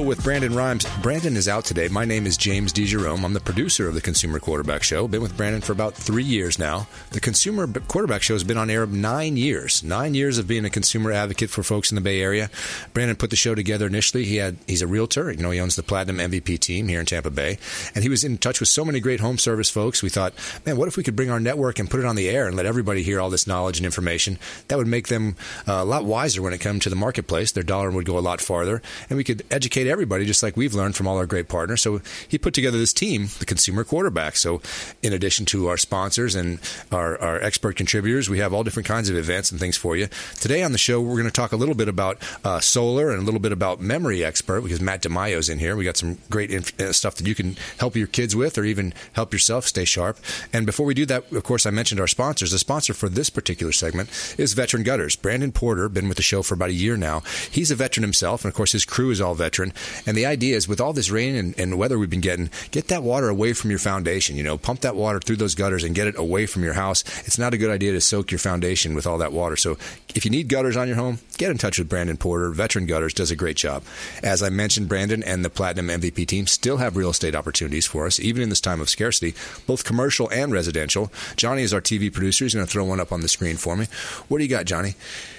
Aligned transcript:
with 0.00 0.22
Brandon 0.22 0.54
Rhymes. 0.54 0.86
Brandon 1.02 1.36
is 1.36 1.48
out 1.48 1.64
today. 1.64 1.88
My 1.88 2.04
name 2.04 2.26
is 2.26 2.36
James 2.36 2.72
DeJerome. 2.72 3.24
I'm 3.24 3.32
the 3.32 3.40
producer 3.40 3.88
of 3.88 3.94
the 3.94 4.00
Consumer 4.00 4.38
Quarterback 4.38 4.82
Show. 4.82 5.08
Been 5.08 5.22
with 5.22 5.36
Brandon 5.36 5.60
for 5.60 5.72
about 5.72 5.94
three 5.94 6.24
years 6.24 6.58
now. 6.58 6.86
The 7.10 7.20
Consumer 7.20 7.66
Quarterback 7.66 8.22
Show 8.22 8.34
has 8.34 8.44
been 8.44 8.56
on 8.56 8.70
air 8.70 8.86
nine 8.86 9.36
years. 9.36 9.82
Nine 9.82 10.14
years 10.14 10.38
of 10.38 10.46
being 10.46 10.64
a 10.64 10.70
consumer 10.70 11.10
advocate 11.10 11.50
for 11.50 11.62
folks 11.62 11.90
in 11.90 11.96
the 11.96 12.00
Bay 12.00 12.20
Area. 12.20 12.48
Brandon 12.94 13.16
put 13.16 13.30
the 13.30 13.36
show 13.36 13.54
together 13.54 13.86
initially. 13.86 14.24
He 14.24 14.36
had 14.36 14.56
he's 14.66 14.82
a 14.82 14.86
realtor. 14.86 15.32
You 15.32 15.42
know, 15.42 15.50
he 15.50 15.60
owns 15.60 15.74
the 15.74 15.82
Platinum 15.82 16.30
MVP 16.30 16.60
team 16.60 16.86
here 16.86 17.00
in 17.00 17.06
Tampa 17.06 17.30
Bay, 17.30 17.58
and 17.94 18.04
he 18.04 18.08
was 18.08 18.22
in 18.22 18.38
touch 18.38 18.60
with 18.60 18.68
so 18.68 18.84
many 18.84 19.00
great 19.00 19.20
home 19.20 19.38
service 19.38 19.68
folks. 19.68 20.02
We 20.02 20.10
thought, 20.10 20.34
man, 20.64 20.76
what 20.76 20.88
if 20.88 20.96
we 20.96 21.02
could 21.02 21.16
bring 21.16 21.30
our 21.30 21.40
network 21.40 21.78
and 21.78 21.90
put 21.90 21.98
it 22.00 22.06
on 22.06 22.14
the 22.14 22.28
air 22.28 22.46
and 22.46 22.56
let 22.56 22.66
everybody 22.66 23.02
hear 23.02 23.20
all 23.20 23.30
this 23.30 23.46
knowledge 23.46 23.78
and 23.78 23.86
information? 23.86 24.38
That 24.68 24.78
would 24.78 24.86
make 24.86 25.08
them 25.08 25.34
uh, 25.66 25.72
a 25.72 25.84
lot 25.84 26.04
wiser 26.04 26.40
when 26.40 26.52
it 26.52 26.58
comes 26.58 26.84
to 26.84 26.90
the 26.90 26.96
marketplace. 26.96 27.50
Their 27.50 27.64
dollar 27.64 27.90
would 27.90 28.06
go 28.06 28.16
a 28.16 28.20
lot 28.20 28.40
farther, 28.40 28.80
and 29.10 29.16
we 29.16 29.24
could 29.24 29.42
educate 29.50 29.87
everybody 29.90 30.24
just 30.24 30.42
like 30.42 30.56
we've 30.56 30.74
learned 30.74 30.96
from 30.96 31.06
all 31.06 31.16
our 31.16 31.26
great 31.26 31.48
partners. 31.48 31.82
So 31.82 32.00
he 32.28 32.38
put 32.38 32.54
together 32.54 32.78
this 32.78 32.92
team, 32.92 33.28
the 33.38 33.44
Consumer 33.44 33.84
Quarterback. 33.84 34.36
So 34.36 34.60
in 35.02 35.12
addition 35.12 35.46
to 35.46 35.68
our 35.68 35.76
sponsors 35.76 36.34
and 36.34 36.60
our, 36.92 37.18
our 37.20 37.40
expert 37.40 37.76
contributors, 37.76 38.28
we 38.28 38.38
have 38.38 38.52
all 38.52 38.64
different 38.64 38.86
kinds 38.88 39.08
of 39.08 39.16
events 39.16 39.50
and 39.50 39.60
things 39.60 39.76
for 39.76 39.96
you. 39.96 40.08
Today 40.40 40.62
on 40.62 40.72
the 40.72 40.78
show, 40.78 41.00
we're 41.00 41.14
going 41.14 41.24
to 41.24 41.30
talk 41.30 41.52
a 41.52 41.56
little 41.56 41.74
bit 41.74 41.88
about 41.88 42.18
uh, 42.44 42.60
solar 42.60 43.10
and 43.10 43.20
a 43.20 43.24
little 43.24 43.40
bit 43.40 43.52
about 43.52 43.80
memory 43.80 44.24
expert 44.24 44.62
because 44.62 44.80
Matt 44.80 45.02
DiMaio's 45.02 45.48
in 45.48 45.58
here. 45.58 45.76
We 45.76 45.84
got 45.84 45.96
some 45.96 46.18
great 46.30 46.50
inf- 46.50 46.78
uh, 46.80 46.92
stuff 46.92 47.16
that 47.16 47.26
you 47.26 47.34
can 47.34 47.56
help 47.78 47.96
your 47.96 48.06
kids 48.06 48.34
with 48.34 48.58
or 48.58 48.64
even 48.64 48.94
help 49.12 49.32
yourself 49.32 49.66
stay 49.66 49.84
sharp. 49.84 50.18
And 50.52 50.66
before 50.66 50.86
we 50.86 50.94
do 50.94 51.06
that, 51.06 51.30
of 51.32 51.42
course, 51.44 51.66
I 51.66 51.70
mentioned 51.70 52.00
our 52.00 52.06
sponsors. 52.06 52.50
The 52.50 52.58
sponsor 52.58 52.94
for 52.94 53.08
this 53.08 53.30
particular 53.30 53.72
segment 53.72 54.10
is 54.38 54.52
Veteran 54.52 54.82
Gutters. 54.82 55.16
Brandon 55.16 55.52
Porter, 55.52 55.88
been 55.88 56.08
with 56.08 56.16
the 56.16 56.22
show 56.22 56.42
for 56.42 56.54
about 56.54 56.70
a 56.70 56.74
year 56.74 56.96
now. 56.96 57.20
He's 57.50 57.70
a 57.70 57.74
veteran 57.74 58.02
himself, 58.02 58.44
and 58.44 58.50
of 58.50 58.56
course, 58.56 58.72
his 58.72 58.84
crew 58.84 59.10
is 59.10 59.20
all 59.20 59.34
veteran. 59.34 59.72
And 60.06 60.16
the 60.16 60.26
idea 60.26 60.56
is 60.56 60.68
with 60.68 60.80
all 60.80 60.92
this 60.92 61.10
rain 61.10 61.34
and, 61.34 61.58
and 61.58 61.78
weather 61.78 61.98
we've 61.98 62.10
been 62.10 62.20
getting, 62.20 62.50
get 62.70 62.88
that 62.88 63.02
water 63.02 63.28
away 63.28 63.52
from 63.52 63.70
your 63.70 63.78
foundation. 63.78 64.36
You 64.36 64.42
know, 64.42 64.58
pump 64.58 64.80
that 64.80 64.96
water 64.96 65.20
through 65.20 65.36
those 65.36 65.54
gutters 65.54 65.84
and 65.84 65.94
get 65.94 66.06
it 66.06 66.18
away 66.18 66.46
from 66.46 66.64
your 66.64 66.74
house. 66.74 67.04
It's 67.26 67.38
not 67.38 67.54
a 67.54 67.58
good 67.58 67.70
idea 67.70 67.92
to 67.92 68.00
soak 68.00 68.30
your 68.30 68.38
foundation 68.38 68.94
with 68.94 69.06
all 69.06 69.18
that 69.18 69.32
water. 69.32 69.56
So 69.56 69.78
if 70.14 70.24
you 70.24 70.30
need 70.30 70.48
gutters 70.48 70.76
on 70.76 70.88
your 70.88 70.96
home, 70.96 71.18
get 71.36 71.50
in 71.50 71.58
touch 71.58 71.78
with 71.78 71.88
Brandon 71.88 72.16
Porter. 72.16 72.50
Veteran 72.50 72.86
Gutters 72.86 73.14
does 73.14 73.30
a 73.30 73.36
great 73.36 73.56
job. 73.56 73.82
As 74.22 74.42
I 74.42 74.48
mentioned, 74.48 74.88
Brandon 74.88 75.22
and 75.22 75.44
the 75.44 75.50
Platinum 75.50 75.88
MVP 75.88 76.26
team 76.26 76.46
still 76.46 76.78
have 76.78 76.96
real 76.96 77.10
estate 77.10 77.34
opportunities 77.34 77.86
for 77.86 78.06
us, 78.06 78.18
even 78.20 78.42
in 78.42 78.48
this 78.48 78.60
time 78.60 78.80
of 78.80 78.90
scarcity, 78.90 79.34
both 79.66 79.84
commercial 79.84 80.28
and 80.30 80.52
residential. 80.52 81.12
Johnny 81.36 81.62
is 81.62 81.74
our 81.74 81.80
TV 81.80 82.12
producer. 82.12 82.44
He's 82.44 82.54
going 82.54 82.66
to 82.66 82.70
throw 82.70 82.84
one 82.84 83.00
up 83.00 83.12
on 83.12 83.20
the 83.20 83.28
screen 83.28 83.56
for 83.56 83.76
me. 83.76 83.86
What 84.28 84.38
do 84.38 84.44
you 84.44 84.50
got, 84.50 84.64
Johnny? 84.64 84.94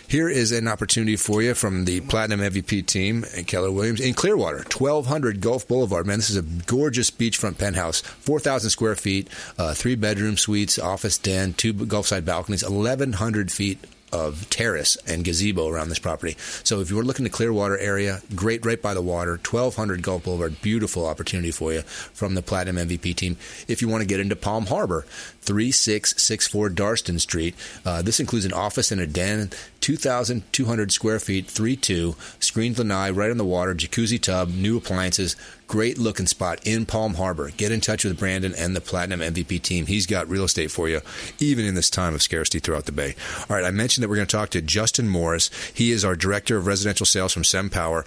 Here 0.09 0.27
is 0.27 0.51
an 0.51 0.67
opportunity 0.67 1.15
for 1.17 1.43
you 1.43 1.53
from 1.53 1.85
the 1.85 2.01
Platinum 2.01 2.39
MVP 2.39 2.87
team 2.87 3.23
and 3.35 3.45
Keller 3.45 3.71
Williams 3.71 4.01
in 4.01 4.15
Clearwater, 4.15 4.65
1200 4.75 5.39
Gulf 5.39 5.67
Boulevard. 5.67 6.07
Man, 6.07 6.17
this 6.17 6.31
is 6.31 6.35
a 6.35 6.41
gorgeous 6.41 7.11
beachfront 7.11 7.59
penthouse, 7.59 8.01
4,000 8.01 8.71
square 8.71 8.95
feet, 8.95 9.29
uh, 9.59 9.75
three 9.75 9.93
bedroom 9.93 10.35
suites, 10.35 10.79
office 10.79 11.19
den, 11.19 11.53
two 11.53 11.75
Gulfside 11.75 12.25
balconies, 12.25 12.67
1,100 12.67 13.51
feet 13.51 13.85
of 14.11 14.49
terrace 14.49 14.97
and 15.07 15.23
gazebo 15.23 15.67
around 15.67 15.89
this 15.89 15.99
property. 15.99 16.35
So 16.63 16.79
if 16.79 16.89
you 16.89 16.95
were 16.95 17.03
looking 17.03 17.25
to 17.25 17.31
the 17.31 17.35
Clearwater 17.35 17.77
area, 17.77 18.21
great 18.35 18.65
right 18.65 18.81
by 18.81 18.93
the 18.93 19.01
water, 19.01 19.33
1200 19.33 20.01
Gulf 20.01 20.23
Boulevard, 20.23 20.61
beautiful 20.61 21.05
opportunity 21.05 21.51
for 21.51 21.73
you 21.73 21.81
from 21.81 22.35
the 22.35 22.41
Platinum 22.41 22.87
MVP 22.87 23.15
team. 23.15 23.37
If 23.67 23.81
you 23.81 23.87
want 23.87 24.01
to 24.01 24.07
get 24.07 24.19
into 24.19 24.35
Palm 24.35 24.65
Harbor, 24.65 25.05
3664 25.41 26.69
Darston 26.69 27.19
Street. 27.19 27.55
Uh, 27.85 28.01
this 28.01 28.19
includes 28.19 28.45
an 28.45 28.53
office 28.53 28.91
and 28.91 29.01
a 29.01 29.07
den, 29.07 29.49
2,200 29.81 30.91
square 30.91 31.19
feet, 31.19 31.47
3-2, 31.47 32.15
screened 32.43 32.77
lanai 32.77 33.09
right 33.09 33.31
on 33.31 33.37
the 33.37 33.45
water, 33.45 33.73
jacuzzi 33.73 34.21
tub, 34.21 34.49
new 34.49 34.77
appliances, 34.77 35.35
great 35.67 35.97
looking 35.97 36.25
spot 36.27 36.59
in 36.65 36.85
Palm 36.85 37.15
Harbor. 37.15 37.49
Get 37.51 37.71
in 37.71 37.81
touch 37.81 38.03
with 38.03 38.19
Brandon 38.19 38.53
and 38.57 38.75
the 38.75 38.81
Platinum 38.81 39.21
MVP 39.21 39.61
team. 39.61 39.85
He's 39.85 40.05
got 40.05 40.27
real 40.27 40.43
estate 40.43 40.71
for 40.71 40.89
you, 40.89 41.01
even 41.39 41.65
in 41.65 41.75
this 41.75 41.89
time 41.89 42.13
of 42.13 42.21
scarcity 42.21 42.59
throughout 42.59 42.85
the 42.85 42.91
Bay. 42.91 43.15
All 43.49 43.55
right, 43.55 43.65
I 43.65 43.71
mentioned 43.71 44.03
that 44.03 44.09
we're 44.09 44.15
going 44.17 44.27
to 44.27 44.35
talk 44.35 44.49
to 44.49 44.61
Justin 44.61 45.07
Morris. 45.07 45.49
He 45.73 45.91
is 45.91 46.03
our 46.03 46.15
Director 46.15 46.57
of 46.57 46.67
Residential 46.67 47.05
Sales 47.05 47.33
from 47.33 47.43
SemPower. 47.43 48.05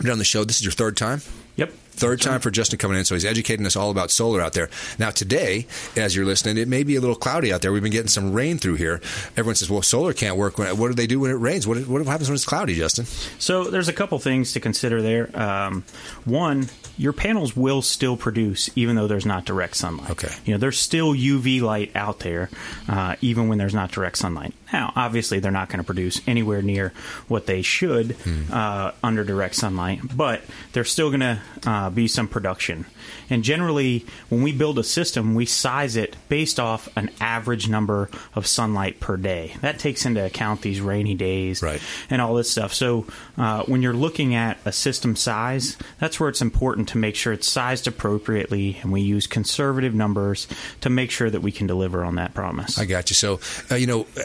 Been 0.00 0.10
on 0.10 0.18
the 0.18 0.24
show. 0.24 0.44
This 0.44 0.56
is 0.56 0.64
your 0.64 0.72
third 0.72 0.96
time? 0.96 1.20
Yep. 1.56 1.72
Third 2.00 2.22
time 2.22 2.40
for 2.40 2.50
Justin 2.50 2.78
coming 2.78 2.96
in, 2.96 3.04
so 3.04 3.14
he's 3.14 3.26
educating 3.26 3.66
us 3.66 3.76
all 3.76 3.90
about 3.90 4.10
solar 4.10 4.40
out 4.40 4.54
there. 4.54 4.70
Now, 4.98 5.10
today, 5.10 5.66
as 5.96 6.16
you're 6.16 6.24
listening, 6.24 6.56
it 6.56 6.66
may 6.66 6.82
be 6.82 6.96
a 6.96 7.00
little 7.00 7.14
cloudy 7.14 7.52
out 7.52 7.60
there. 7.60 7.72
We've 7.72 7.82
been 7.82 7.92
getting 7.92 8.08
some 8.08 8.32
rain 8.32 8.56
through 8.56 8.76
here. 8.76 9.02
Everyone 9.36 9.54
says, 9.54 9.68
well, 9.68 9.82
solar 9.82 10.14
can't 10.14 10.38
work. 10.38 10.56
When, 10.56 10.78
what 10.78 10.88
do 10.88 10.94
they 10.94 11.06
do 11.06 11.20
when 11.20 11.30
it 11.30 11.34
rains? 11.34 11.66
What, 11.66 11.86
what 11.86 12.04
happens 12.06 12.30
when 12.30 12.36
it's 12.36 12.46
cloudy, 12.46 12.74
Justin? 12.74 13.04
So, 13.38 13.64
there's 13.64 13.88
a 13.88 13.92
couple 13.92 14.18
things 14.18 14.54
to 14.54 14.60
consider 14.60 15.02
there. 15.02 15.38
Um, 15.38 15.84
one, 16.24 16.68
your 16.96 17.12
panels 17.12 17.54
will 17.54 17.82
still 17.82 18.16
produce 18.16 18.70
even 18.76 18.96
though 18.96 19.06
there's 19.06 19.26
not 19.26 19.44
direct 19.44 19.76
sunlight. 19.76 20.10
Okay. 20.10 20.32
You 20.46 20.54
know, 20.54 20.58
there's 20.58 20.78
still 20.78 21.12
UV 21.12 21.60
light 21.60 21.92
out 21.94 22.20
there, 22.20 22.48
uh, 22.88 23.16
even 23.20 23.48
when 23.48 23.58
there's 23.58 23.74
not 23.74 23.90
direct 23.92 24.16
sunlight. 24.16 24.54
Now, 24.72 24.92
obviously, 24.96 25.38
they're 25.40 25.50
not 25.50 25.68
going 25.68 25.78
to 25.80 25.84
produce 25.84 26.20
anywhere 26.26 26.62
near 26.62 26.92
what 27.28 27.46
they 27.46 27.60
should 27.60 28.12
Hmm. 28.20 28.42
uh, 28.52 28.92
under 29.02 29.24
direct 29.24 29.54
sunlight, 29.56 30.00
but 30.16 30.42
they're 30.72 30.84
still 30.84 31.10
going 31.10 31.20
to 31.20 31.40
uh, 31.66 31.89
Uh, 31.90 31.92
be 31.92 32.06
some 32.06 32.28
production. 32.28 32.86
And 33.30 33.42
generally, 33.44 34.04
when 34.28 34.42
we 34.42 34.52
build 34.52 34.78
a 34.78 34.84
system, 34.84 35.34
we 35.34 35.46
size 35.46 35.96
it 35.96 36.16
based 36.28 36.58
off 36.60 36.88
an 36.96 37.10
average 37.20 37.68
number 37.68 38.10
of 38.34 38.46
sunlight 38.46 39.00
per 39.00 39.16
day. 39.16 39.54
That 39.60 39.78
takes 39.78 40.04
into 40.04 40.24
account 40.24 40.62
these 40.62 40.80
rainy 40.80 41.14
days 41.14 41.62
Right. 41.62 41.80
and 42.10 42.20
all 42.20 42.34
this 42.34 42.50
stuff. 42.50 42.74
So, 42.74 43.06
uh, 43.38 43.62
when 43.64 43.82
you're 43.82 43.94
looking 43.94 44.34
at 44.34 44.58
a 44.64 44.72
system 44.72 45.16
size, 45.16 45.76
that's 46.00 46.18
where 46.18 46.28
it's 46.28 46.42
important 46.42 46.88
to 46.90 46.98
make 46.98 47.14
sure 47.16 47.32
it's 47.32 47.48
sized 47.48 47.86
appropriately, 47.86 48.78
and 48.82 48.90
we 48.92 49.00
use 49.00 49.26
conservative 49.26 49.94
numbers 49.94 50.48
to 50.80 50.90
make 50.90 51.10
sure 51.10 51.30
that 51.30 51.40
we 51.40 51.52
can 51.52 51.66
deliver 51.66 52.04
on 52.04 52.16
that 52.16 52.34
promise. 52.34 52.78
I 52.78 52.84
got 52.84 53.10
you. 53.10 53.14
So, 53.14 53.40
uh, 53.70 53.76
you 53.76 53.86
know, 53.86 54.02
uh, 54.16 54.22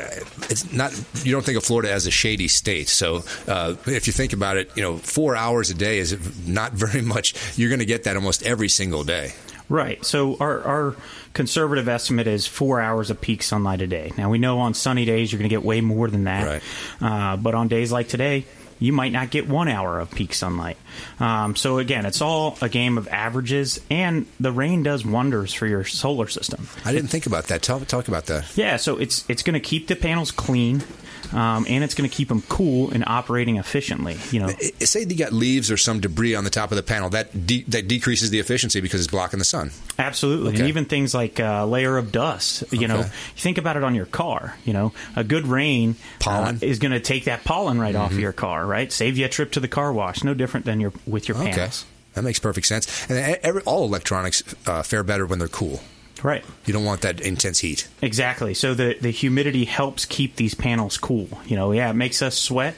it's 0.50 0.72
not, 0.74 0.92
you 1.24 1.32
don't 1.32 1.46
think 1.46 1.58
of 1.58 1.64
Florida 1.64 1.92
as 1.92 2.08
a 2.08 2.12
shady 2.12 2.48
state. 2.48 2.90
So, 2.90 3.24
uh, 3.48 3.76
if 3.86 4.08
you 4.08 4.14
think 4.14 4.34
about 4.34 4.58
it, 4.58 4.72
you 4.76 4.82
know, 4.82 4.98
four 4.98 5.36
hours 5.36 5.70
a 5.70 5.74
day 5.76 6.00
is 6.00 6.16
not 6.48 6.74
very 6.74 7.02
much. 7.16 7.36
You're 7.58 7.70
going 7.70 7.80
to 7.80 7.86
get 7.86 8.04
that 8.06 8.16
almost 8.16 8.44
every 8.44 8.70
single 8.70 8.95
day. 9.04 9.34
Right. 9.68 10.04
So 10.06 10.38
our, 10.40 10.62
our 10.62 10.96
conservative 11.34 11.88
estimate 11.88 12.28
is 12.28 12.46
four 12.46 12.80
hours 12.80 13.10
of 13.10 13.20
peak 13.20 13.42
sunlight 13.42 13.82
a 13.82 13.88
day. 13.88 14.12
Now 14.18 14.30
we 14.30 14.38
know 14.38 14.60
on 14.60 14.74
sunny 14.76 15.06
days 15.06 15.32
you're 15.32 15.40
going 15.40 15.50
to 15.50 15.56
get 15.56 15.64
way 15.64 15.82
more 15.82 16.08
than 16.08 16.26
that. 16.26 16.46
Right. 16.46 16.64
Uh, 17.02 17.38
but 17.38 17.56
on 17.56 17.68
days 17.68 17.92
like 17.92 18.08
today, 18.08 18.46
you 18.78 18.92
might 18.94 19.12
not 19.12 19.30
get 19.30 19.48
one 19.48 19.68
hour 19.68 20.00
of 20.00 20.12
peak 20.12 20.34
sunlight. 20.34 20.78
Um, 21.20 21.56
so 21.56 21.80
again, 21.80 22.06
it's 22.06 22.22
all 22.22 22.58
a 22.62 22.70
game 22.70 22.98
of 22.98 23.08
averages, 23.08 23.80
and 23.90 24.26
the 24.40 24.52
rain 24.52 24.84
does 24.84 25.06
wonders 25.06 25.54
for 25.54 25.66
your 25.66 25.86
solar 25.86 26.28
system. 26.28 26.68
I 26.84 26.92
didn't 26.92 27.10
think 27.10 27.26
about 27.26 27.46
that. 27.46 27.62
Tell, 27.62 27.80
talk 27.80 28.08
about 28.08 28.26
that. 28.26 28.46
Yeah, 28.58 28.76
so 28.78 28.98
it's 28.98 29.28
it's 29.30 29.44
going 29.44 29.54
to 29.54 29.62
keep 29.62 29.88
the 29.88 29.96
panels 29.96 30.32
clean, 30.32 30.84
um, 31.34 31.66
and 31.70 31.84
it's 31.84 31.94
going 31.96 32.10
to 32.10 32.16
keep 32.16 32.28
them 32.30 32.42
cool 32.50 32.92
and 32.92 33.04
operating 33.08 33.58
efficiently. 33.58 34.18
You 34.32 34.40
know, 34.42 34.50
Say 34.82 35.04
you 35.04 35.16
got 35.18 35.34
leaves 35.34 35.72
or 35.72 35.78
some 35.78 36.00
debris 36.00 36.36
on 36.36 36.44
the 36.44 36.50
top 36.50 36.72
of 36.72 36.76
the 36.78 36.84
panel 36.84 37.10
that 37.12 37.46
de- 37.48 37.64
that 37.70 37.88
decreases 37.88 38.30
the 38.30 38.40
efficiency 38.40 38.82
because 38.82 39.02
it's 39.02 39.10
blocking 39.12 39.40
the 39.40 39.46
sun. 39.46 39.72
Absolutely, 39.98 40.50
Okay. 40.50 40.60
and 40.60 40.68
even 40.70 40.86
things 40.86 41.14
like 41.14 41.40
a 41.40 41.66
layer 41.66 41.98
of 41.98 42.12
dust. 42.12 42.64
You 42.72 42.88
know, 42.88 43.00
Okay. 43.00 43.08
you 43.08 43.42
think 43.42 43.58
about 43.58 43.78
it 43.78 43.84
on 43.84 43.96
your 43.96 44.06
car. 44.06 44.56
You 44.66 44.74
know, 44.74 44.94
a 45.16 45.24
good 45.24 45.48
rain 45.48 45.96
Pollen. 46.20 46.56
Mm-hmm. 46.56 46.66
uh, 46.66 46.68
is 46.68 46.80
going 46.80 46.92
to 46.92 47.00
take 47.00 47.26
that 47.26 47.44
pollen 47.44 47.80
right 47.80 47.96
off 47.96 48.12
of 48.12 48.20
your 48.20 48.34
car. 48.34 48.66
Right, 48.66 48.92
save 48.92 49.18
you 49.18 49.26
a 49.26 49.30
trip 49.30 49.52
to 49.54 49.60
the 49.60 49.68
car 49.68 49.92
wash. 49.94 50.24
No 50.24 50.34
different 50.34 50.66
than 50.66 50.80
your 50.80 50.92
with 51.06 51.28
your 51.28 51.38
Okay, 51.38 51.52
panels. 51.52 51.86
that 52.14 52.24
makes 52.24 52.40
perfect 52.40 52.68
sense. 52.68 53.10
And 53.10 53.18
every, 53.44 53.62
all 53.64 53.86
electronics 53.86 54.44
uh, 54.68 54.84
fare 54.84 55.04
better 55.04 55.26
when 55.26 55.40
they're 55.40 55.48
cool. 55.48 55.82
Right. 56.24 56.44
You 56.66 56.74
don't 56.74 56.86
want 56.86 57.02
that 57.02 57.20
intense 57.20 57.60
heat. 57.60 57.88
Exactly. 58.02 58.54
So 58.54 58.74
the 58.74 58.98
the 59.00 59.12
humidity 59.12 59.66
helps 59.66 60.06
keep 60.06 60.36
these 60.38 60.56
panels 60.56 60.98
cool. 60.98 61.28
You 61.46 61.56
know, 61.56 61.72
yeah, 61.72 61.90
it 61.90 61.96
makes 61.96 62.22
us 62.22 62.38
sweat, 62.38 62.76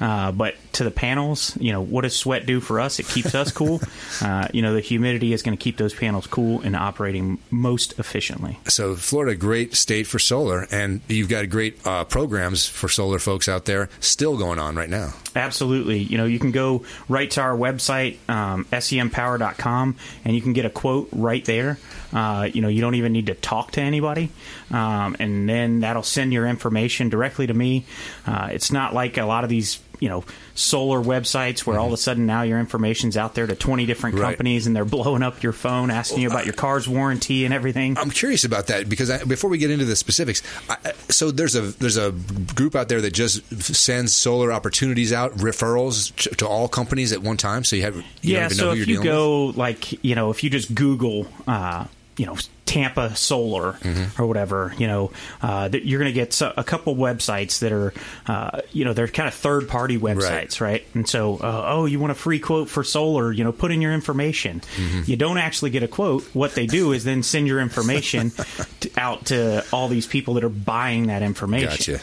uh, 0.00 0.32
but 0.32 0.56
to 0.72 0.84
the 0.84 0.90
panels, 0.90 1.56
you 1.60 1.72
know, 1.72 1.80
what 1.80 2.02
does 2.02 2.16
sweat 2.16 2.46
do 2.46 2.60
for 2.60 2.80
us? 2.80 2.98
It 2.98 3.06
keeps 3.06 3.34
us 3.34 3.52
cool. 3.52 3.80
Uh, 4.20 4.48
you 4.52 4.60
know, 4.60 4.74
the 4.74 4.80
humidity 4.80 5.32
is 5.32 5.42
going 5.42 5.56
to 5.56 5.62
keep 5.62 5.76
those 5.76 5.94
panels 5.94 6.26
cool 6.26 6.60
and 6.60 6.76
operating 6.76 7.38
most 7.50 7.98
efficiently. 7.98 8.58
So, 8.66 8.94
Florida, 8.94 9.34
great 9.34 9.74
state 9.74 10.06
for 10.06 10.18
solar, 10.18 10.66
and 10.70 11.00
you've 11.08 11.28
got 11.28 11.48
great 11.48 11.84
uh, 11.86 12.04
programs 12.04 12.66
for 12.66 12.88
solar 12.88 13.18
folks 13.18 13.48
out 13.48 13.64
there 13.64 13.88
still 14.00 14.36
going 14.36 14.58
on 14.58 14.76
right 14.76 14.90
now. 14.90 15.14
Absolutely. 15.34 15.98
You 15.98 16.18
know, 16.18 16.24
you 16.24 16.38
can 16.38 16.50
go 16.50 16.84
right 17.08 17.30
to 17.30 17.40
our 17.40 17.56
website, 17.56 18.16
um, 18.28 18.64
sempower.com, 18.66 19.96
and 20.24 20.36
you 20.36 20.42
can 20.42 20.52
get 20.52 20.64
a 20.64 20.70
quote 20.70 21.08
right 21.12 21.44
there. 21.44 21.78
Uh, 22.12 22.48
you 22.52 22.60
know, 22.60 22.68
you 22.68 22.80
don't 22.80 22.96
even 22.96 23.12
need 23.12 23.26
to 23.26 23.34
talk 23.34 23.72
to 23.72 23.80
anybody, 23.80 24.30
um, 24.70 25.16
and 25.18 25.48
then 25.48 25.80
that'll 25.80 26.02
send 26.02 26.32
your 26.32 26.46
information 26.46 27.08
directly 27.08 27.46
to 27.46 27.54
me. 27.54 27.84
Uh, 28.26 28.48
it's 28.50 28.72
not 28.72 28.92
like 28.92 29.16
a 29.16 29.24
lot 29.24 29.44
of 29.44 29.50
these 29.50 29.80
you 30.00 30.08
know 30.08 30.24
solar 30.54 31.00
websites 31.00 31.60
where 31.60 31.74
mm-hmm. 31.74 31.82
all 31.82 31.86
of 31.88 31.92
a 31.92 31.96
sudden 31.96 32.26
now 32.26 32.42
your 32.42 32.58
information's 32.58 33.16
out 33.16 33.34
there 33.34 33.46
to 33.46 33.54
20 33.54 33.86
different 33.86 34.18
companies 34.18 34.62
right. 34.62 34.66
and 34.66 34.76
they're 34.76 34.84
blowing 34.84 35.22
up 35.22 35.42
your 35.42 35.52
phone 35.52 35.90
asking 35.90 36.20
you 36.20 36.28
about 36.28 36.44
your 36.44 36.54
car's 36.54 36.88
warranty 36.88 37.44
and 37.44 37.54
everything 37.54 37.96
i'm 37.98 38.10
curious 38.10 38.44
about 38.44 38.66
that 38.66 38.88
because 38.88 39.10
I, 39.10 39.22
before 39.24 39.50
we 39.50 39.58
get 39.58 39.70
into 39.70 39.84
the 39.84 39.96
specifics 39.96 40.42
I, 40.68 40.92
so 41.08 41.30
there's 41.30 41.54
a 41.54 41.62
there's 41.62 41.96
a 41.96 42.12
group 42.54 42.74
out 42.74 42.88
there 42.88 43.00
that 43.00 43.12
just 43.12 43.44
sends 43.74 44.14
solar 44.14 44.52
opportunities 44.52 45.12
out 45.12 45.32
referrals 45.36 46.14
to, 46.16 46.34
to 46.36 46.48
all 46.48 46.68
companies 46.68 47.12
at 47.12 47.22
one 47.22 47.36
time 47.36 47.62
so 47.64 47.76
you 47.76 47.82
have 47.82 47.96
you 47.96 48.04
yeah 48.22 48.48
so 48.48 48.72
if 48.72 48.88
you 48.88 49.02
go 49.02 49.48
with? 49.48 49.56
like 49.56 50.04
you 50.04 50.14
know 50.14 50.30
if 50.30 50.42
you 50.42 50.50
just 50.50 50.74
google 50.74 51.26
uh, 51.46 51.84
you 52.20 52.26
know 52.26 52.36
Tampa 52.66 53.16
Solar 53.16 53.72
mm-hmm. 53.72 54.22
or 54.22 54.26
whatever, 54.26 54.74
you 54.78 54.86
know, 54.86 55.10
uh, 55.42 55.66
that 55.66 55.86
you're 55.86 55.98
going 55.98 56.12
to 56.12 56.14
get 56.14 56.40
a 56.40 56.62
couple 56.62 56.94
websites 56.94 57.60
that 57.60 57.72
are, 57.72 57.92
uh, 58.28 58.60
you 58.72 58.84
know, 58.84 58.92
they're 58.92 59.08
kind 59.08 59.26
of 59.26 59.34
third 59.34 59.68
party 59.68 59.98
websites, 59.98 60.60
right? 60.60 60.82
right? 60.82 60.86
And 60.94 61.08
so, 61.08 61.38
uh, 61.38 61.64
oh, 61.66 61.86
you 61.86 61.98
want 61.98 62.12
a 62.12 62.14
free 62.14 62.38
quote 62.38 62.68
for 62.68 62.84
solar? 62.84 63.32
You 63.32 63.42
know, 63.42 63.50
put 63.50 63.72
in 63.72 63.80
your 63.80 63.92
information. 63.92 64.60
Mm-hmm. 64.60 65.10
You 65.10 65.16
don't 65.16 65.38
actually 65.38 65.70
get 65.70 65.82
a 65.82 65.88
quote. 65.88 66.22
What 66.32 66.54
they 66.54 66.66
do 66.66 66.92
is 66.92 67.02
then 67.02 67.24
send 67.24 67.48
your 67.48 67.60
information 67.60 68.30
to, 68.80 68.90
out 68.96 69.26
to 69.26 69.64
all 69.72 69.88
these 69.88 70.06
people 70.06 70.34
that 70.34 70.44
are 70.44 70.48
buying 70.48 71.08
that 71.08 71.22
information. 71.22 71.94
Gotcha 71.94 72.00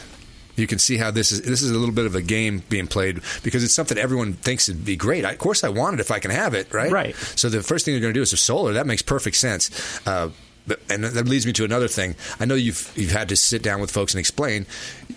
you 0.60 0.66
can 0.66 0.78
see 0.78 0.96
how 0.96 1.10
this 1.10 1.32
is 1.32 1.42
this 1.42 1.62
is 1.62 1.70
a 1.70 1.78
little 1.78 1.94
bit 1.94 2.06
of 2.06 2.14
a 2.14 2.22
game 2.22 2.62
being 2.68 2.86
played 2.86 3.20
because 3.42 3.64
it's 3.64 3.74
something 3.74 3.98
everyone 3.98 4.34
thinks 4.34 4.68
would 4.68 4.84
be 4.84 4.96
great. 4.96 5.24
I, 5.24 5.32
of 5.32 5.38
course, 5.38 5.64
I 5.64 5.68
want 5.68 5.94
it 5.94 6.00
if 6.00 6.10
I 6.10 6.18
can 6.18 6.30
have 6.30 6.54
it, 6.54 6.72
right? 6.72 6.90
Right. 6.90 7.16
So 7.16 7.48
the 7.48 7.62
first 7.62 7.84
thing 7.84 7.94
they're 7.94 8.00
going 8.00 8.14
to 8.14 8.18
do 8.18 8.22
is 8.22 8.32
a 8.32 8.36
solar. 8.36 8.72
That 8.72 8.86
makes 8.86 9.02
perfect 9.02 9.36
sense. 9.36 10.06
Uh, 10.06 10.30
and 10.90 11.04
that 11.04 11.26
leads 11.26 11.46
me 11.46 11.52
to 11.54 11.64
another 11.64 11.88
thing. 11.88 12.14
I 12.38 12.44
know 12.44 12.54
you've 12.54 12.92
you've 12.96 13.12
had 13.12 13.28
to 13.30 13.36
sit 13.36 13.62
down 13.62 13.80
with 13.80 13.90
folks 13.90 14.14
and 14.14 14.20
explain. 14.20 14.66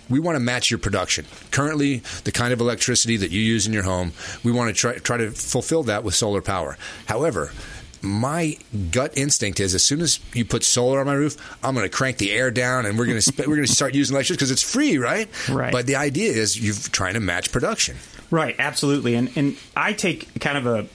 We 0.09 0.19
want 0.19 0.35
to 0.35 0.39
match 0.39 0.69
your 0.69 0.77
production. 0.77 1.25
Currently, 1.51 1.97
the 2.23 2.31
kind 2.31 2.53
of 2.53 2.61
electricity 2.61 3.17
that 3.17 3.31
you 3.31 3.41
use 3.41 3.67
in 3.67 3.73
your 3.73 3.83
home, 3.83 4.13
we 4.43 4.51
want 4.51 4.69
to 4.69 4.73
try 4.73 4.97
try 4.97 5.17
to 5.17 5.31
fulfill 5.31 5.83
that 5.83 6.03
with 6.03 6.15
solar 6.15 6.41
power. 6.41 6.77
However, 7.07 7.51
my 8.01 8.57
gut 8.91 9.17
instinct 9.17 9.59
is 9.59 9.75
as 9.75 9.83
soon 9.83 10.01
as 10.01 10.19
you 10.33 10.45
put 10.45 10.63
solar 10.63 10.99
on 10.99 11.05
my 11.05 11.13
roof, 11.13 11.37
I'm 11.63 11.75
going 11.75 11.85
to 11.85 11.95
crank 11.95 12.17
the 12.17 12.31
air 12.31 12.51
down 12.51 12.85
and 12.85 12.97
we're 12.97 13.05
going 13.05 13.19
to 13.19 13.33
we're 13.39 13.55
going 13.55 13.67
to 13.67 13.71
start 13.71 13.93
using 13.93 14.15
electricity 14.15 14.37
because 14.37 14.51
it's 14.51 14.63
free, 14.63 14.97
right? 14.97 15.29
Right. 15.49 15.71
But 15.71 15.87
the 15.87 15.95
idea 15.95 16.31
is 16.31 16.59
you're 16.59 16.75
trying 16.75 17.13
to 17.13 17.19
match 17.19 17.51
production. 17.51 17.97
Right. 18.29 18.55
Absolutely. 18.57 19.15
And 19.15 19.31
and 19.35 19.57
I 19.75 19.93
take 19.93 20.39
kind 20.39 20.57
of 20.57 20.65
a 20.65 20.87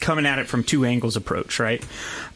coming 0.00 0.26
at 0.26 0.38
it 0.38 0.46
from 0.46 0.64
two 0.64 0.84
angles 0.84 1.16
approach. 1.16 1.60
Right. 1.60 1.84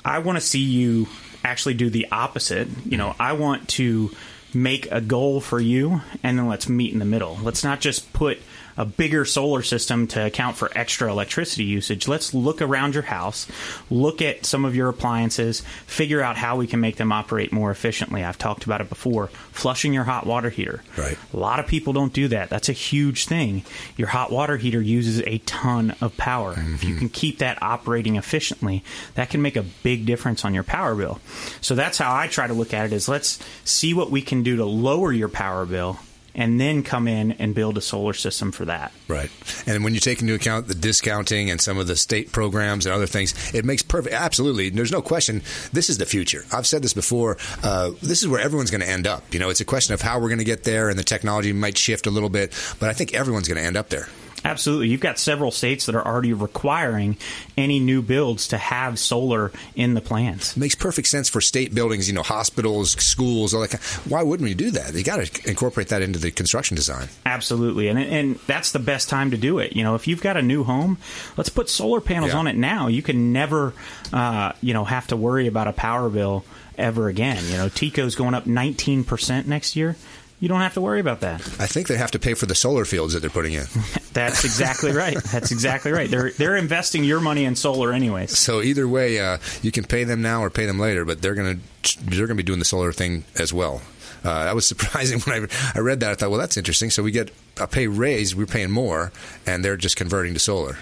I 0.04 0.18
want 0.18 0.36
to 0.36 0.44
see 0.44 0.60
you 0.60 1.08
actually 1.44 1.74
do 1.74 1.90
the 1.90 2.08
opposite. 2.12 2.68
You 2.84 2.98
know, 2.98 3.14
I 3.18 3.32
want 3.32 3.68
to 3.70 4.10
make 4.52 4.90
a 4.90 5.00
goal 5.00 5.40
for 5.40 5.60
you 5.60 6.00
and 6.22 6.38
then 6.38 6.48
let's 6.48 6.68
meet 6.68 6.92
in 6.92 6.98
the 6.98 7.04
middle. 7.04 7.38
Let's 7.42 7.64
not 7.64 7.80
just 7.80 8.12
put 8.12 8.38
a 8.80 8.84
bigger 8.86 9.26
solar 9.26 9.60
system 9.60 10.06
to 10.06 10.24
account 10.24 10.56
for 10.56 10.70
extra 10.74 11.10
electricity 11.10 11.64
usage. 11.64 12.08
Let's 12.08 12.32
look 12.32 12.62
around 12.62 12.94
your 12.94 13.02
house, 13.02 13.46
look 13.90 14.22
at 14.22 14.46
some 14.46 14.64
of 14.64 14.74
your 14.74 14.88
appliances, 14.88 15.60
figure 15.86 16.22
out 16.22 16.38
how 16.38 16.56
we 16.56 16.66
can 16.66 16.80
make 16.80 16.96
them 16.96 17.12
operate 17.12 17.52
more 17.52 17.70
efficiently. 17.70 18.24
I've 18.24 18.38
talked 18.38 18.64
about 18.64 18.80
it 18.80 18.88
before. 18.88 19.26
Flushing 19.52 19.92
your 19.92 20.04
hot 20.04 20.24
water 20.24 20.48
heater. 20.48 20.82
Right. 20.96 21.18
A 21.34 21.36
lot 21.36 21.60
of 21.60 21.66
people 21.66 21.92
don't 21.92 22.14
do 22.14 22.28
that. 22.28 22.48
That's 22.48 22.70
a 22.70 22.72
huge 22.72 23.26
thing. 23.26 23.64
Your 23.98 24.08
hot 24.08 24.32
water 24.32 24.56
heater 24.56 24.80
uses 24.80 25.20
a 25.26 25.38
ton 25.44 25.94
of 26.00 26.16
power. 26.16 26.54
Mm-hmm. 26.54 26.74
If 26.76 26.84
you 26.84 26.96
can 26.96 27.10
keep 27.10 27.40
that 27.40 27.62
operating 27.62 28.16
efficiently, 28.16 28.82
that 29.14 29.28
can 29.28 29.42
make 29.42 29.56
a 29.56 29.62
big 29.82 30.06
difference 30.06 30.42
on 30.42 30.54
your 30.54 30.64
power 30.64 30.94
bill. 30.94 31.20
So 31.60 31.74
that's 31.74 31.98
how 31.98 32.16
I 32.16 32.28
try 32.28 32.46
to 32.46 32.54
look 32.54 32.72
at 32.72 32.86
it 32.86 32.94
is 32.94 33.10
let's 33.10 33.38
see 33.62 33.92
what 33.92 34.10
we 34.10 34.22
can 34.22 34.42
do 34.42 34.56
to 34.56 34.64
lower 34.64 35.12
your 35.12 35.28
power 35.28 35.66
bill 35.66 35.98
and 36.34 36.60
then 36.60 36.82
come 36.82 37.08
in 37.08 37.32
and 37.32 37.54
build 37.54 37.76
a 37.78 37.80
solar 37.80 38.12
system 38.12 38.52
for 38.52 38.64
that. 38.66 38.92
Right. 39.08 39.30
And 39.66 39.84
when 39.84 39.94
you 39.94 40.00
take 40.00 40.20
into 40.20 40.34
account 40.34 40.68
the 40.68 40.74
discounting 40.74 41.50
and 41.50 41.60
some 41.60 41.78
of 41.78 41.86
the 41.86 41.96
state 41.96 42.32
programs 42.32 42.86
and 42.86 42.94
other 42.94 43.06
things, 43.06 43.54
it 43.54 43.64
makes 43.64 43.82
perfect. 43.82 44.14
Absolutely. 44.14 44.70
There's 44.70 44.92
no 44.92 45.02
question. 45.02 45.42
This 45.72 45.90
is 45.90 45.98
the 45.98 46.06
future. 46.06 46.44
I've 46.52 46.66
said 46.66 46.82
this 46.82 46.94
before. 46.94 47.38
Uh, 47.62 47.90
this 48.02 48.22
is 48.22 48.28
where 48.28 48.40
everyone's 48.40 48.70
going 48.70 48.82
to 48.82 48.88
end 48.88 49.06
up. 49.06 49.32
You 49.32 49.40
know, 49.40 49.50
it's 49.50 49.60
a 49.60 49.64
question 49.64 49.94
of 49.94 50.00
how 50.00 50.18
we're 50.18 50.28
going 50.28 50.38
to 50.38 50.44
get 50.44 50.64
there, 50.64 50.88
and 50.88 50.98
the 50.98 51.04
technology 51.04 51.52
might 51.52 51.76
shift 51.76 52.06
a 52.06 52.10
little 52.10 52.30
bit, 52.30 52.52
but 52.78 52.88
I 52.88 52.92
think 52.92 53.14
everyone's 53.14 53.48
going 53.48 53.58
to 53.58 53.64
end 53.64 53.76
up 53.76 53.88
there. 53.88 54.08
Absolutely. 54.44 54.88
You've 54.88 55.00
got 55.00 55.18
several 55.18 55.50
states 55.50 55.86
that 55.86 55.94
are 55.94 56.06
already 56.06 56.32
requiring 56.32 57.16
any 57.56 57.80
new 57.80 58.02
builds 58.02 58.48
to 58.48 58.58
have 58.58 58.98
solar 58.98 59.52
in 59.74 59.94
the 59.94 60.00
plans. 60.00 60.56
Makes 60.56 60.74
perfect 60.74 61.08
sense 61.08 61.28
for 61.28 61.40
state 61.40 61.74
buildings, 61.74 62.08
you 62.08 62.14
know, 62.14 62.22
hospitals, 62.22 62.92
schools, 62.92 63.54
all 63.54 63.60
that. 63.60 63.70
Kind. 63.70 63.82
Why 64.10 64.22
wouldn't 64.22 64.48
we 64.48 64.54
do 64.54 64.70
that? 64.72 64.94
You 64.94 65.04
got 65.04 65.24
to 65.24 65.48
incorporate 65.48 65.88
that 65.88 66.02
into 66.02 66.18
the 66.18 66.30
construction 66.30 66.76
design. 66.76 67.08
Absolutely. 67.26 67.88
And 67.88 67.98
and 67.98 68.36
that's 68.46 68.72
the 68.72 68.78
best 68.78 69.08
time 69.08 69.30
to 69.32 69.36
do 69.36 69.58
it. 69.58 69.74
You 69.74 69.82
know, 69.82 69.94
if 69.94 70.06
you've 70.08 70.22
got 70.22 70.36
a 70.36 70.42
new 70.42 70.64
home, 70.64 70.98
let's 71.36 71.50
put 71.50 71.68
solar 71.68 72.00
panels 72.00 72.32
yeah. 72.32 72.38
on 72.38 72.46
it 72.46 72.56
now. 72.56 72.88
You 72.88 73.02
can 73.02 73.32
never 73.32 73.74
uh, 74.12 74.52
you 74.60 74.74
know, 74.74 74.84
have 74.84 75.06
to 75.08 75.16
worry 75.16 75.46
about 75.46 75.68
a 75.68 75.72
power 75.72 76.08
bill 76.08 76.44
ever 76.76 77.08
again. 77.08 77.42
You 77.46 77.56
know, 77.56 77.68
TECO's 77.68 78.14
going 78.14 78.34
up 78.34 78.44
19% 78.44 79.46
next 79.46 79.76
year 79.76 79.96
you 80.40 80.48
don't 80.48 80.60
have 80.60 80.74
to 80.74 80.80
worry 80.80 81.00
about 81.00 81.20
that. 81.20 81.40
I 81.60 81.66
think 81.66 81.86
they 81.86 81.98
have 81.98 82.10
to 82.12 82.18
pay 82.18 82.34
for 82.34 82.46
the 82.46 82.54
solar 82.54 82.84
fields 82.84 83.12
that 83.12 83.20
they're 83.20 83.30
putting 83.30 83.52
in. 83.52 83.66
That's 84.12 84.44
exactly 84.44 84.92
right. 84.92 85.16
That's 85.24 85.52
exactly 85.52 85.92
right. 85.92 86.10
They're 86.10 86.30
they're 86.32 86.56
investing 86.56 87.04
your 87.04 87.20
money 87.20 87.44
in 87.44 87.54
solar 87.54 87.92
anyways. 87.92 88.36
So 88.36 88.60
either 88.62 88.88
way, 88.88 89.20
uh, 89.20 89.38
you 89.62 89.70
can 89.70 89.84
pay 89.84 90.04
them 90.04 90.22
now 90.22 90.42
or 90.42 90.50
pay 90.50 90.66
them 90.66 90.78
later, 90.78 91.04
but 91.04 91.22
they're 91.22 91.34
gonna 91.34 91.58
they're 92.02 92.26
gonna 92.26 92.36
be 92.36 92.42
doing 92.42 92.58
the 92.58 92.64
solar 92.64 92.92
thing 92.92 93.24
as 93.38 93.52
well. 93.52 93.82
Uh, 94.24 94.44
that 94.44 94.54
was 94.54 94.66
surprising 94.66 95.20
when 95.20 95.44
I, 95.44 95.78
I 95.78 95.80
read 95.80 96.00
that. 96.00 96.10
I 96.10 96.14
thought, 96.14 96.30
well, 96.30 96.40
that's 96.40 96.56
interesting. 96.56 96.90
So 96.90 97.02
we 97.02 97.10
get 97.10 97.30
a 97.58 97.66
pay 97.66 97.86
raise, 97.86 98.34
we're 98.34 98.46
paying 98.46 98.70
more, 98.70 99.12
and 99.46 99.64
they're 99.64 99.76
just 99.76 99.96
converting 99.96 100.34
to 100.34 100.40
solar. 100.40 100.78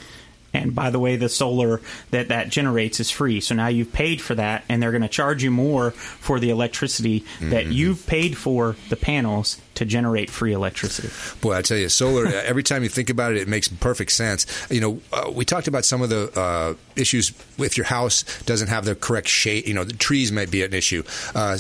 And 0.55 0.75
by 0.75 0.91
the 0.91 0.99
way, 0.99 1.17
the 1.17 1.29
solar 1.29 1.81
that 2.11 2.29
that 2.29 2.49
generates 2.49 3.01
is 3.01 3.11
free. 3.11 3.41
So 3.41 3.55
now 3.55 3.69
you've 3.69 3.93
paid 3.93 4.21
for 4.21 4.35
that, 4.35 4.65
and 4.69 4.83
they're 4.83 4.93
going 4.93 5.03
to 5.03 5.09
charge 5.09 5.43
you 5.43 5.51
more 5.51 5.91
for 5.91 6.41
the 6.41 6.51
electricity 6.51 7.21
mm-hmm. 7.21 7.51
that 7.51 7.67
you've 7.67 8.07
paid 8.07 8.37
for 8.37 8.77
the 8.89 8.97
panels 8.97 9.61
to 9.75 9.85
generate 9.85 10.31
free 10.31 10.53
electricity. 10.53 11.11
Boy, 11.41 11.55
I 11.55 11.63
tell 11.63 11.77
you, 11.77 11.89
solar. 11.89 12.27
every 12.45 12.63
time 12.63 12.83
you 12.83 12.89
think 12.89 13.11
about 13.11 13.33
it, 13.33 13.39
it 13.39 13.49
makes 13.49 13.69
perfect 13.69 14.13
sense. 14.13 14.47
You 14.71 14.81
know, 14.81 15.01
uh, 15.13 15.31
we 15.31 15.45
talked 15.45 15.69
about 15.69 15.85
some 15.85 16.03
of 16.03 16.09
the 16.09 16.33
uh, 16.39 16.75
issues 16.97 17.33
if 17.59 17.77
your 17.77 17.87
house 17.87 18.25
doesn't 18.43 18.69
have 18.69 18.85
the 18.85 18.95
correct 18.95 19.29
shade. 19.29 19.69
You 19.69 19.75
know, 19.75 19.85
the 19.85 19.93
trees 19.93 20.33
might 20.33 20.51
be 20.51 20.63
an 20.65 20.73
issue. 20.73 21.03
Uh, 21.35 21.59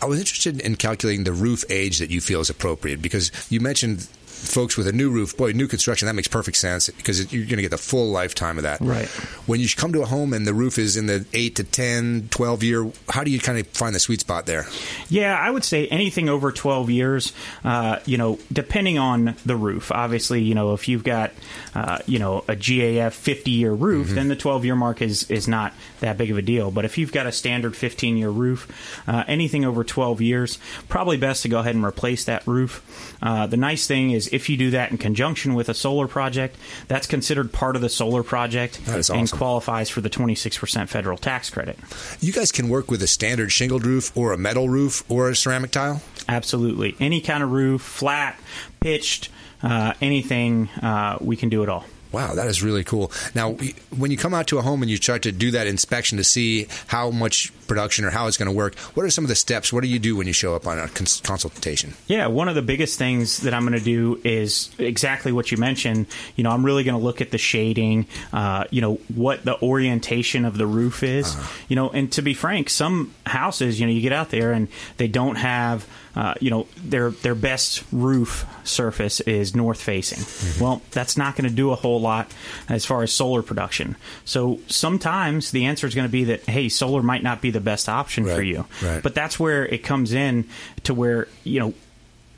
I 0.00 0.06
was 0.06 0.18
interested 0.18 0.60
in 0.60 0.76
calculating 0.76 1.24
the 1.24 1.32
roof 1.32 1.64
age 1.70 1.98
that 1.98 2.10
you 2.10 2.20
feel 2.20 2.40
is 2.40 2.50
appropriate 2.50 3.02
because 3.02 3.30
you 3.50 3.60
mentioned 3.60 4.08
folks 4.42 4.76
with 4.76 4.86
a 4.86 4.92
new 4.92 5.10
roof, 5.10 5.36
boy, 5.36 5.52
new 5.52 5.66
construction, 5.66 6.06
that 6.06 6.14
makes 6.14 6.28
perfect 6.28 6.56
sense 6.56 6.88
because 6.88 7.32
you're 7.32 7.44
going 7.44 7.56
to 7.56 7.62
get 7.62 7.70
the 7.70 7.78
full 7.78 8.10
lifetime 8.10 8.58
of 8.58 8.64
that. 8.64 8.80
Right. 8.80 9.08
When 9.46 9.60
you 9.60 9.68
come 9.76 9.92
to 9.92 10.02
a 10.02 10.06
home 10.06 10.32
and 10.32 10.46
the 10.46 10.54
roof 10.54 10.78
is 10.78 10.96
in 10.96 11.06
the 11.06 11.24
8 11.32 11.56
to 11.56 11.64
10, 11.64 12.28
12 12.30 12.62
year, 12.62 12.90
how 13.08 13.24
do 13.24 13.30
you 13.30 13.38
kind 13.38 13.58
of 13.58 13.66
find 13.68 13.94
the 13.94 14.00
sweet 14.00 14.20
spot 14.20 14.46
there? 14.46 14.66
Yeah, 15.08 15.38
I 15.38 15.50
would 15.50 15.64
say 15.64 15.86
anything 15.88 16.28
over 16.28 16.52
12 16.52 16.90
years, 16.90 17.32
uh, 17.64 18.00
you 18.04 18.18
know, 18.18 18.38
depending 18.52 18.98
on 18.98 19.36
the 19.46 19.56
roof. 19.56 19.92
Obviously, 19.92 20.42
you 20.42 20.54
know, 20.54 20.74
if 20.74 20.88
you've 20.88 21.04
got, 21.04 21.32
uh, 21.74 21.98
you 22.06 22.18
know, 22.18 22.38
a 22.48 22.56
GAF 22.56 23.12
50 23.12 23.50
year 23.50 23.72
roof, 23.72 24.08
mm-hmm. 24.08 24.16
then 24.16 24.28
the 24.28 24.36
12 24.36 24.64
year 24.64 24.76
mark 24.76 25.02
is, 25.02 25.30
is 25.30 25.48
not 25.48 25.72
that 26.00 26.18
big 26.18 26.30
of 26.30 26.38
a 26.38 26.42
deal. 26.42 26.70
But 26.70 26.84
if 26.84 26.98
you've 26.98 27.12
got 27.12 27.26
a 27.26 27.32
standard 27.32 27.76
15 27.76 28.16
year 28.16 28.30
roof, 28.30 29.00
uh, 29.06 29.24
anything 29.26 29.64
over 29.64 29.84
12 29.84 30.20
years, 30.20 30.58
probably 30.88 31.16
best 31.16 31.42
to 31.42 31.48
go 31.48 31.60
ahead 31.60 31.74
and 31.74 31.84
replace 31.84 32.24
that 32.24 32.46
roof. 32.46 33.16
Uh, 33.22 33.46
the 33.46 33.56
nice 33.56 33.86
thing 33.86 34.10
is 34.10 34.31
if 34.32 34.48
you 34.48 34.56
do 34.56 34.70
that 34.70 34.90
in 34.90 34.98
conjunction 34.98 35.54
with 35.54 35.68
a 35.68 35.74
solar 35.74 36.08
project, 36.08 36.56
that's 36.88 37.06
considered 37.06 37.52
part 37.52 37.76
of 37.76 37.82
the 37.82 37.88
solar 37.88 38.22
project 38.22 38.80
awesome. 38.88 39.18
and 39.18 39.30
qualifies 39.30 39.90
for 39.90 40.00
the 40.00 40.10
26% 40.10 40.88
federal 40.88 41.18
tax 41.18 41.50
credit. 41.50 41.78
You 42.20 42.32
guys 42.32 42.50
can 42.50 42.68
work 42.68 42.90
with 42.90 43.02
a 43.02 43.06
standard 43.06 43.52
shingled 43.52 43.86
roof 43.86 44.16
or 44.16 44.32
a 44.32 44.38
metal 44.38 44.68
roof 44.68 45.04
or 45.10 45.30
a 45.30 45.36
ceramic 45.36 45.70
tile? 45.70 46.02
Absolutely. 46.28 46.96
Any 46.98 47.20
kind 47.20 47.42
of 47.42 47.50
roof, 47.50 47.82
flat, 47.82 48.38
pitched, 48.80 49.28
uh, 49.62 49.94
anything, 50.00 50.68
uh, 50.82 51.18
we 51.20 51.36
can 51.36 51.48
do 51.48 51.62
it 51.62 51.68
all. 51.68 51.84
Wow, 52.12 52.34
that 52.34 52.46
is 52.46 52.62
really 52.62 52.84
cool. 52.84 53.10
Now, 53.34 53.56
when 53.96 54.10
you 54.10 54.18
come 54.18 54.34
out 54.34 54.46
to 54.48 54.58
a 54.58 54.62
home 54.62 54.82
and 54.82 54.90
you 54.90 54.98
start 54.98 55.22
to 55.22 55.32
do 55.32 55.50
that 55.52 55.66
inspection 55.66 56.18
to 56.18 56.24
see 56.24 56.66
how 56.86 57.10
much 57.10 57.50
production 57.72 58.04
or 58.04 58.10
how 58.10 58.26
it's 58.26 58.36
going 58.36 58.50
to 58.50 58.54
work. 58.54 58.78
What 58.94 59.06
are 59.06 59.10
some 59.10 59.24
of 59.24 59.30
the 59.30 59.34
steps? 59.34 59.72
What 59.72 59.82
do 59.82 59.88
you 59.88 59.98
do 59.98 60.14
when 60.14 60.26
you 60.26 60.34
show 60.34 60.54
up 60.54 60.66
on 60.66 60.78
a 60.78 60.88
cons- 60.88 61.22
consultation? 61.22 61.94
Yeah, 62.06 62.26
one 62.26 62.48
of 62.50 62.54
the 62.54 62.60
biggest 62.60 62.98
things 62.98 63.38
that 63.38 63.54
I'm 63.54 63.66
going 63.66 63.78
to 63.78 63.82
do 63.82 64.20
is 64.24 64.70
exactly 64.78 65.32
what 65.32 65.50
you 65.50 65.56
mentioned. 65.56 66.06
You 66.36 66.44
know, 66.44 66.50
I'm 66.50 66.66
really 66.66 66.84
going 66.84 66.98
to 66.98 67.02
look 67.02 67.22
at 67.22 67.30
the 67.30 67.38
shading, 67.38 68.06
uh, 68.30 68.64
you 68.70 68.82
know, 68.82 68.96
what 69.14 69.46
the 69.46 69.58
orientation 69.62 70.44
of 70.44 70.58
the 70.58 70.66
roof 70.66 71.02
is. 71.02 71.34
Uh-huh. 71.34 71.52
You 71.68 71.76
know, 71.76 71.88
and 71.88 72.12
to 72.12 72.20
be 72.20 72.34
frank, 72.34 72.68
some 72.68 73.14
houses, 73.24 73.80
you 73.80 73.86
know, 73.86 73.92
you 73.92 74.02
get 74.02 74.12
out 74.12 74.28
there 74.28 74.52
and 74.52 74.68
they 74.98 75.08
don't 75.08 75.36
have 75.36 75.88
uh, 76.14 76.34
you 76.40 76.50
know 76.50 76.66
their 76.76 77.10
their 77.10 77.34
best 77.34 77.84
roof 77.90 78.46
surface 78.64 79.20
is 79.20 79.56
north 79.56 79.80
facing. 79.80 80.18
Mm-hmm. 80.18 80.62
Well, 80.62 80.82
that's 80.90 81.16
not 81.16 81.36
going 81.36 81.48
to 81.48 81.54
do 81.54 81.70
a 81.70 81.74
whole 81.74 82.00
lot 82.00 82.30
as 82.68 82.84
far 82.84 83.02
as 83.02 83.12
solar 83.12 83.42
production. 83.42 83.96
So 84.24 84.60
sometimes 84.66 85.52
the 85.52 85.64
answer 85.64 85.86
is 85.86 85.94
going 85.94 86.06
to 86.06 86.12
be 86.12 86.24
that 86.24 86.44
hey, 86.44 86.68
solar 86.68 87.02
might 87.02 87.22
not 87.22 87.40
be 87.40 87.50
the 87.50 87.60
best 87.62 87.88
option 87.88 88.24
right. 88.24 88.36
for 88.36 88.42
you. 88.42 88.66
Right. 88.82 89.02
But 89.02 89.14
that's 89.14 89.38
where 89.38 89.66
it 89.66 89.82
comes 89.84 90.12
in 90.12 90.48
to 90.84 90.94
where 90.94 91.28
you 91.44 91.60
know 91.60 91.74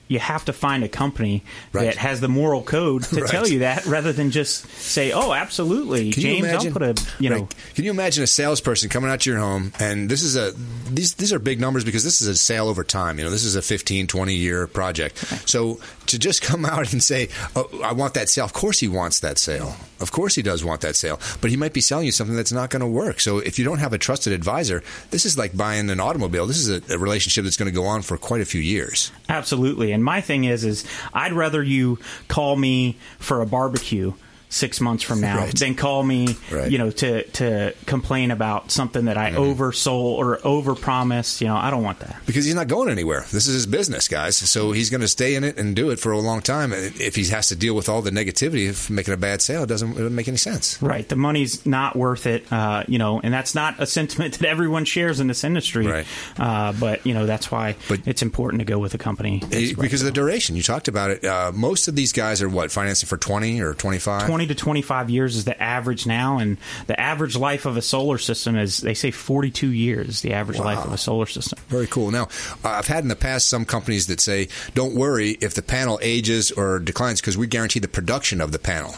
you 0.08 0.18
have 0.18 0.44
to 0.44 0.52
find 0.52 0.84
a 0.84 0.88
company 0.88 1.42
right. 1.72 1.84
that 1.84 1.96
has 1.96 2.20
the 2.20 2.28
moral 2.28 2.62
code 2.62 3.04
to 3.04 3.20
right. 3.22 3.30
tell 3.30 3.48
you 3.48 3.60
that 3.60 3.86
rather 3.86 4.12
than 4.12 4.30
just 4.30 4.66
say, 4.76 5.12
"Oh, 5.12 5.32
absolutely, 5.32 6.12
Can 6.12 6.22
James, 6.22 6.46
imagine, 6.46 6.68
I'll 6.68 6.72
put 6.72 6.82
a 6.82 7.06
you 7.18 7.30
know." 7.30 7.40
Right. 7.40 7.54
Can 7.74 7.84
you 7.84 7.90
imagine 7.90 8.22
a 8.22 8.26
salesperson 8.26 8.88
coming 8.88 9.10
out 9.10 9.20
to 9.22 9.30
your 9.30 9.38
home 9.38 9.72
and 9.80 10.08
this 10.08 10.22
is 10.22 10.36
a 10.36 10.52
these 10.90 11.14
these 11.14 11.32
are 11.32 11.38
big 11.38 11.60
numbers 11.60 11.84
because 11.84 12.04
this 12.04 12.20
is 12.20 12.28
a 12.28 12.36
sale 12.36 12.68
over 12.68 12.84
time. 12.84 13.18
You 13.18 13.24
know, 13.24 13.30
this 13.30 13.44
is 13.44 13.56
a 13.56 13.62
15, 13.62 14.06
20 14.06 14.34
year 14.34 14.66
project. 14.66 15.16
So 15.48 15.80
to 16.06 16.18
just 16.18 16.42
come 16.42 16.64
out 16.74 16.92
and 16.92 17.02
say, 17.02 17.28
oh, 17.56 17.80
"I 17.82 17.92
want 17.92 18.14
that 18.14 18.28
sale," 18.28 18.44
of 18.44 18.52
course 18.52 18.80
he 18.80 18.88
wants 18.88 19.20
that 19.20 19.38
sale. 19.38 19.76
Of 20.00 20.12
course 20.12 20.34
he 20.34 20.42
does 20.42 20.64
want 20.64 20.82
that 20.82 20.96
sale, 20.96 21.18
but 21.40 21.50
he 21.50 21.56
might 21.56 21.72
be 21.72 21.80
selling 21.80 22.04
you 22.04 22.12
something 22.12 22.36
that's 22.36 22.52
not 22.52 22.68
going 22.68 22.80
to 22.80 22.86
work. 22.86 23.20
So 23.20 23.38
if 23.38 23.58
you 23.58 23.64
don't 23.64 23.78
have 23.78 23.92
a 23.92 23.98
trusted 23.98 24.32
advisor, 24.32 24.82
this 25.10 25.24
is 25.24 25.38
like 25.38 25.56
buying 25.56 25.88
an 25.88 26.00
automobile. 26.00 26.46
This 26.46 26.58
is 26.58 26.68
a, 26.68 26.94
a 26.94 26.98
relationship 26.98 27.44
that's 27.44 27.56
going 27.56 27.72
to 27.72 27.74
go 27.74 27.86
on 27.86 28.02
for 28.02 28.18
quite 28.18 28.42
a 28.42 28.44
few 28.44 28.60
years. 28.60 29.10
Absolutely. 29.28 29.92
And 29.94 30.04
my 30.04 30.20
thing 30.20 30.44
is, 30.44 30.64
is 30.64 30.84
I'd 31.14 31.32
rather 31.32 31.62
you 31.62 31.98
call 32.28 32.56
me 32.56 32.98
for 33.18 33.40
a 33.40 33.46
barbecue 33.46 34.12
six 34.54 34.80
months 34.80 35.02
from 35.02 35.20
now 35.20 35.38
right. 35.38 35.58
than 35.58 35.74
call 35.74 36.02
me, 36.02 36.36
right. 36.50 36.70
you 36.70 36.78
know, 36.78 36.90
to 36.90 37.24
to 37.24 37.74
complain 37.86 38.30
about 38.30 38.70
something 38.70 39.06
that 39.06 39.18
I 39.18 39.32
mm-hmm. 39.32 39.38
oversold 39.38 40.18
or 40.18 40.38
overpromised. 40.38 41.40
You 41.40 41.48
know, 41.48 41.56
I 41.56 41.70
don't 41.70 41.82
want 41.82 42.00
that 42.00 42.16
because 42.26 42.44
he's 42.44 42.54
not 42.54 42.68
going 42.68 42.88
anywhere. 42.88 43.26
This 43.32 43.46
is 43.46 43.54
his 43.54 43.66
business, 43.66 44.08
guys. 44.08 44.36
So 44.36 44.72
he's 44.72 44.90
going 44.90 45.00
to 45.00 45.08
stay 45.08 45.34
in 45.34 45.44
it 45.44 45.58
and 45.58 45.74
do 45.74 45.90
it 45.90 45.98
for 45.98 46.12
a 46.12 46.20
long 46.20 46.40
time. 46.40 46.72
If 46.72 47.16
he 47.16 47.26
has 47.28 47.48
to 47.48 47.56
deal 47.56 47.74
with 47.74 47.88
all 47.88 48.02
the 48.02 48.10
negativity 48.10 48.68
of 48.68 48.88
making 48.90 49.14
a 49.14 49.16
bad 49.16 49.42
sale, 49.42 49.64
it 49.64 49.66
doesn't, 49.66 49.92
it 49.92 49.94
doesn't 49.94 50.14
make 50.14 50.28
any 50.28 50.36
sense. 50.36 50.80
Right. 50.80 51.08
The 51.08 51.16
money's 51.16 51.66
not 51.66 51.96
worth 51.96 52.26
it. 52.26 52.50
Uh, 52.52 52.84
you 52.86 52.98
know, 52.98 53.20
and 53.20 53.32
that's 53.34 53.54
not 53.54 53.80
a 53.80 53.86
sentiment 53.94 54.38
that 54.38 54.48
everyone 54.48 54.84
shares 54.84 55.20
in 55.20 55.26
this 55.26 55.44
industry. 55.44 55.86
Right. 55.86 56.06
Uh, 56.38 56.72
but 56.72 57.04
you 57.06 57.14
know, 57.14 57.26
that's 57.26 57.50
why 57.50 57.76
but 57.88 58.00
it's 58.06 58.22
important 58.22 58.60
to 58.60 58.64
go 58.64 58.78
with 58.78 58.94
a 58.94 58.98
company 58.98 59.42
because 59.50 60.02
of 60.02 60.06
the 60.06 60.12
duration. 60.12 60.56
You 60.56 60.62
talked 60.62 60.88
about 60.88 61.10
it. 61.10 61.24
Uh, 61.24 61.52
most 61.54 61.88
of 61.88 61.96
these 61.96 62.12
guys 62.12 62.42
are 62.42 62.48
what 62.48 62.70
financing 62.70 63.08
for 63.08 63.16
twenty 63.16 63.60
or 63.60 63.74
twenty 63.74 63.98
five. 63.98 64.26
20 64.44 64.54
to 64.54 64.62
25 64.62 65.10
years 65.10 65.36
is 65.36 65.44
the 65.44 65.62
average 65.62 66.06
now, 66.06 66.38
and 66.38 66.58
the 66.86 66.98
average 66.98 67.36
life 67.36 67.66
of 67.66 67.76
a 67.76 67.82
solar 67.82 68.18
system 68.18 68.56
is 68.56 68.78
they 68.78 68.94
say 68.94 69.10
42 69.10 69.68
years. 69.68 70.20
The 70.20 70.32
average 70.32 70.58
wow. 70.58 70.66
life 70.66 70.84
of 70.84 70.92
a 70.92 70.98
solar 70.98 71.26
system. 71.26 71.58
Very 71.68 71.86
cool. 71.86 72.10
Now, 72.10 72.28
I've 72.62 72.86
had 72.86 73.04
in 73.04 73.08
the 73.08 73.16
past 73.16 73.48
some 73.48 73.64
companies 73.64 74.06
that 74.08 74.20
say, 74.20 74.48
"Don't 74.74 74.94
worry 74.94 75.38
if 75.40 75.54
the 75.54 75.62
panel 75.62 75.98
ages 76.02 76.50
or 76.50 76.78
declines 76.78 77.20
because 77.20 77.38
we 77.38 77.46
guarantee 77.46 77.80
the 77.80 77.88
production 77.88 78.40
of 78.40 78.52
the 78.52 78.58
panel." 78.58 78.94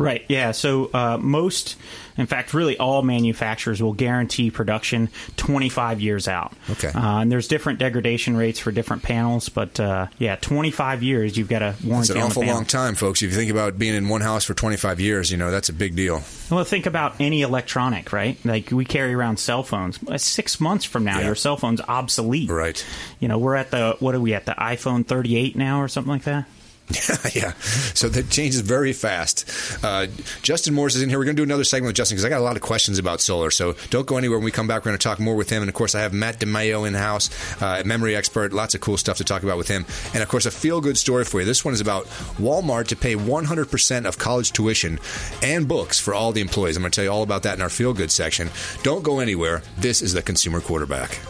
Right. 0.00 0.24
Yeah. 0.28 0.52
So 0.52 0.90
uh, 0.92 1.18
most 1.18 1.76
in 2.20 2.26
fact, 2.26 2.52
really 2.52 2.76
all 2.76 3.02
manufacturers 3.02 3.82
will 3.82 3.94
guarantee 3.94 4.50
production 4.50 5.08
25 5.36 6.00
years 6.02 6.28
out. 6.28 6.52
Okay. 6.68 6.88
Uh, 6.88 7.20
and 7.20 7.32
there's 7.32 7.48
different 7.48 7.78
degradation 7.78 8.36
rates 8.36 8.58
for 8.58 8.70
different 8.70 9.02
panels, 9.02 9.48
but 9.48 9.80
uh, 9.80 10.06
yeah, 10.18 10.36
25 10.36 11.02
years 11.02 11.38
you've 11.38 11.48
got 11.48 11.62
a 11.62 11.74
warranty. 11.82 12.00
It's 12.00 12.10
an 12.10 12.18
awful 12.18 12.44
long 12.44 12.66
time, 12.66 12.94
folks. 12.94 13.22
If 13.22 13.30
you 13.30 13.36
think 13.36 13.50
about 13.50 13.78
being 13.78 13.94
in 13.94 14.08
one 14.10 14.20
house 14.20 14.44
for 14.44 14.52
25 14.52 15.00
years, 15.00 15.30
you 15.30 15.38
know 15.38 15.50
that's 15.50 15.70
a 15.70 15.72
big 15.72 15.96
deal. 15.96 16.22
Well, 16.50 16.64
think 16.64 16.84
about 16.84 17.20
any 17.20 17.40
electronic, 17.40 18.12
right? 18.12 18.36
Like 18.44 18.70
we 18.70 18.84
carry 18.84 19.14
around 19.14 19.38
cell 19.38 19.62
phones. 19.62 19.98
Six 20.22 20.60
months 20.60 20.84
from 20.84 21.04
now, 21.04 21.20
yeah. 21.20 21.26
your 21.26 21.34
cell 21.34 21.56
phone's 21.56 21.80
obsolete. 21.80 22.50
Right. 22.50 22.84
You 23.18 23.28
know, 23.28 23.38
we're 23.38 23.56
at 23.56 23.70
the 23.70 23.96
what 24.00 24.14
are 24.14 24.20
we 24.20 24.34
at 24.34 24.44
the 24.44 24.52
iPhone 24.52 25.06
38 25.06 25.56
now 25.56 25.80
or 25.80 25.88
something 25.88 26.12
like 26.12 26.24
that? 26.24 26.46
yeah, 27.34 27.52
so 27.94 28.08
that 28.08 28.30
changes 28.30 28.60
very 28.60 28.92
fast. 28.92 29.48
Uh, 29.84 30.08
Justin 30.42 30.74
Morris 30.74 30.96
is 30.96 31.02
in 31.02 31.08
here. 31.08 31.18
We're 31.18 31.24
going 31.24 31.36
to 31.36 31.40
do 31.40 31.44
another 31.44 31.64
segment 31.64 31.90
with 31.90 31.96
Justin 31.96 32.16
because 32.16 32.24
I 32.24 32.28
got 32.28 32.40
a 32.40 32.44
lot 32.44 32.56
of 32.56 32.62
questions 32.62 32.98
about 32.98 33.20
solar. 33.20 33.50
So 33.50 33.74
don't 33.90 34.06
go 34.06 34.16
anywhere. 34.16 34.38
When 34.38 34.44
we 34.44 34.50
come 34.50 34.66
back, 34.66 34.80
we're 34.80 34.90
going 34.90 34.98
to 34.98 35.02
talk 35.02 35.20
more 35.20 35.36
with 35.36 35.50
him. 35.50 35.62
And 35.62 35.68
of 35.68 35.74
course, 35.74 35.94
I 35.94 36.00
have 36.00 36.12
Matt 36.12 36.40
DiMaio 36.40 36.86
in 36.88 36.94
house, 36.94 37.30
uh, 37.62 37.82
memory 37.86 38.16
expert. 38.16 38.52
Lots 38.52 38.74
of 38.74 38.80
cool 38.80 38.96
stuff 38.96 39.18
to 39.18 39.24
talk 39.24 39.42
about 39.44 39.56
with 39.56 39.68
him. 39.68 39.86
And 40.14 40.22
of 40.22 40.28
course, 40.28 40.46
a 40.46 40.50
feel 40.50 40.80
good 40.80 40.98
story 40.98 41.24
for 41.24 41.40
you. 41.40 41.46
This 41.46 41.64
one 41.64 41.74
is 41.74 41.80
about 41.80 42.06
Walmart 42.38 42.88
to 42.88 42.96
pay 42.96 43.14
100% 43.14 44.06
of 44.06 44.18
college 44.18 44.52
tuition 44.52 44.98
and 45.42 45.68
books 45.68 46.00
for 46.00 46.12
all 46.12 46.32
the 46.32 46.40
employees. 46.40 46.76
I'm 46.76 46.82
going 46.82 46.90
to 46.90 46.96
tell 46.96 47.04
you 47.04 47.12
all 47.12 47.22
about 47.22 47.44
that 47.44 47.54
in 47.54 47.62
our 47.62 47.70
feel 47.70 47.94
good 47.94 48.10
section. 48.10 48.50
Don't 48.82 49.04
go 49.04 49.20
anywhere. 49.20 49.62
This 49.78 50.02
is 50.02 50.12
the 50.12 50.22
Consumer 50.22 50.60
Quarterback. 50.60 51.20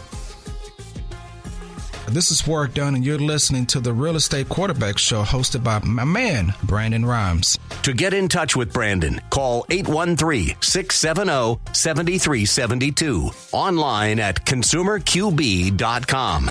This 2.12 2.32
is 2.32 2.44
Warrick 2.44 2.74
Dunn, 2.74 2.96
and 2.96 3.04
you're 3.04 3.20
listening 3.20 3.66
to 3.66 3.78
the 3.78 3.92
Real 3.92 4.16
Estate 4.16 4.48
Quarterback 4.48 4.98
Show 4.98 5.22
hosted 5.22 5.62
by 5.62 5.78
my 5.84 6.02
man, 6.02 6.52
Brandon 6.64 7.06
Rhymes. 7.06 7.56
To 7.82 7.92
get 7.92 8.12
in 8.12 8.26
touch 8.26 8.56
with 8.56 8.72
Brandon, 8.72 9.20
call 9.30 9.64
813 9.70 10.56
670 10.60 11.60
7372. 11.72 13.30
Online 13.52 14.18
at 14.18 14.44
consumerqb.com. 14.44 16.50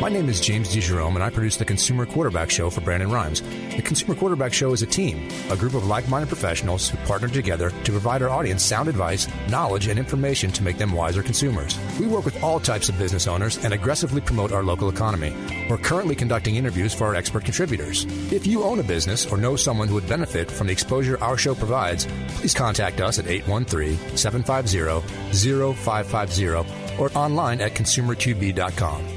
My 0.00 0.08
name 0.10 0.28
is 0.28 0.40
James 0.40 0.68
DeJerome 0.68 1.14
and 1.14 1.24
I 1.24 1.30
produce 1.30 1.56
the 1.56 1.64
Consumer 1.64 2.04
Quarterback 2.06 2.50
Show 2.50 2.70
for 2.70 2.80
Brandon 2.82 3.10
Rhymes. 3.10 3.42
The 3.74 3.82
Consumer 3.82 4.14
Quarterback 4.14 4.52
Show 4.52 4.72
is 4.72 4.82
a 4.82 4.86
team, 4.86 5.28
a 5.50 5.56
group 5.56 5.74
of 5.74 5.86
like-minded 5.86 6.28
professionals 6.28 6.90
who 6.90 6.98
partner 7.06 7.28
together 7.28 7.70
to 7.70 7.90
provide 7.90 8.22
our 8.22 8.28
audience 8.28 8.62
sound 8.62 8.88
advice, 8.88 9.26
knowledge, 9.48 9.88
and 9.88 9.98
information 9.98 10.52
to 10.52 10.62
make 10.62 10.78
them 10.78 10.92
wiser 10.92 11.22
consumers. 11.22 11.78
We 11.98 12.06
work 12.06 12.24
with 12.24 12.40
all 12.42 12.60
types 12.60 12.88
of 12.88 12.98
business 12.98 13.26
owners 13.26 13.58
and 13.64 13.72
aggressively 13.72 14.20
promote 14.20 14.52
our 14.52 14.62
local 14.66 14.88
economy. 14.88 15.34
We're 15.70 15.78
currently 15.78 16.14
conducting 16.14 16.56
interviews 16.56 16.92
for 16.92 17.04
our 17.04 17.14
expert 17.14 17.44
contributors. 17.44 18.04
If 18.32 18.46
you 18.46 18.62
own 18.62 18.80
a 18.80 18.82
business 18.82 19.24
or 19.24 19.38
know 19.38 19.56
someone 19.56 19.88
who 19.88 19.94
would 19.94 20.08
benefit 20.08 20.50
from 20.50 20.66
the 20.66 20.72
exposure 20.72 21.18
our 21.22 21.38
show 21.38 21.54
provides, 21.54 22.06
please 22.36 22.54
contact 22.54 23.00
us 23.00 23.18
at 23.18 23.26
813 23.26 24.16
750 24.16 25.74
0550 25.74 26.46
or 26.98 27.10
online 27.16 27.60
at 27.60 27.74
consumerqb.com. 27.74 29.16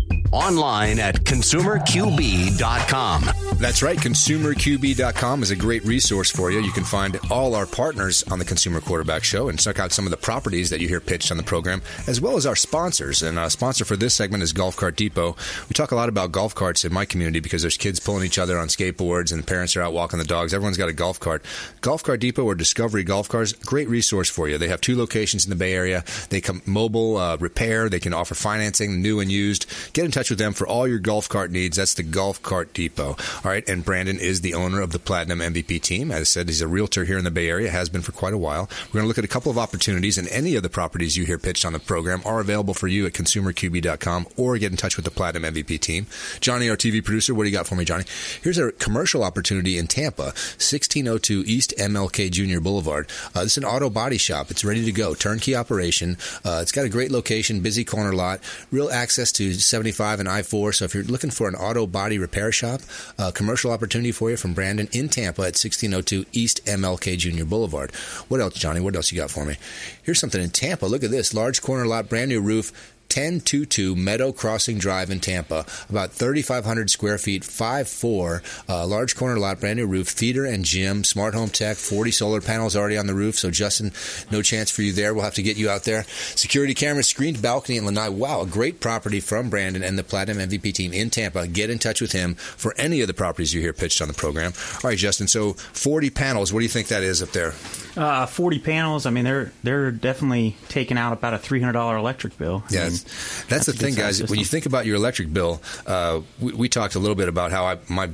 Online 0.31 0.99
at 0.99 1.23
consumerqb.com. 1.23 3.23
That's 3.61 3.83
right. 3.83 3.97
ConsumerQB.com 3.97 5.43
is 5.43 5.51
a 5.51 5.55
great 5.55 5.85
resource 5.85 6.31
for 6.31 6.51
you. 6.51 6.61
You 6.61 6.71
can 6.71 6.83
find 6.83 7.19
all 7.29 7.53
our 7.53 7.65
partners 7.65 8.23
on 8.23 8.39
the 8.39 8.45
Consumer 8.45 8.81
Quarterback 8.81 9.23
Show 9.23 9.49
and 9.49 9.59
check 9.59 9.79
out 9.79 9.91
some 9.91 10.05
of 10.05 10.11
the 10.11 10.17
properties 10.17 10.69
that 10.69 10.79
you 10.79 10.87
hear 10.87 11.01
pitched 11.01 11.31
on 11.31 11.37
the 11.37 11.43
program, 11.43 11.81
as 12.07 12.21
well 12.21 12.37
as 12.37 12.45
our 12.45 12.55
sponsors. 12.55 13.21
And 13.21 13.37
a 13.37 13.49
sponsor 13.49 13.85
for 13.85 13.95
this 13.95 14.13
segment 14.13 14.43
is 14.43 14.53
Golf 14.53 14.77
Cart 14.77 14.95
Depot. 14.95 15.35
We 15.69 15.73
talk 15.73 15.91
a 15.91 15.95
lot 15.95 16.09
about 16.09 16.31
golf 16.31 16.55
carts 16.55 16.85
in 16.85 16.93
my 16.93 17.05
community 17.05 17.39
because 17.39 17.61
there's 17.61 17.77
kids 17.77 17.99
pulling 17.99 18.25
each 18.25 18.39
other 18.39 18.57
on 18.57 18.67
skateboards 18.67 19.31
and 19.31 19.45
parents 19.45 19.75
are 19.75 19.81
out 19.81 19.93
walking 19.93 20.19
the 20.19 20.25
dogs. 20.25 20.53
Everyone's 20.53 20.77
got 20.77 20.89
a 20.89 20.93
golf 20.93 21.19
cart. 21.19 21.43
Golf 21.81 22.03
Cart 22.03 22.19
Depot 22.19 22.43
or 22.43 22.55
Discovery 22.55 23.03
Golf 23.03 23.29
Cars, 23.29 23.53
great 23.53 23.89
resource 23.89 24.29
for 24.29 24.47
you. 24.47 24.57
They 24.57 24.69
have 24.69 24.81
two 24.81 24.97
locations 24.97 25.45
in 25.45 25.49
the 25.49 25.55
Bay 25.55 25.73
Area. 25.73 26.03
They 26.29 26.41
come 26.41 26.61
mobile 26.65 27.17
uh, 27.17 27.37
repair. 27.37 27.89
They 27.89 27.99
can 27.99 28.13
offer 28.13 28.35
financing, 28.35 29.01
new 29.01 29.19
and 29.19 29.31
used. 29.31 29.65
Get 29.93 30.05
in 30.05 30.11
touch 30.11 30.20
with 30.29 30.39
them 30.39 30.53
for 30.53 30.67
all 30.67 30.87
your 30.87 30.99
golf 30.99 31.27
cart 31.29 31.51
needs. 31.51 31.77
That's 31.77 31.93
the 31.93 32.03
Golf 32.03 32.41
Cart 32.41 32.73
Depot. 32.73 33.15
All 33.43 33.51
right, 33.51 33.67
and 33.67 33.83
Brandon 33.83 34.19
is 34.19 34.41
the 34.41 34.53
owner 34.53 34.81
of 34.81 34.91
the 34.91 34.99
Platinum 34.99 35.39
MVP 35.39 35.81
team. 35.81 36.11
As 36.11 36.21
I 36.21 36.23
said, 36.23 36.47
he's 36.49 36.61
a 36.61 36.67
realtor 36.67 37.05
here 37.05 37.17
in 37.17 37.23
the 37.23 37.31
Bay 37.31 37.49
Area, 37.49 37.69
has 37.69 37.89
been 37.89 38.01
for 38.01 38.11
quite 38.11 38.33
a 38.33 38.37
while. 38.37 38.69
We're 38.87 38.99
going 38.99 39.03
to 39.03 39.07
look 39.07 39.17
at 39.17 39.25
a 39.25 39.29
couple 39.29 39.51
of 39.51 39.57
opportunities, 39.57 40.17
and 40.17 40.27
any 40.27 40.55
of 40.55 40.63
the 40.63 40.69
properties 40.69 41.17
you 41.17 41.25
hear 41.25 41.37
pitched 41.37 41.65
on 41.65 41.73
the 41.73 41.79
program 41.79 42.21
are 42.25 42.39
available 42.39 42.73
for 42.73 42.87
you 42.87 43.05
at 43.05 43.13
consumerqb.com 43.13 44.27
or 44.37 44.57
get 44.57 44.71
in 44.71 44.77
touch 44.77 44.95
with 44.95 45.05
the 45.05 45.11
Platinum 45.11 45.53
MVP 45.53 45.79
team. 45.79 46.07
Johnny, 46.39 46.69
our 46.69 46.77
TV 46.77 47.03
producer, 47.03 47.33
what 47.33 47.43
do 47.43 47.49
you 47.49 47.55
got 47.55 47.67
for 47.67 47.75
me, 47.75 47.85
Johnny? 47.85 48.05
Here's 48.41 48.57
a 48.57 48.71
commercial 48.73 49.23
opportunity 49.23 49.77
in 49.77 49.87
Tampa, 49.87 50.23
1602 50.23 51.43
East 51.45 51.73
MLK 51.77 52.31
Junior 52.31 52.59
Boulevard. 52.59 53.09
Uh, 53.33 53.43
this 53.43 53.53
is 53.53 53.57
an 53.57 53.65
auto 53.65 53.89
body 53.89 54.17
shop. 54.17 54.51
It's 54.51 54.63
ready 54.65 54.85
to 54.85 54.91
go, 54.91 55.13
turnkey 55.13 55.55
operation. 55.55 56.17
Uh, 56.43 56.59
it's 56.61 56.71
got 56.71 56.85
a 56.85 56.89
great 56.89 57.11
location, 57.11 57.61
busy 57.61 57.83
corner 57.83 58.13
lot, 58.13 58.39
real 58.71 58.89
access 58.89 59.31
to 59.33 59.53
75 59.53 60.10
and 60.19 60.29
I 60.29 60.41
4. 60.41 60.73
So 60.73 60.85
if 60.85 60.93
you're 60.93 61.03
looking 61.03 61.31
for 61.31 61.47
an 61.47 61.55
auto 61.55 61.87
body 61.87 62.17
repair 62.17 62.51
shop, 62.51 62.81
uh, 63.17 63.31
commercial 63.31 63.71
opportunity 63.71 64.11
for 64.11 64.29
you 64.29 64.37
from 64.37 64.53
Brandon 64.53 64.87
in 64.91 65.09
Tampa 65.09 65.41
at 65.41 65.57
1602 65.57 66.25
East 66.31 66.65
MLK 66.65 67.17
Junior 67.17 67.45
Boulevard. 67.45 67.91
What 68.27 68.41
else, 68.41 68.55
Johnny? 68.55 68.79
What 68.79 68.95
else 68.95 69.11
you 69.11 69.19
got 69.19 69.31
for 69.31 69.45
me? 69.45 69.57
Here's 70.03 70.19
something 70.19 70.41
in 70.41 70.49
Tampa. 70.49 70.85
Look 70.85 71.03
at 71.03 71.11
this 71.11 71.33
large 71.33 71.61
corner 71.61 71.85
lot, 71.85 72.09
brand 72.09 72.29
new 72.29 72.41
roof. 72.41 72.71
1022 73.15 73.95
Meadow 73.95 74.31
Crossing 74.31 74.77
Drive 74.77 75.09
in 75.09 75.19
Tampa. 75.19 75.65
About 75.89 76.11
3,500 76.13 76.89
square 76.89 77.17
feet, 77.17 77.43
5'4, 77.43 78.41
uh, 78.69 78.87
large 78.87 79.17
corner 79.17 79.37
lot, 79.37 79.59
brand 79.59 79.77
new 79.77 79.85
roof, 79.85 80.07
theater 80.07 80.45
and 80.45 80.63
gym, 80.63 81.03
smart 81.03 81.33
home 81.33 81.49
tech, 81.49 81.75
40 81.75 82.11
solar 82.11 82.39
panels 82.39 82.75
already 82.75 82.97
on 82.97 83.07
the 83.07 83.13
roof. 83.13 83.37
So, 83.37 83.51
Justin, 83.51 83.91
no 84.31 84.41
chance 84.41 84.71
for 84.71 84.81
you 84.81 84.93
there. 84.93 85.13
We'll 85.13 85.25
have 85.25 85.33
to 85.35 85.43
get 85.43 85.57
you 85.57 85.69
out 85.69 85.83
there. 85.83 86.03
Security 86.35 86.73
cameras, 86.73 87.07
screened 87.09 87.41
balcony 87.41 87.77
in 87.77 87.85
Lanai. 87.85 88.07
Wow, 88.09 88.41
a 88.41 88.45
great 88.47 88.79
property 88.79 89.19
from 89.19 89.49
Brandon 89.49 89.83
and 89.83 89.97
the 89.97 90.03
Platinum 90.03 90.49
MVP 90.49 90.73
team 90.73 90.93
in 90.93 91.09
Tampa. 91.09 91.47
Get 91.47 91.69
in 91.69 91.79
touch 91.79 91.99
with 91.99 92.13
him 92.13 92.35
for 92.35 92.73
any 92.77 93.01
of 93.01 93.07
the 93.07 93.13
properties 93.13 93.53
you 93.53 93.59
hear 93.59 93.73
pitched 93.73 94.01
on 94.01 94.07
the 94.07 94.13
program. 94.13 94.53
All 94.83 94.89
right, 94.89 94.97
Justin, 94.97 95.27
so 95.27 95.53
40 95.53 96.09
panels. 96.11 96.53
What 96.53 96.59
do 96.59 96.63
you 96.63 96.69
think 96.69 96.87
that 96.87 97.03
is 97.03 97.21
up 97.21 97.31
there? 97.31 97.53
Uh, 97.97 98.25
40 98.25 98.59
panels. 98.59 99.05
I 99.05 99.09
mean, 99.09 99.25
they're 99.25 99.51
they're 99.63 99.91
definitely 99.91 100.55
taking 100.69 100.97
out 100.97 101.11
about 101.11 101.33
a 101.33 101.37
$300 101.37 101.99
electric 101.99 102.37
bill. 102.37 102.63
I 102.69 102.73
Yeah, 102.73 102.89
mean, 102.89 102.97
that's, 103.03 103.45
that's 103.47 103.65
the 103.65 103.73
thing, 103.73 103.95
guys. 103.95 104.21
When 104.29 104.39
you 104.39 104.45
think 104.45 104.65
about 104.65 104.85
your 104.85 104.95
electric 104.95 105.31
bill, 105.33 105.61
uh, 105.87 106.21
we, 106.39 106.53
we 106.53 106.69
talked 106.69 106.95
a 106.95 106.99
little 106.99 107.15
bit 107.15 107.29
about 107.29 107.51
how 107.51 107.65
I 107.65 107.77
might 107.89 108.11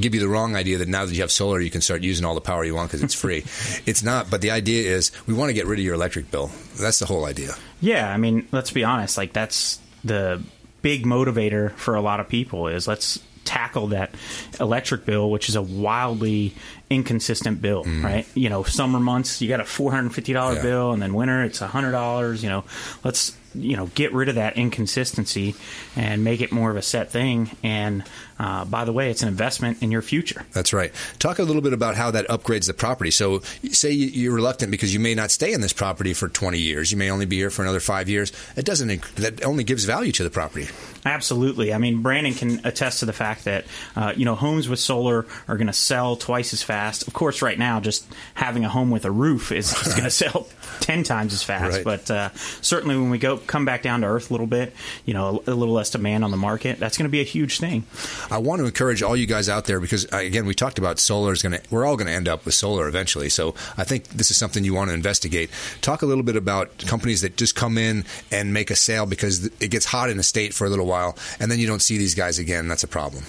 give 0.00 0.14
you 0.14 0.20
the 0.20 0.28
wrong 0.28 0.56
idea 0.56 0.78
that 0.78 0.88
now 0.88 1.04
that 1.04 1.14
you 1.14 1.20
have 1.20 1.30
solar, 1.30 1.60
you 1.60 1.70
can 1.70 1.80
start 1.80 2.02
using 2.02 2.24
all 2.24 2.34
the 2.34 2.40
power 2.40 2.64
you 2.64 2.74
want 2.74 2.90
because 2.90 3.02
it's 3.02 3.14
free. 3.14 3.38
it's 3.86 4.02
not, 4.02 4.30
but 4.30 4.40
the 4.40 4.50
idea 4.50 4.90
is 4.90 5.12
we 5.26 5.34
want 5.34 5.50
to 5.50 5.54
get 5.54 5.66
rid 5.66 5.78
of 5.78 5.84
your 5.84 5.94
electric 5.94 6.30
bill. 6.30 6.50
That's 6.80 6.98
the 6.98 7.06
whole 7.06 7.24
idea. 7.26 7.54
Yeah, 7.80 8.10
I 8.12 8.16
mean, 8.16 8.48
let's 8.52 8.70
be 8.70 8.84
honest. 8.84 9.16
Like 9.16 9.32
that's 9.32 9.78
the 10.02 10.42
big 10.80 11.04
motivator 11.04 11.72
for 11.72 11.94
a 11.94 12.00
lot 12.00 12.20
of 12.20 12.28
people 12.28 12.68
is 12.68 12.88
let's 12.88 13.20
tackle 13.44 13.88
that 13.88 14.14
electric 14.60 15.04
bill, 15.04 15.30
which 15.30 15.48
is 15.48 15.56
a 15.56 15.62
wildly 15.62 16.54
inconsistent 16.90 17.60
bill, 17.60 17.84
right? 17.84 18.26
You 18.34 18.48
know, 18.48 18.62
summer 18.62 19.00
months 19.00 19.40
you 19.42 19.48
got 19.48 19.60
a 19.60 19.64
four 19.64 19.92
hundred 19.92 20.14
fifty 20.14 20.32
dollar 20.32 20.54
Yeah. 20.56 20.62
bill, 20.62 20.92
and 20.92 21.02
then 21.02 21.12
winter 21.14 21.42
it's 21.44 21.60
a 21.60 21.66
hundred 21.66 21.92
dollars. 21.92 22.42
You 22.42 22.48
know, 22.48 22.64
let's 23.04 23.36
you 23.54 23.76
know 23.76 23.86
get 23.94 24.12
rid 24.12 24.28
of 24.28 24.36
that 24.36 24.56
inconsistency 24.56 25.54
and 25.96 26.24
make 26.24 26.40
it 26.40 26.52
more 26.52 26.70
of 26.70 26.76
a 26.76 26.82
set 26.82 27.10
thing. 27.10 27.50
And 27.62 28.04
uh, 28.42 28.64
by 28.64 28.84
the 28.84 28.92
way, 28.92 29.10
it's 29.10 29.22
an 29.22 29.28
investment 29.28 29.82
in 29.82 29.90
your 29.92 30.02
future. 30.02 30.44
That's 30.52 30.72
right. 30.72 30.92
Talk 31.20 31.38
a 31.38 31.44
little 31.44 31.62
bit 31.62 31.72
about 31.72 31.94
how 31.94 32.10
that 32.10 32.26
upgrades 32.28 32.66
the 32.66 32.74
property. 32.74 33.10
So, 33.12 33.38
say 33.70 33.92
you- 33.92 34.08
you're 34.08 34.34
reluctant 34.34 34.70
because 34.72 34.92
you 34.92 34.98
may 35.00 35.14
not 35.14 35.30
stay 35.30 35.52
in 35.52 35.60
this 35.60 35.72
property 35.72 36.12
for 36.12 36.28
20 36.28 36.58
years. 36.58 36.90
You 36.90 36.98
may 36.98 37.10
only 37.10 37.26
be 37.26 37.36
here 37.36 37.50
for 37.50 37.62
another 37.62 37.80
five 37.80 38.08
years. 38.08 38.32
It 38.56 38.64
doesn't. 38.64 38.88
That 39.16 39.44
only 39.44 39.62
gives 39.64 39.84
value 39.84 40.10
to 40.12 40.24
the 40.24 40.30
property. 40.30 40.68
Absolutely. 41.04 41.72
I 41.74 41.78
mean, 41.78 42.02
Brandon 42.02 42.34
can 42.34 42.60
attest 42.64 43.00
to 43.00 43.06
the 43.06 43.12
fact 43.12 43.44
that 43.44 43.64
uh, 43.96 44.12
you 44.16 44.24
know 44.24 44.34
homes 44.34 44.68
with 44.68 44.78
solar 44.78 45.26
are 45.48 45.56
going 45.56 45.66
to 45.66 45.72
sell 45.72 46.16
twice 46.16 46.52
as 46.52 46.62
fast. 46.62 47.06
Of 47.08 47.12
course, 47.14 47.42
right 47.42 47.58
now, 47.58 47.80
just 47.80 48.04
having 48.34 48.64
a 48.64 48.68
home 48.68 48.90
with 48.90 49.04
a 49.04 49.10
roof 49.10 49.52
is, 49.52 49.72
is 49.86 49.92
going 49.94 50.04
to 50.10 50.10
sell 50.10 50.48
ten 50.80 51.02
times 51.04 51.32
as 51.32 51.42
fast. 51.42 51.76
Right. 51.76 51.84
But 51.84 52.10
uh, 52.10 52.30
certainly, 52.60 52.96
when 52.96 53.10
we 53.10 53.18
go 53.18 53.36
come 53.36 53.64
back 53.64 53.82
down 53.82 54.00
to 54.02 54.06
earth 54.06 54.30
a 54.30 54.34
little 54.34 54.46
bit, 54.46 54.72
you 55.04 55.14
know, 55.14 55.42
a, 55.46 55.50
a 55.50 55.54
little 55.54 55.74
less 55.74 55.90
demand 55.90 56.24
on 56.24 56.30
the 56.30 56.36
market, 56.36 56.78
that's 56.78 56.96
going 56.96 57.08
to 57.08 57.12
be 57.12 57.20
a 57.20 57.24
huge 57.24 57.58
thing. 57.58 57.84
I 58.32 58.38
want 58.38 58.60
to 58.60 58.64
encourage 58.64 59.02
all 59.02 59.14
you 59.14 59.26
guys 59.26 59.50
out 59.50 59.66
there 59.66 59.78
because 59.78 60.10
uh, 60.10 60.16
again, 60.16 60.46
we 60.46 60.54
talked 60.54 60.78
about 60.78 60.98
solar 60.98 61.34
is 61.34 61.42
going 61.42 61.52
to. 61.52 61.60
We're 61.70 61.84
all 61.84 61.96
going 61.96 62.06
to 62.06 62.14
end 62.14 62.28
up 62.28 62.46
with 62.46 62.54
solar 62.54 62.88
eventually. 62.88 63.28
So 63.28 63.54
I 63.76 63.84
think 63.84 64.08
this 64.08 64.30
is 64.30 64.38
something 64.38 64.64
you 64.64 64.72
want 64.72 64.88
to 64.88 64.94
investigate. 64.94 65.50
Talk 65.82 66.00
a 66.00 66.06
little 66.06 66.24
bit 66.24 66.36
about 66.36 66.78
companies 66.78 67.20
that 67.20 67.36
just 67.36 67.54
come 67.54 67.76
in 67.76 68.06
and 68.30 68.54
make 68.54 68.70
a 68.70 68.74
sale 68.74 69.04
because 69.04 69.44
it 69.60 69.70
gets 69.70 69.84
hot 69.84 70.08
in 70.08 70.18
a 70.18 70.22
state 70.22 70.54
for 70.54 70.66
a 70.66 70.70
little 70.70 70.86
while, 70.86 71.14
and 71.40 71.50
then 71.50 71.58
you 71.58 71.66
don't 71.66 71.82
see 71.82 71.98
these 71.98 72.14
guys 72.14 72.38
again. 72.38 72.68
That's 72.68 72.84
a 72.84 72.88
problem. 72.88 73.24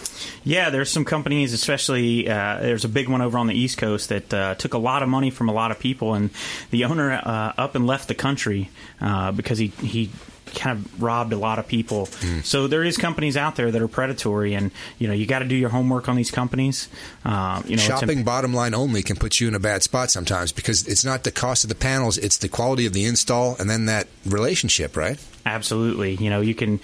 Yeah, 0.45 0.69
there's 0.69 0.89
some 0.89 1.03
companies, 1.03 1.51
especially 1.51 2.29
uh, 2.29 2.59
there's 2.61 2.85
a 2.85 2.89
big 2.89 3.09
one 3.09 3.21
over 3.21 3.37
on 3.37 3.47
the 3.47 3.55
East 3.55 3.77
Coast 3.77 4.07
that 4.07 4.33
uh, 4.33 4.55
took 4.55 4.73
a 4.73 4.77
lot 4.77 5.03
of 5.03 5.09
money 5.09 5.31
from 5.31 5.49
a 5.49 5.53
lot 5.53 5.71
of 5.71 5.79
people, 5.79 6.13
and 6.13 6.29
the 6.71 6.85
owner 6.85 7.11
uh, 7.11 7.51
up 7.57 7.75
and 7.75 7.85
left 7.85 8.07
the 8.07 8.15
country 8.15 8.69
uh, 9.01 9.33
because 9.33 9.57
he 9.57 9.67
he 9.67 10.11
kind 10.55 10.77
of 10.77 11.01
robbed 11.01 11.33
a 11.33 11.37
lot 11.37 11.59
of 11.59 11.67
people. 11.67 12.07
So 12.43 12.67
there 12.67 12.83
is 12.83 12.97
companies 12.97 13.37
out 13.37 13.55
there 13.55 13.71
that 13.71 13.81
are 13.81 13.87
predatory, 13.87 14.53
and 14.53 14.71
you 14.99 15.07
know 15.07 15.13
you 15.13 15.25
got 15.25 15.39
to 15.39 15.45
do 15.45 15.55
your 15.55 15.69
homework 15.69 16.09
on 16.09 16.15
these 16.15 16.31
companies. 16.31 16.87
Um, 17.25 17.63
you 17.65 17.75
know, 17.75 17.81
it's 17.81 17.89
imp- 17.89 17.99
Shopping 17.99 18.23
bottom 18.23 18.53
line 18.53 18.73
only 18.73 19.01
can 19.03 19.15
put 19.15 19.39
you 19.39 19.47
in 19.47 19.55
a 19.55 19.59
bad 19.59 19.83
spot 19.83 20.11
sometimes 20.11 20.51
because 20.51 20.87
it's 20.87 21.03
not 21.05 21.23
the 21.23 21.31
cost 21.31 21.63
of 21.63 21.69
the 21.69 21.75
panels, 21.75 22.17
it's 22.17 22.37
the 22.37 22.49
quality 22.49 22.85
of 22.85 22.93
the 22.93 23.05
install 23.05 23.55
and 23.59 23.69
then 23.69 23.85
that 23.85 24.07
relationship, 24.25 24.95
right? 24.97 25.19
Absolutely. 25.45 26.15
You 26.15 26.29
know, 26.29 26.41
you 26.41 26.55
can 26.55 26.79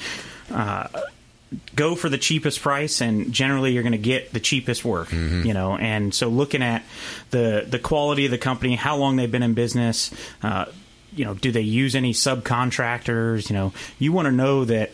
uh, 0.52 0.88
go 1.76 1.95
for 1.95 2.10
the 2.10 2.17
cheapest 2.17 2.62
price, 2.62 3.02
and 3.02 3.32
generally 3.32 3.72
you're 3.74 3.84
going 3.84 3.91
to 3.93 3.98
get 3.98 4.34
the 4.34 4.39
cheapest 4.39 4.84
work. 4.86 5.12
You 5.12 5.54
know, 5.54 5.78
and 5.78 6.13
so 6.13 6.28
looking 6.30 6.63
at 6.63 6.84
the 7.32 7.65
the 7.67 7.80
quality 7.80 8.26
of 8.26 8.32
the 8.32 8.38
company, 8.38 8.76
how 8.76 8.98
long 8.98 9.15
they've 9.15 9.32
been 9.32 9.43
in 9.43 9.54
business. 9.54 10.12
Uh, 10.43 10.65
you 11.15 11.26
know, 11.26 11.34
do 11.34 11.52
they 11.52 11.62
use 11.62 11.95
any 11.95 12.13
subcontractors? 12.13 13.50
You 13.50 13.56
know, 13.56 13.74
you 13.98 14.12
want 14.12 14.28
to 14.28 14.32
know 14.32 14.65
that 14.65 14.91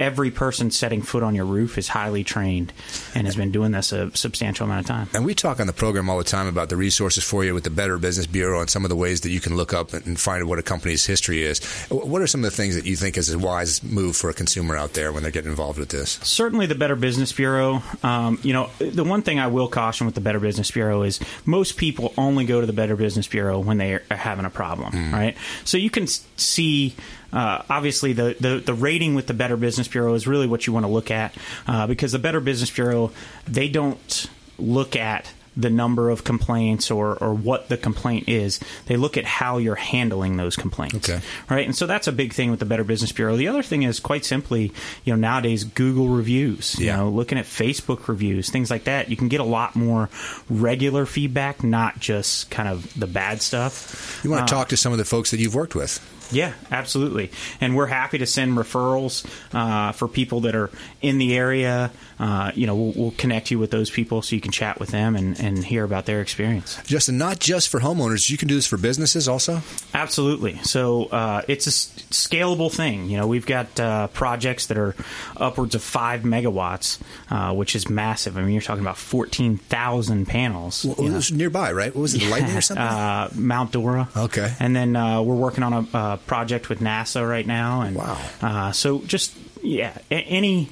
every 0.00 0.30
person 0.30 0.70
setting 0.70 1.02
foot 1.02 1.22
on 1.22 1.34
your 1.34 1.44
roof 1.44 1.78
is 1.78 1.88
highly 1.88 2.24
trained 2.24 2.72
and 3.14 3.26
has 3.26 3.36
been 3.36 3.50
doing 3.50 3.72
this 3.72 3.92
a 3.92 4.14
substantial 4.16 4.66
amount 4.66 4.80
of 4.80 4.86
time. 4.86 5.08
And 5.14 5.24
we 5.24 5.34
talk 5.34 5.60
on 5.60 5.66
the 5.66 5.72
program 5.72 6.08
all 6.08 6.18
the 6.18 6.24
time 6.24 6.46
about 6.46 6.68
the 6.68 6.76
resources 6.76 7.24
for 7.24 7.44
you 7.44 7.54
with 7.54 7.64
the 7.64 7.70
Better 7.70 7.98
Business 7.98 8.26
Bureau 8.26 8.60
and 8.60 8.70
some 8.70 8.84
of 8.84 8.88
the 8.88 8.96
ways 8.96 9.22
that 9.22 9.30
you 9.30 9.40
can 9.40 9.56
look 9.56 9.72
up 9.72 9.92
and 9.92 10.18
find 10.18 10.48
what 10.48 10.58
a 10.58 10.62
company's 10.62 11.04
history 11.04 11.42
is. 11.42 11.60
What 11.90 12.22
are 12.22 12.26
some 12.26 12.44
of 12.44 12.50
the 12.50 12.56
things 12.56 12.74
that 12.74 12.86
you 12.86 12.96
think 12.96 13.16
is 13.16 13.32
a 13.32 13.38
wise 13.38 13.82
move 13.82 14.16
for 14.16 14.30
a 14.30 14.34
consumer 14.34 14.76
out 14.76 14.94
there 14.94 15.12
when 15.12 15.22
they're 15.22 15.32
getting 15.32 15.50
involved 15.50 15.78
with 15.78 15.90
this? 15.90 16.18
certainly 16.22 16.66
the 16.66 16.74
Better 16.74 16.96
Business 16.96 17.32
Bureau. 17.32 17.82
Um, 18.02 18.38
you 18.42 18.52
know, 18.52 18.70
the 18.78 19.04
one 19.04 19.22
thing 19.22 19.38
I 19.40 19.48
will 19.48 19.68
caution 19.68 20.06
with 20.06 20.14
the 20.14 20.20
Better 20.20 20.38
Business 20.38 20.70
Bureau 20.70 21.02
is 21.02 21.18
most 21.44 21.76
people 21.76 22.14
only 22.16 22.44
go 22.44 22.60
to 22.60 22.66
the 22.66 22.72
Better 22.72 22.96
Business 22.96 23.26
Bureau 23.26 23.58
when 23.58 23.78
they 23.78 23.94
are 23.94 24.02
having 24.10 24.44
a 24.44 24.50
problem, 24.50 25.12
right? 25.12 25.36
So 25.64 25.76
you 25.76 25.90
can 25.90 26.06
see. 26.06 26.94
Uh, 27.32 27.62
obviously, 27.68 28.12
the, 28.12 28.36
the, 28.40 28.58
the 28.58 28.74
rating 28.74 29.14
with 29.14 29.26
the 29.26 29.34
Better 29.34 29.56
Business 29.56 29.88
Bureau 29.88 30.14
is 30.14 30.26
really 30.26 30.46
what 30.46 30.66
you 30.66 30.72
want 30.72 30.86
to 30.86 30.92
look 30.92 31.10
at 31.10 31.34
uh, 31.66 31.86
because 31.86 32.12
the 32.12 32.18
Better 32.18 32.40
Business 32.40 32.70
Bureau 32.70 33.12
they 33.46 33.68
don't 33.68 34.30
look 34.58 34.96
at 34.96 35.32
the 35.58 35.68
number 35.68 36.08
of 36.08 36.22
complaints 36.22 36.88
or, 36.88 37.16
or 37.16 37.34
what 37.34 37.68
the 37.68 37.76
complaint 37.76 38.28
is. 38.28 38.60
They 38.86 38.96
look 38.96 39.16
at 39.16 39.24
how 39.24 39.58
you're 39.58 39.74
handling 39.74 40.36
those 40.36 40.54
complaints. 40.54 41.10
Okay. 41.10 41.20
Right. 41.50 41.66
And 41.66 41.74
so 41.74 41.86
that's 41.86 42.06
a 42.06 42.12
big 42.12 42.32
thing 42.32 42.52
with 42.52 42.60
the 42.60 42.64
Better 42.64 42.84
Business 42.84 43.10
Bureau. 43.10 43.36
The 43.36 43.48
other 43.48 43.64
thing 43.64 43.82
is 43.82 43.98
quite 43.98 44.24
simply, 44.24 44.72
you 45.04 45.12
know, 45.12 45.16
nowadays 45.16 45.64
Google 45.64 46.08
reviews, 46.08 46.78
you 46.78 46.92
know, 46.92 47.08
looking 47.08 47.38
at 47.38 47.44
Facebook 47.44 48.06
reviews, 48.06 48.50
things 48.50 48.70
like 48.70 48.84
that. 48.84 49.10
You 49.10 49.16
can 49.16 49.26
get 49.26 49.40
a 49.40 49.44
lot 49.44 49.74
more 49.74 50.08
regular 50.48 51.06
feedback, 51.06 51.64
not 51.64 51.98
just 51.98 52.50
kind 52.50 52.68
of 52.68 52.98
the 52.98 53.08
bad 53.08 53.42
stuff. 53.42 54.20
You 54.22 54.30
want 54.30 54.46
to 54.46 54.54
talk 54.54 54.68
to 54.68 54.76
some 54.76 54.92
of 54.92 54.98
the 54.98 55.04
folks 55.04 55.32
that 55.32 55.40
you've 55.40 55.56
worked 55.56 55.74
with. 55.74 55.98
Yeah, 56.30 56.52
absolutely. 56.70 57.30
And 57.60 57.76
we're 57.76 57.86
happy 57.86 58.18
to 58.18 58.26
send 58.26 58.56
referrals 58.56 59.26
uh, 59.52 59.92
for 59.92 60.08
people 60.08 60.40
that 60.40 60.54
are 60.54 60.70
in 61.00 61.18
the 61.18 61.36
area. 61.36 61.90
Uh, 62.18 62.50
you 62.54 62.66
know, 62.66 62.74
we'll, 62.74 62.92
we'll, 62.96 63.10
connect 63.12 63.50
you 63.50 63.58
with 63.58 63.70
those 63.70 63.90
people 63.90 64.22
so 64.22 64.34
you 64.34 64.40
can 64.40 64.50
chat 64.50 64.78
with 64.78 64.90
them 64.90 65.16
and, 65.16 65.38
and 65.40 65.64
hear 65.64 65.84
about 65.84 66.04
their 66.06 66.20
experience. 66.20 66.80
Justin, 66.84 67.16
not 67.16 67.38
just 67.38 67.68
for 67.68 67.80
homeowners, 67.80 68.28
you 68.28 68.36
can 68.36 68.48
do 68.48 68.54
this 68.54 68.66
for 68.66 68.76
businesses 68.76 69.28
also? 69.28 69.62
Absolutely. 69.94 70.58
So 70.62 71.06
uh, 71.06 71.42
it's 71.48 71.66
a 71.66 71.70
scalable 71.70 72.72
thing. 72.72 73.08
You 73.08 73.18
know, 73.18 73.26
we've 73.26 73.46
got 73.46 73.78
uh, 73.78 74.08
projects 74.08 74.66
that 74.66 74.78
are 74.78 74.94
upwards 75.36 75.74
of 75.74 75.82
five 75.82 76.22
megawatts, 76.22 77.00
uh, 77.30 77.54
which 77.54 77.76
is 77.76 77.88
massive. 77.88 78.36
I 78.36 78.42
mean, 78.42 78.52
you're 78.52 78.62
talking 78.62 78.82
about 78.82 78.98
14,000 78.98 80.26
panels. 80.26 80.84
Well, 80.84 81.06
it 81.06 81.12
was 81.12 81.32
nearby, 81.32 81.72
right? 81.72 81.94
What 81.94 82.02
was 82.02 82.14
it, 82.14 82.28
Lightning 82.28 82.56
or 82.56 82.60
something? 82.62 82.84
Uh, 82.84 83.30
Mount 83.34 83.72
Dora. 83.72 84.08
Okay. 84.16 84.52
And 84.58 84.74
then 84.74 84.94
we're 84.94 85.34
working 85.34 85.62
on 85.62 85.72
a, 85.72 85.96
a, 85.96 86.17
project 86.26 86.68
with 86.68 86.80
NASA 86.80 87.28
right 87.28 87.46
now. 87.46 87.82
And 87.82 87.96
wow. 87.96 88.70
so 88.72 89.00
just, 89.00 89.36
yeah, 89.62 89.96
any 90.10 90.68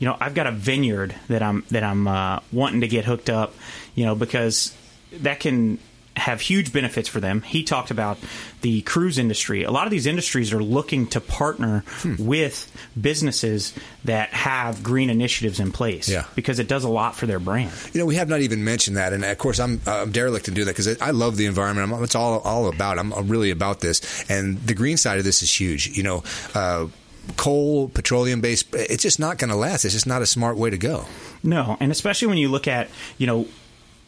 you 0.00 0.06
know, 0.06 0.16
I've 0.18 0.34
got 0.34 0.46
a 0.46 0.50
vineyard 0.50 1.14
that 1.28 1.42
I'm 1.42 1.62
that 1.70 1.84
I'm 1.84 2.08
uh, 2.08 2.40
wanting 2.50 2.80
to 2.80 2.88
get 2.88 3.04
hooked 3.04 3.28
up, 3.28 3.54
you 3.94 4.06
know, 4.06 4.14
because 4.14 4.74
that 5.12 5.40
can 5.40 5.78
have 6.20 6.40
huge 6.40 6.72
benefits 6.72 7.08
for 7.08 7.20
them. 7.20 7.42
He 7.42 7.64
talked 7.64 7.90
about 7.90 8.18
the 8.60 8.82
cruise 8.82 9.18
industry. 9.18 9.64
A 9.64 9.70
lot 9.70 9.86
of 9.86 9.90
these 9.90 10.06
industries 10.06 10.52
are 10.52 10.62
looking 10.62 11.06
to 11.08 11.20
partner 11.20 11.84
hmm. 11.86 12.14
with 12.18 12.70
businesses 13.00 13.72
that 14.04 14.30
have 14.30 14.82
green 14.82 15.10
initiatives 15.10 15.60
in 15.60 15.72
place. 15.72 16.08
Yeah. 16.08 16.24
because 16.34 16.58
it 16.58 16.68
does 16.68 16.84
a 16.84 16.88
lot 16.88 17.16
for 17.16 17.26
their 17.26 17.38
brand. 17.38 17.72
You 17.92 18.00
know, 18.00 18.06
we 18.06 18.16
have 18.16 18.28
not 18.28 18.40
even 18.40 18.64
mentioned 18.64 18.96
that, 18.96 19.12
and 19.12 19.24
of 19.24 19.38
course, 19.38 19.58
I'm, 19.60 19.80
uh, 19.86 20.02
I'm 20.02 20.12
derelict 20.12 20.48
in 20.48 20.54
doing 20.54 20.66
that 20.66 20.76
because 20.76 21.00
I 21.00 21.10
love 21.10 21.36
the 21.36 21.46
environment. 21.46 21.92
I'm, 21.92 22.02
it's 22.02 22.14
all 22.14 22.40
all 22.40 22.68
about. 22.68 22.98
I'm 22.98 23.12
really 23.28 23.50
about 23.50 23.80
this, 23.80 24.24
and 24.30 24.58
the 24.58 24.74
green 24.74 24.96
side 24.96 25.18
of 25.18 25.24
this 25.24 25.42
is 25.42 25.60
huge. 25.60 25.96
You 25.96 26.02
know. 26.02 26.24
Uh, 26.54 26.88
coal, 27.36 27.88
petroleum 27.88 28.40
based, 28.40 28.74
it's 28.74 29.02
just 29.02 29.20
not 29.20 29.38
going 29.38 29.50
to 29.50 29.56
last. 29.56 29.84
It's 29.84 29.94
just 29.94 30.06
not 30.06 30.22
a 30.22 30.26
smart 30.26 30.56
way 30.56 30.70
to 30.70 30.78
go. 30.78 31.04
No, 31.42 31.76
and 31.78 31.92
especially 31.92 32.28
when 32.28 32.38
you 32.38 32.48
look 32.48 32.66
at, 32.66 32.88
you 33.18 33.26
know, 33.26 33.46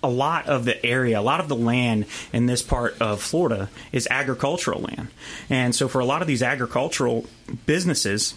a 0.02 0.08
lot 0.08 0.46
of 0.46 0.64
the 0.64 0.84
area, 0.84 1.18
a 1.18 1.22
lot 1.22 1.40
of 1.40 1.48
the 1.48 1.56
land 1.56 2.06
in 2.32 2.46
this 2.46 2.62
part 2.62 3.00
of 3.00 3.22
Florida 3.22 3.70
is 3.92 4.08
agricultural 4.10 4.80
land. 4.80 5.08
And 5.48 5.74
so 5.74 5.88
for 5.88 6.00
a 6.00 6.04
lot 6.04 6.22
of 6.22 6.28
these 6.28 6.42
agricultural 6.42 7.26
businesses, 7.66 8.34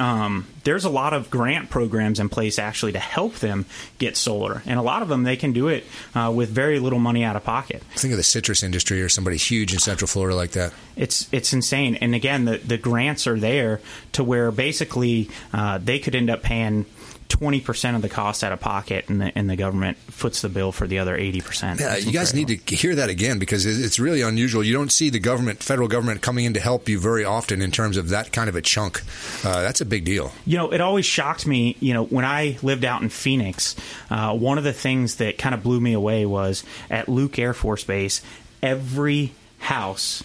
um, 0.00 0.46
there's 0.64 0.84
a 0.84 0.90
lot 0.90 1.12
of 1.12 1.30
grant 1.30 1.70
programs 1.70 2.18
in 2.18 2.28
place 2.28 2.58
actually 2.58 2.92
to 2.92 2.98
help 2.98 3.36
them 3.36 3.64
get 3.98 4.16
solar, 4.16 4.62
and 4.66 4.78
a 4.78 4.82
lot 4.82 5.02
of 5.02 5.08
them 5.08 5.22
they 5.22 5.36
can 5.36 5.52
do 5.52 5.68
it 5.68 5.84
uh, 6.14 6.32
with 6.34 6.48
very 6.48 6.80
little 6.80 6.98
money 6.98 7.22
out 7.22 7.36
of 7.36 7.44
pocket. 7.44 7.82
Think 7.94 8.12
of 8.12 8.16
the 8.16 8.24
citrus 8.24 8.62
industry 8.62 9.00
or 9.02 9.08
somebody 9.08 9.36
huge 9.36 9.72
in 9.72 9.78
Central 9.78 10.08
Florida 10.08 10.34
like 10.34 10.52
that. 10.52 10.72
It's 10.96 11.28
it's 11.32 11.52
insane, 11.52 11.96
and 11.96 12.14
again, 12.14 12.44
the 12.44 12.58
the 12.58 12.78
grants 12.78 13.26
are 13.26 13.38
there 13.38 13.80
to 14.12 14.24
where 14.24 14.50
basically 14.50 15.30
uh, 15.52 15.78
they 15.78 16.00
could 16.00 16.16
end 16.16 16.28
up 16.28 16.42
paying 16.42 16.86
twenty 17.34 17.60
percent 17.60 17.96
of 17.96 18.02
the 18.02 18.08
cost 18.08 18.44
out 18.44 18.52
of 18.52 18.60
pocket, 18.60 19.08
and 19.08 19.20
the 19.20 19.36
and 19.36 19.50
the 19.50 19.56
government 19.56 19.96
foots 19.96 20.40
the 20.40 20.48
bill 20.48 20.70
for 20.70 20.86
the 20.86 21.00
other 21.00 21.16
eighty 21.16 21.40
percent. 21.40 21.80
Yeah, 21.80 21.96
you 21.96 22.12
guys 22.12 22.32
need 22.32 22.46
to 22.46 22.76
hear 22.76 22.94
that 22.94 23.10
again 23.10 23.40
because 23.40 23.66
it's 23.66 23.98
really 23.98 24.22
unusual. 24.22 24.62
You 24.62 24.72
don't 24.72 24.92
see 24.92 25.10
the 25.10 25.18
government, 25.18 25.60
federal 25.60 25.88
government, 25.88 26.22
coming 26.22 26.44
in 26.44 26.54
to 26.54 26.60
help 26.60 26.88
you 26.88 27.00
very 27.00 27.24
often 27.24 27.60
in 27.60 27.72
terms 27.72 27.96
of 27.96 28.10
that 28.10 28.30
kind 28.30 28.48
of 28.48 28.54
a 28.54 28.62
chunk. 28.62 29.02
Uh, 29.44 29.62
that's 29.62 29.80
a 29.80 29.84
big 29.84 30.04
deal. 30.04 30.32
You 30.46 30.58
know, 30.58 30.72
it 30.72 30.80
always 30.80 31.06
shocked 31.06 31.44
me. 31.44 31.76
You 31.80 31.94
know, 31.94 32.04
when 32.04 32.24
I 32.24 32.56
lived 32.62 32.84
out 32.84 33.02
in 33.02 33.08
Phoenix, 33.08 33.74
uh, 34.10 34.36
one 34.36 34.56
of 34.56 34.64
the 34.64 34.72
things 34.72 35.16
that 35.16 35.36
kind 35.36 35.56
of 35.56 35.62
blew 35.64 35.80
me 35.80 35.92
away 35.92 36.26
was 36.26 36.62
at 36.88 37.08
Luke 37.08 37.36
Air 37.38 37.52
Force 37.52 37.82
Base, 37.82 38.22
every 38.62 39.32
house 39.58 40.22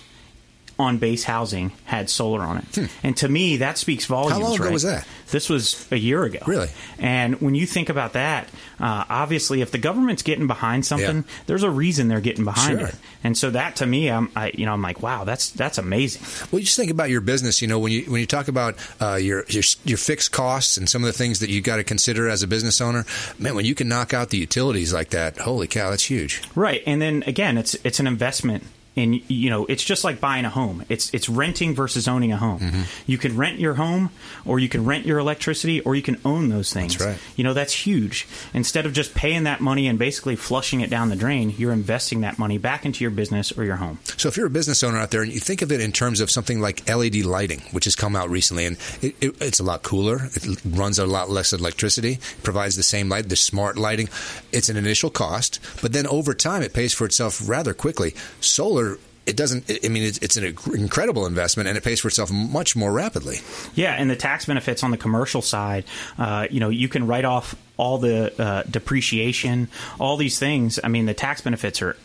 on 0.79 0.97
base 0.97 1.25
housing 1.25 1.73
had 1.83 2.09
solar 2.09 2.41
on 2.41 2.59
it. 2.59 2.75
Hmm. 2.75 2.85
And 3.03 3.17
to 3.17 3.27
me, 3.27 3.57
that 3.57 3.77
speaks 3.77 4.05
volumes. 4.05 4.33
How 4.33 4.41
long 4.41 4.55
ago 4.55 4.63
right? 4.63 4.73
was 4.73 4.83
that? 4.83 5.05
This 5.29 5.49
was 5.49 5.85
a 5.91 5.97
year 5.97 6.23
ago. 6.23 6.39
Really? 6.47 6.69
And 6.97 7.39
when 7.41 7.53
you 7.53 7.67
think 7.67 7.89
about 7.89 8.13
that, 8.13 8.47
uh, 8.79 9.03
obviously, 9.09 9.61
if 9.61 9.71
the 9.71 9.77
government's 9.77 10.23
getting 10.23 10.47
behind 10.47 10.85
something, 10.85 11.17
yeah. 11.17 11.43
there's 11.47 11.63
a 11.63 11.69
reason 11.69 12.07
they're 12.07 12.21
getting 12.21 12.45
behind 12.45 12.79
sure. 12.79 12.87
it. 12.87 12.95
And 13.23 13.37
so 13.37 13.51
that 13.51 13.75
to 13.77 13.85
me, 13.85 14.09
I'm, 14.09 14.31
I, 14.35 14.51
you 14.55 14.65
know, 14.65 14.71
I'm 14.71 14.81
like, 14.81 15.03
wow, 15.03 15.25
that's 15.25 15.51
that's 15.51 15.77
amazing. 15.77 16.21
Well, 16.49 16.59
you 16.59 16.65
just 16.65 16.77
think 16.77 16.91
about 16.91 17.09
your 17.09 17.21
business. 17.21 17.61
You 17.61 17.67
know, 17.67 17.77
when 17.77 17.91
you 17.91 18.09
when 18.09 18.21
you 18.21 18.27
talk 18.27 18.47
about 18.47 18.75
uh, 19.01 19.15
your, 19.15 19.43
your 19.49 19.63
your 19.83 19.97
fixed 19.97 20.31
costs 20.31 20.77
and 20.77 20.89
some 20.89 21.03
of 21.03 21.07
the 21.07 21.13
things 21.13 21.39
that 21.41 21.49
you've 21.49 21.65
got 21.65 21.75
to 21.75 21.83
consider 21.83 22.29
as 22.29 22.41
a 22.41 22.47
business 22.47 22.79
owner, 22.79 23.05
man, 23.37 23.53
when 23.53 23.65
you 23.65 23.75
can 23.75 23.89
knock 23.89 24.13
out 24.13 24.29
the 24.29 24.37
utilities 24.37 24.93
like 24.93 25.09
that, 25.09 25.37
holy 25.37 25.67
cow, 25.67 25.89
that's 25.89 26.05
huge. 26.05 26.41
Right. 26.55 26.81
And 26.87 27.01
then 27.01 27.23
again, 27.27 27.57
it's 27.57 27.75
it's 27.83 27.99
an 27.99 28.07
investment 28.07 28.63
and 28.99 29.29
you 29.29 29.49
know 29.49 29.65
it's 29.65 29.83
just 29.83 30.03
like 30.03 30.19
buying 30.19 30.45
a 30.45 30.49
home. 30.49 30.85
It's 30.89 31.13
it's 31.13 31.29
renting 31.29 31.75
versus 31.75 32.07
owning 32.07 32.31
a 32.31 32.37
home. 32.37 32.59
Mm-hmm. 32.59 32.81
you 33.07 33.17
can 33.17 33.37
rent 33.37 33.59
your 33.59 33.75
home 33.75 34.09
or 34.45 34.59
you 34.59 34.69
can 34.69 34.85
rent 34.85 35.05
your 35.05 35.19
electricity 35.19 35.79
or 35.81 35.95
you 35.95 36.01
can 36.01 36.19
own 36.25 36.49
those 36.49 36.73
things. 36.73 36.97
That's 36.97 37.11
right. 37.11 37.19
you 37.35 37.43
know 37.43 37.53
that's 37.53 37.73
huge. 37.73 38.27
Instead 38.53 38.85
of 38.85 38.93
just 38.93 39.13
paying 39.13 39.43
that 39.43 39.61
money 39.61 39.87
and 39.87 39.97
basically 39.97 40.35
flushing 40.35 40.81
it 40.81 40.89
down 40.89 41.09
the 41.09 41.15
drain 41.15 41.53
you're 41.57 41.71
investing 41.71 42.21
that 42.21 42.37
money 42.37 42.57
back 42.57 42.85
into 42.85 43.03
your 43.03 43.11
business 43.11 43.51
or 43.57 43.63
your 43.63 43.75
home. 43.77 43.99
So 44.17 44.27
if 44.27 44.37
you're 44.37 44.47
a 44.47 44.51
business 44.51 44.83
owner 44.83 44.97
out 44.97 45.11
there 45.11 45.21
and 45.21 45.31
you 45.31 45.39
think 45.39 45.61
of 45.61 45.71
it 45.71 45.81
in 45.81 45.91
terms 45.91 46.21
of 46.21 46.29
something 46.29 46.59
like 46.59 46.87
LED 46.89 47.17
lighting 47.17 47.61
which 47.71 47.85
has 47.85 47.95
come 47.95 48.15
out 48.15 48.29
recently 48.29 48.65
and 48.65 48.77
it, 49.01 49.15
it, 49.21 49.41
it's 49.41 49.59
a 49.59 49.63
lot 49.63 49.83
cooler. 49.83 50.19
It 50.33 50.59
runs 50.65 50.99
a 50.99 51.05
lot 51.05 51.29
less 51.29 51.53
electricity 51.53 52.19
provides 52.43 52.75
the 52.75 52.83
same 52.83 53.09
light 53.09 53.29
the 53.29 53.35
smart 53.35 53.77
lighting. 53.77 54.09
It's 54.51 54.69
an 54.69 54.77
initial 54.77 55.09
cost 55.09 55.59
but 55.81 55.93
then 55.93 56.07
over 56.07 56.33
time 56.33 56.61
it 56.61 56.73
pays 56.73 56.93
for 56.93 57.05
itself 57.05 57.47
rather 57.47 57.73
quickly. 57.73 58.15
Solar 58.41 58.88
it 59.29 59.37
doesn't. 59.37 59.69
I 59.83 59.87
mean, 59.87 60.03
it's, 60.03 60.17
it's, 60.17 60.37
an 60.37 60.55
incredible 60.73 61.25
investment, 61.25 61.69
and 61.69 61.77
it 61.77 61.83
pays 61.83 61.99
for 61.99 62.07
itself 62.07 62.31
much 62.31 62.75
more 62.75 62.91
rapidly. 62.91 63.37
Yeah, 63.75 63.93
and 63.93 64.09
the 64.09 64.15
tax 64.15 64.45
benefits 64.45 64.83
on 64.83 64.91
the 64.91 64.97
commercial 64.97 65.41
side, 65.41 65.85
uh, 66.17 66.47
you 66.49 66.59
know, 66.59 66.69
you 66.69 66.89
can 66.89 67.05
write 67.05 67.25
off 67.25 67.55
all 67.77 67.99
the 67.99 68.33
uh, 68.41 68.63
depreciation, 68.63 69.67
all 69.99 70.17
these 70.17 70.39
things. 70.39 70.79
I 70.83 70.87
mean, 70.87 71.05
the 71.05 71.13
tax 71.13 71.41
benefits 71.41 71.81
are 71.81 71.95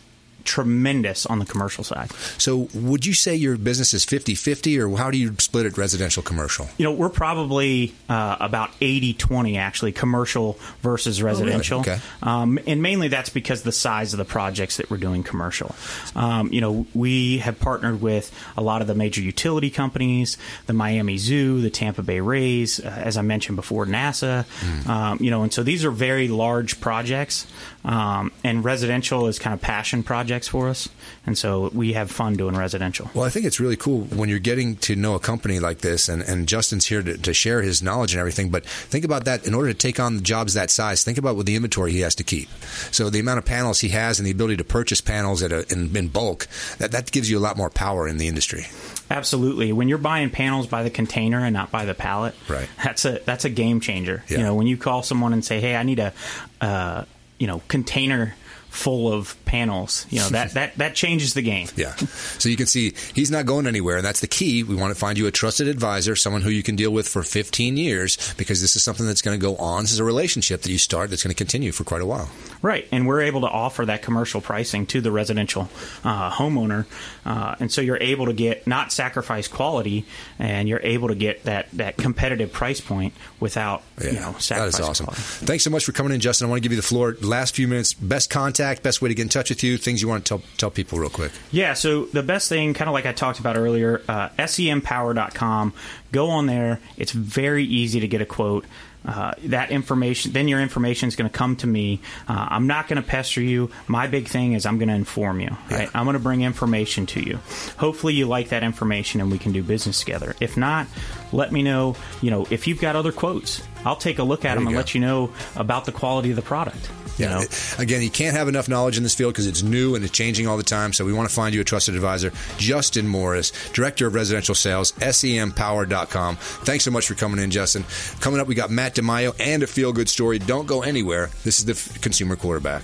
tremendous 0.45 1.25
on 1.25 1.39
the 1.39 1.45
commercial 1.45 1.83
side. 1.83 2.11
So, 2.37 2.69
would 2.73 3.05
you 3.05 3.13
say 3.13 3.35
your 3.35 3.57
business 3.57 3.93
is 3.93 4.05
50 4.05 4.35
50, 4.35 4.79
or 4.79 4.97
how 4.97 5.11
do 5.11 5.17
you 5.17 5.35
split 5.39 5.65
it 5.65 5.77
residential 5.77 6.23
commercial? 6.23 6.69
You 6.77 6.85
know, 6.85 6.93
we're 6.93 7.09
probably 7.09 7.93
uh, 8.07 8.37
about 8.39 8.71
80 8.81 9.13
20 9.13 9.57
actually, 9.57 9.91
commercial 9.91 10.57
versus 10.81 11.21
residential. 11.21 11.79
Oh, 11.79 11.83
really? 11.83 11.97
okay. 11.97 12.05
Um, 12.21 12.59
and 12.67 12.81
mainly 12.81 13.07
that's 13.07 13.29
because 13.29 13.63
the 13.63 13.71
size 13.71 14.13
of 14.13 14.17
the 14.17 14.25
projects 14.25 14.77
that 14.77 14.89
we're 14.89 14.97
doing 14.97 15.23
commercial. 15.23 15.75
Um, 16.15 16.51
you 16.51 16.61
know, 16.61 16.85
we 16.93 17.39
have 17.39 17.59
partnered 17.59 18.01
with 18.01 18.31
a 18.57 18.61
lot 18.61 18.81
of 18.81 18.87
the 18.87 18.95
major 18.95 19.21
utility 19.21 19.69
companies, 19.69 20.37
the 20.67 20.73
Miami 20.73 21.17
Zoo, 21.17 21.61
the 21.61 21.69
Tampa 21.69 22.03
Bay 22.03 22.19
Rays, 22.19 22.79
uh, 22.79 22.87
as 22.87 23.17
I 23.17 23.21
mentioned 23.21 23.55
before, 23.55 23.85
NASA. 23.85 24.45
Mm. 24.61 24.87
Um, 24.87 25.17
you 25.21 25.31
know, 25.31 25.43
and 25.43 25.53
so 25.53 25.63
these 25.63 25.83
are 25.85 25.91
very 25.91 26.27
large 26.27 26.79
projects, 26.79 27.47
um, 27.85 28.31
and 28.43 28.65
residential 28.65 29.27
is 29.27 29.37
kind 29.37 29.53
of 29.53 29.61
passion 29.61 30.01
projects 30.01 30.47
for 30.47 30.69
us, 30.69 30.89
and 31.25 31.37
so 31.37 31.69
we 31.73 31.93
have 31.93 32.09
fun 32.09 32.33
doing 32.33 32.55
residential. 32.55 33.11
Well, 33.13 33.25
I 33.25 33.29
think 33.29 33.45
it's 33.45 33.59
really 33.59 33.75
cool 33.75 34.01
when 34.05 34.27
you're 34.27 34.39
getting 34.39 34.75
to 34.77 34.95
know 34.95 35.13
a 35.13 35.19
company 35.19 35.59
like 35.59 35.79
this, 35.79 36.09
and, 36.09 36.23
and 36.23 36.47
Justin's 36.47 36.87
here 36.87 37.03
to, 37.03 37.15
to 37.15 37.33
share 37.33 37.61
his 37.61 37.83
knowledge 37.83 38.13
and 38.13 38.19
everything. 38.19 38.49
But 38.49 38.65
think 38.65 39.05
about 39.05 39.25
that 39.25 39.45
in 39.45 39.53
order 39.53 39.69
to 39.69 39.77
take 39.77 39.99
on 39.99 40.17
the 40.17 40.23
jobs 40.23 40.55
that 40.55 40.71
size. 40.71 41.03
Think 41.03 41.19
about 41.19 41.35
what 41.35 41.45
the 41.45 41.55
inventory 41.55 41.91
he 41.91 41.99
has 41.99 42.15
to 42.15 42.23
keep. 42.23 42.49
So 42.91 43.11
the 43.11 43.19
amount 43.19 43.37
of 43.37 43.45
panels 43.45 43.81
he 43.81 43.89
has 43.89 44.19
and 44.19 44.25
the 44.25 44.31
ability 44.31 44.57
to 44.57 44.63
purchase 44.63 44.99
panels 44.99 45.43
at 45.43 45.51
a, 45.51 45.71
in, 45.71 45.95
in 45.95 46.07
bulk 46.07 46.47
that 46.79 46.91
that 46.91 47.11
gives 47.11 47.29
you 47.29 47.37
a 47.37 47.39
lot 47.39 47.55
more 47.55 47.69
power 47.69 48.07
in 48.07 48.17
the 48.17 48.27
industry. 48.27 48.65
Absolutely. 49.11 49.71
When 49.71 49.87
you're 49.87 49.99
buying 49.99 50.31
panels 50.31 50.65
by 50.65 50.81
the 50.81 50.89
container 50.89 51.39
and 51.45 51.53
not 51.53 51.69
by 51.69 51.85
the 51.85 51.93
pallet, 51.93 52.33
right. 52.47 52.67
that's 52.83 53.05
a 53.05 53.19
that's 53.25 53.45
a 53.45 53.49
game 53.51 53.79
changer. 53.79 54.23
Yeah. 54.27 54.39
You 54.39 54.43
know, 54.43 54.55
when 54.55 54.65
you 54.65 54.77
call 54.77 55.03
someone 55.03 55.31
and 55.33 55.45
say, 55.45 55.61
"Hey, 55.61 55.75
I 55.75 55.83
need 55.83 55.99
a 55.99 56.11
uh, 56.59 57.05
you 57.37 57.47
know 57.47 57.61
container 57.67 58.35
full 58.75 59.11
of 59.11 59.37
panels. 59.45 60.05
You 60.09 60.19
know 60.19 60.29
that 60.29 60.51
that 60.53 60.75
that 60.77 60.95
changes 60.95 61.33
the 61.33 61.41
game. 61.41 61.67
Yeah. 61.75 61.95
So 61.95 62.49
you 62.49 62.57
can 62.57 62.67
see 62.67 62.93
he's 63.13 63.31
not 63.31 63.45
going 63.45 63.67
anywhere, 63.67 63.97
and 63.97 64.05
that's 64.05 64.19
the 64.19 64.27
key. 64.27 64.63
We 64.63 64.75
want 64.75 64.93
to 64.93 64.99
find 64.99 65.17
you 65.17 65.27
a 65.27 65.31
trusted 65.31 65.67
advisor, 65.67 66.15
someone 66.15 66.41
who 66.41 66.49
you 66.49 66.63
can 66.63 66.75
deal 66.75 66.91
with 66.91 67.07
for 67.07 67.23
15 67.23 67.77
years, 67.77 68.33
because 68.35 68.61
this 68.61 68.75
is 68.75 68.83
something 68.83 69.05
that's 69.05 69.21
going 69.21 69.39
to 69.39 69.43
go 69.43 69.55
on. 69.55 69.83
This 69.83 69.93
is 69.93 69.99
a 69.99 70.03
relationship 70.03 70.61
that 70.61 70.71
you 70.71 70.77
start 70.77 71.09
that's 71.09 71.23
going 71.23 71.33
to 71.33 71.37
continue 71.37 71.71
for 71.71 71.83
quite 71.83 72.01
a 72.01 72.05
while. 72.05 72.29
Right, 72.61 72.87
and 72.91 73.07
we're 73.07 73.21
able 73.21 73.41
to 73.41 73.47
offer 73.47 73.85
that 73.85 74.01
commercial 74.01 74.41
pricing 74.41 74.85
to 74.87 75.01
the 75.01 75.11
residential 75.11 75.69
uh, 76.03 76.31
homeowner, 76.31 76.85
uh, 77.25 77.55
and 77.59 77.71
so 77.71 77.81
you're 77.81 78.01
able 78.01 78.25
to 78.27 78.33
get 78.33 78.65
not 78.65 78.91
sacrifice 78.91 79.47
quality, 79.47 80.05
and 80.39 80.67
you're 80.67 80.81
able 80.81 81.09
to 81.09 81.15
get 81.15 81.43
that 81.43 81.69
that 81.73 81.97
competitive 81.97 82.51
price 82.51 82.81
point 82.81 83.13
without 83.39 83.83
yeah, 84.01 84.11
you 84.11 84.19
know. 84.19 84.31
That 84.33 84.67
is 84.67 84.79
awesome. 84.79 85.05
Quality. 85.05 85.21
Thanks 85.21 85.63
so 85.63 85.69
much 85.69 85.85
for 85.85 85.91
coming 85.91 86.13
in, 86.13 86.19
Justin. 86.19 86.47
I 86.47 86.49
want 86.49 86.61
to 86.61 86.63
give 86.63 86.71
you 86.71 86.81
the 86.81 86.87
floor. 86.87 87.15
Last 87.21 87.55
few 87.55 87.67
minutes, 87.67 87.93
best 87.93 88.29
contact, 88.29 88.83
best 88.83 89.01
way 89.01 89.09
to 89.09 89.15
get 89.15 89.23
in 89.23 89.29
touch 89.29 89.49
with 89.49 89.63
you, 89.63 89.77
things 89.77 90.01
you 90.01 90.07
want 90.07 90.25
to 90.25 90.29
tell 90.29 90.43
tell 90.57 90.71
people 90.71 90.99
real 90.99 91.09
quick. 91.09 91.31
Yeah, 91.51 91.73
so 91.73 92.05
the 92.05 92.23
best 92.23 92.49
thing, 92.49 92.73
kind 92.73 92.89
of 92.89 92.93
like 92.93 93.05
I 93.05 93.11
talked 93.11 93.39
about 93.39 93.57
earlier, 93.57 94.01
uh, 94.07 94.29
sempower.com. 94.37 95.73
Go 96.15 96.29
on 96.29 96.45
there. 96.45 96.79
It's 96.95 97.11
very 97.11 97.65
easy 97.65 97.99
to 97.99 98.07
get 98.07 98.21
a 98.21 98.25
quote. 98.25 98.65
uh, 99.05 99.33
that 99.43 99.69
information, 99.69 100.31
then 100.31 100.47
your 100.47 100.59
information 100.59 101.07
is 101.07 101.15
going 101.15 101.29
to 101.29 101.37
come 101.37 101.55
to 101.57 101.67
me. 101.67 101.99
Uh, 102.27 102.47
I'm 102.49 102.67
not 102.67 102.87
going 102.87 103.01
to 103.01 103.07
pester 103.07 103.41
you. 103.41 103.69
My 103.87 104.07
big 104.07 104.27
thing 104.27 104.53
is 104.53 104.65
I'm 104.65 104.77
going 104.77 104.89
to 104.89 104.95
inform 104.95 105.39
you. 105.39 105.55
Right? 105.69 105.89
I'm 105.93 106.05
going 106.05 106.15
to 106.15 106.19
bring 106.19 106.41
information 106.41 107.05
to 107.07 107.21
you. 107.21 107.39
Hopefully, 107.77 108.13
you 108.13 108.25
like 108.27 108.49
that 108.49 108.63
information 108.63 109.21
and 109.21 109.31
we 109.31 109.37
can 109.37 109.51
do 109.51 109.61
business 109.61 109.99
together. 109.99 110.35
If 110.39 110.57
not, 110.57 110.87
let 111.31 111.51
me 111.51 111.61
know. 111.63 111.95
You 112.21 112.31
know, 112.31 112.47
if 112.49 112.65
you've 112.67 112.81
got 112.81 112.95
other 112.95 113.11
quotes, 113.11 113.61
I'll 113.85 113.95
take 113.95 114.19
a 114.19 114.23
look 114.23 114.39
at 114.39 114.49
There 114.49 114.55
them 114.55 114.67
and 114.67 114.73
go. 114.73 114.77
let 114.77 114.93
you 114.95 115.01
know 115.01 115.31
about 115.55 115.85
the 115.85 115.91
quality 115.91 116.31
of 116.31 116.35
the 116.35 116.41
product. 116.41 116.89
You 117.17 117.25
Yeah. 117.25 117.39
know? 117.39 117.45
Again, 117.77 118.01
you 118.01 118.09
can't 118.09 118.35
have 118.35 118.49
enough 118.49 118.67
knowledge 118.67 118.97
in 118.97 119.03
this 119.03 119.13
field 119.15 119.33
because 119.33 119.47
it's 119.47 119.63
new 119.63 119.95
and 119.95 120.03
it's 120.03 120.11
changing 120.11 120.47
all 120.47 120.57
the 120.57 120.63
time. 120.63 120.91
So 120.91 121.05
we 121.05 121.13
want 121.13 121.29
to 121.29 121.33
find 121.33 121.55
you 121.55 121.61
a 121.61 121.63
trusted 121.63 121.95
advisor. 121.95 122.33
Justin 122.57 123.07
Morris, 123.07 123.53
Director 123.71 124.07
of 124.07 124.15
Residential 124.15 124.53
Sales, 124.55 124.91
SEMpower.com. 124.99 126.35
Thanks 126.35 126.83
so 126.83 126.91
much 126.91 127.07
for 127.07 127.13
coming 127.15 127.41
in, 127.41 127.51
Justin. 127.51 127.85
Coming 128.19 128.39
up, 128.41 128.47
we 128.47 128.55
got 128.55 128.69
Matt 128.69 128.95
DiMaio 128.95 129.33
and 129.39 129.63
a 129.63 129.67
feel 129.67 129.93
good 129.93 130.09
story. 130.09 130.39
Don't 130.39 130.67
go 130.67 130.81
anywhere. 130.81 131.29
This 131.43 131.59
is 131.59 131.65
the 131.65 131.99
Consumer 131.99 132.35
Quarterback. 132.35 132.83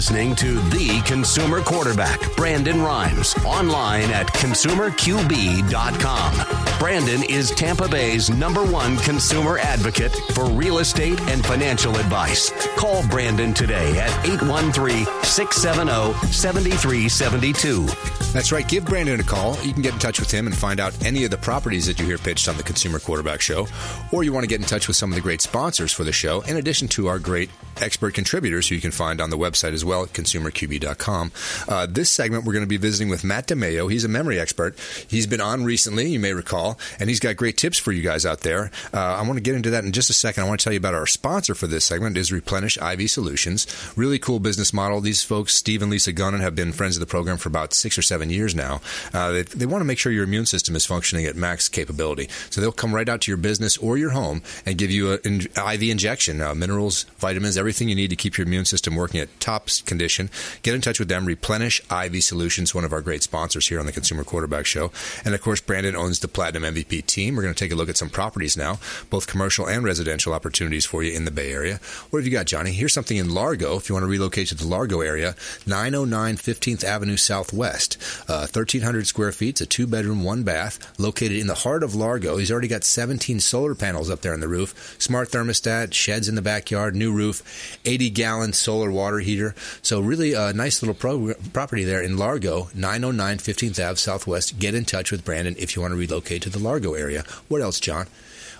listening 0.00 0.34
to 0.34 0.58
The 0.70 1.02
Consumer 1.04 1.60
Quarterback, 1.60 2.34
Brandon 2.34 2.80
Rhymes, 2.80 3.34
online 3.44 4.04
at 4.04 4.28
consumerqb.com. 4.28 6.78
Brandon 6.78 7.22
is 7.24 7.50
Tampa 7.50 7.86
Bay's 7.86 8.30
number 8.30 8.64
one 8.64 8.96
consumer 8.96 9.58
advocate 9.58 10.16
for 10.32 10.46
real 10.46 10.78
estate 10.78 11.20
and 11.28 11.44
financial 11.44 11.98
advice. 11.98 12.50
Call 12.78 13.06
Brandon 13.08 13.52
today 13.52 13.98
at 13.98 14.08
813 14.26 15.04
670 15.22 16.14
7372. 16.32 17.84
That's 18.32 18.52
right. 18.52 18.66
Give 18.66 18.86
Brandon 18.86 19.20
a 19.20 19.24
call. 19.24 19.62
You 19.62 19.74
can 19.74 19.82
get 19.82 19.92
in 19.92 19.98
touch 19.98 20.18
with 20.18 20.30
him 20.30 20.46
and 20.46 20.56
find 20.56 20.80
out 20.80 20.96
any 21.04 21.24
of 21.24 21.30
the 21.30 21.36
properties 21.36 21.84
that 21.86 21.98
you 21.98 22.06
hear 22.06 22.16
pitched 22.16 22.48
on 22.48 22.56
the 22.56 22.62
Consumer 22.62 23.00
Quarterback 23.00 23.42
Show. 23.42 23.66
Or 24.12 24.24
you 24.24 24.32
want 24.32 24.44
to 24.44 24.48
get 24.48 24.60
in 24.60 24.66
touch 24.66 24.88
with 24.88 24.96
some 24.96 25.10
of 25.10 25.16
the 25.16 25.20
great 25.20 25.42
sponsors 25.42 25.92
for 25.92 26.04
the 26.04 26.12
show, 26.12 26.40
in 26.42 26.56
addition 26.56 26.86
to 26.88 27.08
our 27.08 27.18
great 27.18 27.50
expert 27.82 28.14
contributors 28.14 28.68
who 28.68 28.76
you 28.76 28.80
can 28.80 28.92
find 28.92 29.20
on 29.20 29.30
the 29.30 29.36
website 29.36 29.72
as 29.72 29.84
well 29.84 29.89
at 29.92 30.12
consumerqb.com. 30.12 31.32
Uh, 31.68 31.86
this 31.86 32.10
segment, 32.10 32.44
we're 32.44 32.52
going 32.52 32.64
to 32.64 32.68
be 32.68 32.76
visiting 32.76 33.08
with 33.08 33.24
Matt 33.24 33.48
DiMaio. 33.48 33.90
He's 33.90 34.04
a 34.04 34.08
memory 34.08 34.38
expert. 34.38 34.78
He's 35.08 35.26
been 35.26 35.40
on 35.40 35.64
recently, 35.64 36.08
you 36.08 36.20
may 36.20 36.32
recall, 36.32 36.78
and 36.98 37.08
he's 37.08 37.20
got 37.20 37.36
great 37.36 37.56
tips 37.56 37.78
for 37.78 37.92
you 37.92 38.02
guys 38.02 38.24
out 38.24 38.40
there. 38.40 38.70
Uh, 38.92 39.00
I 39.00 39.22
want 39.22 39.34
to 39.34 39.40
get 39.40 39.54
into 39.54 39.70
that 39.70 39.84
in 39.84 39.92
just 39.92 40.10
a 40.10 40.14
second. 40.14 40.44
I 40.44 40.48
want 40.48 40.60
to 40.60 40.64
tell 40.64 40.72
you 40.72 40.78
about 40.78 40.94
our 40.94 41.06
sponsor 41.06 41.54
for 41.54 41.66
this 41.66 41.84
segment 41.84 42.16
is 42.16 42.32
Replenish 42.32 42.78
IV 42.78 43.10
Solutions. 43.10 43.66
Really 43.96 44.18
cool 44.18 44.40
business 44.40 44.72
model. 44.72 45.00
These 45.00 45.22
folks, 45.22 45.54
Steve 45.54 45.82
and 45.82 45.90
Lisa 45.90 46.12
Gunnan, 46.12 46.40
have 46.40 46.54
been 46.54 46.72
friends 46.72 46.96
of 46.96 47.00
the 47.00 47.06
program 47.06 47.36
for 47.36 47.48
about 47.48 47.74
six 47.74 47.98
or 47.98 48.02
seven 48.02 48.30
years 48.30 48.54
now. 48.54 48.80
Uh, 49.12 49.32
they, 49.32 49.42
they 49.42 49.66
want 49.66 49.80
to 49.80 49.86
make 49.86 49.98
sure 49.98 50.12
your 50.12 50.24
immune 50.24 50.46
system 50.46 50.76
is 50.76 50.86
functioning 50.86 51.26
at 51.26 51.36
max 51.36 51.68
capability. 51.68 52.28
So 52.50 52.60
they'll 52.60 52.72
come 52.72 52.94
right 52.94 53.08
out 53.08 53.22
to 53.22 53.30
your 53.30 53.38
business 53.38 53.76
or 53.78 53.98
your 53.98 54.10
home 54.10 54.42
and 54.66 54.78
give 54.78 54.90
you 54.90 55.12
an 55.12 55.40
IV 55.56 55.82
injection, 55.82 56.40
uh, 56.40 56.54
minerals, 56.54 57.04
vitamins, 57.18 57.56
everything 57.56 57.88
you 57.88 57.94
need 57.94 58.10
to 58.10 58.16
keep 58.16 58.38
your 58.38 58.46
immune 58.46 58.64
system 58.64 58.96
working 58.96 59.20
at 59.20 59.40
top 59.40 59.68
condition. 59.86 60.30
Get 60.62 60.74
in 60.74 60.80
touch 60.80 60.98
with 60.98 61.08
them. 61.08 61.24
Replenish 61.24 61.80
IV 61.90 62.22
Solutions, 62.22 62.74
one 62.74 62.84
of 62.84 62.92
our 62.92 63.00
great 63.00 63.22
sponsors 63.22 63.68
here 63.68 63.80
on 63.80 63.86
the 63.86 63.92
Consumer 63.92 64.24
Quarterback 64.24 64.66
Show. 64.66 64.92
And 65.24 65.34
of 65.34 65.40
course, 65.40 65.60
Brandon 65.60 65.96
owns 65.96 66.20
the 66.20 66.28
Platinum 66.28 66.74
MVP 66.74 67.06
team. 67.06 67.36
We're 67.36 67.42
going 67.42 67.54
to 67.54 67.58
take 67.58 67.72
a 67.72 67.76
look 67.76 67.88
at 67.88 67.96
some 67.96 68.10
properties 68.10 68.56
now, 68.56 68.78
both 69.10 69.26
commercial 69.26 69.68
and 69.68 69.84
residential 69.84 70.32
opportunities 70.32 70.84
for 70.84 71.02
you 71.02 71.12
in 71.12 71.24
the 71.24 71.30
Bay 71.30 71.52
Area. 71.52 71.80
What 72.10 72.20
have 72.20 72.26
you 72.26 72.32
got, 72.32 72.46
Johnny? 72.46 72.72
Here's 72.72 72.94
something 72.94 73.16
in 73.16 73.34
Largo. 73.34 73.76
If 73.76 73.88
you 73.88 73.94
want 73.94 74.04
to 74.04 74.10
relocate 74.10 74.48
to 74.48 74.54
the 74.54 74.66
Largo 74.66 75.00
area, 75.00 75.34
909 75.66 76.36
15th 76.36 76.84
Avenue 76.84 77.16
Southwest. 77.16 77.96
Uh, 78.28 78.46
1,300 78.46 79.06
square 79.06 79.32
feet. 79.32 79.50
It's 79.50 79.60
a 79.62 79.66
two 79.66 79.86
bedroom, 79.86 80.24
one 80.24 80.42
bath, 80.42 80.78
located 80.98 81.36
in 81.36 81.46
the 81.46 81.54
heart 81.54 81.82
of 81.82 81.94
Largo. 81.94 82.36
He's 82.36 82.50
already 82.50 82.68
got 82.68 82.84
17 82.84 83.40
solar 83.40 83.74
panels 83.74 84.10
up 84.10 84.20
there 84.20 84.32
on 84.32 84.40
the 84.40 84.48
roof, 84.48 84.96
smart 84.98 85.30
thermostat, 85.30 85.92
sheds 85.92 86.28
in 86.28 86.34
the 86.34 86.42
backyard, 86.42 86.94
new 86.94 87.12
roof, 87.12 87.78
80 87.84 88.10
gallon 88.10 88.52
solar 88.52 88.90
water 88.90 89.18
heater. 89.18 89.54
So, 89.82 90.00
really 90.00 90.32
a 90.34 90.52
nice 90.52 90.82
little 90.82 90.94
pro- 90.94 91.34
property 91.52 91.84
there 91.84 92.02
in 92.02 92.16
Largo, 92.16 92.70
909 92.74 93.38
15th 93.38 93.84
Ave 93.84 93.96
Southwest. 93.96 94.58
Get 94.58 94.74
in 94.74 94.84
touch 94.84 95.10
with 95.10 95.24
Brandon 95.24 95.54
if 95.58 95.74
you 95.74 95.82
want 95.82 95.92
to 95.92 95.96
relocate 95.96 96.42
to 96.42 96.50
the 96.50 96.58
Largo 96.58 96.94
area. 96.94 97.24
What 97.48 97.62
else, 97.62 97.80
John? 97.80 98.06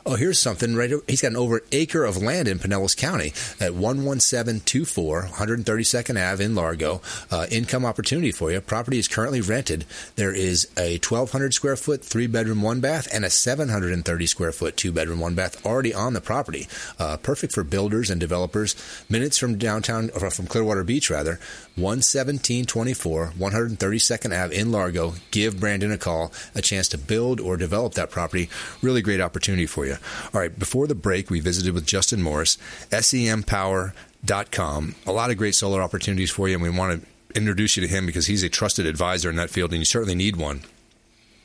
Oh, 0.07 0.15
here's 0.15 0.39
something 0.39 0.75
right. 0.75 0.91
He's 1.07 1.21
got 1.21 1.33
an 1.33 1.37
over 1.37 1.63
acre 1.73 2.05
of 2.05 2.17
land 2.17 2.49
in 2.49 2.59
Pinellas 2.59 2.97
County 2.97 3.35
at 3.61 3.75
11724 3.75 5.23
132nd 5.25 6.33
Ave 6.33 6.43
in 6.43 6.55
Largo. 6.55 7.03
Uh, 7.31 7.47
income 7.51 7.85
opportunity 7.85 8.33
for 8.33 8.51
you. 8.51 8.63
Property 8.63 8.99
is 8.99 9.09
currently 9.09 9.43
rented. 9.43 9.85
There 10.17 10.35
is 10.35 10.67
a 10.79 10.95
1,200 10.95 11.53
square 11.53 11.77
foot 11.77 12.03
three 12.03 12.27
bedroom 12.27 12.63
one 12.63 12.81
bath 12.81 13.09
and 13.13 13.27
a 13.27 13.31
730 13.31 14.27
square 14.27 14.53
foot 14.53 14.77
two 14.79 14.91
bedroom 14.91 15.21
one 15.21 15.35
bath 15.35 15.65
already 15.67 15.93
on 15.93 16.15
the 16.15 16.21
property. 16.23 16.67
Uh, 16.99 17.19
perfect 17.19 17.53
for 17.53 17.63
builders 17.63 18.09
and 18.09 18.21
developers. 18.21 18.75
Minutes 19.11 19.37
from 19.37 19.59
downtown, 19.59 20.11
or 20.15 20.31
from 20.31 20.47
Clearwater 20.47 20.85
Beach 20.85 21.11
rather. 21.11 21.39
11724 21.77 23.35
132nd 23.39 24.45
Ave 24.45 24.57
in 24.57 24.73
Largo. 24.73 25.15
Give 25.31 25.61
Brandon 25.61 25.93
a 25.93 25.99
call. 25.99 26.33
A 26.55 26.63
chance 26.63 26.89
to 26.89 26.99
build 26.99 27.39
or 27.39 27.59
develop 27.59 27.95
that 27.95 28.11
property. 28.11 28.49
Really 28.81 29.03
great 29.03 29.21
opportunity 29.21 29.67
for 29.67 29.85
you. 29.85 29.89
All 30.33 30.40
right, 30.40 30.59
before 30.59 30.87
the 30.87 30.94
break, 30.94 31.31
we 31.31 31.40
visited 31.40 31.74
with 31.74 31.87
Justin 31.87 32.22
Morris, 32.22 32.57
SEMpower.com. 32.90 34.94
A 35.07 35.12
lot 35.12 35.31
of 35.31 35.37
great 35.37 35.55
solar 35.55 35.83
opportunities 35.83 36.31
for 36.31 36.48
you, 36.48 36.55
and 36.55 36.62
we 36.62 36.70
want 36.70 37.03
to 37.03 37.09
introduce 37.37 37.76
you 37.76 37.83
to 37.83 37.88
him 37.88 38.07
because 38.07 38.26
he's 38.26 38.42
a 38.42 38.48
trusted 38.48 38.87
advisor 38.87 39.31
in 39.31 39.37
that 39.37 39.50
field, 39.50 39.72
and 39.72 39.81
you 39.81 39.85
certainly 39.85 40.14
need 40.14 40.37
one. 40.37 40.62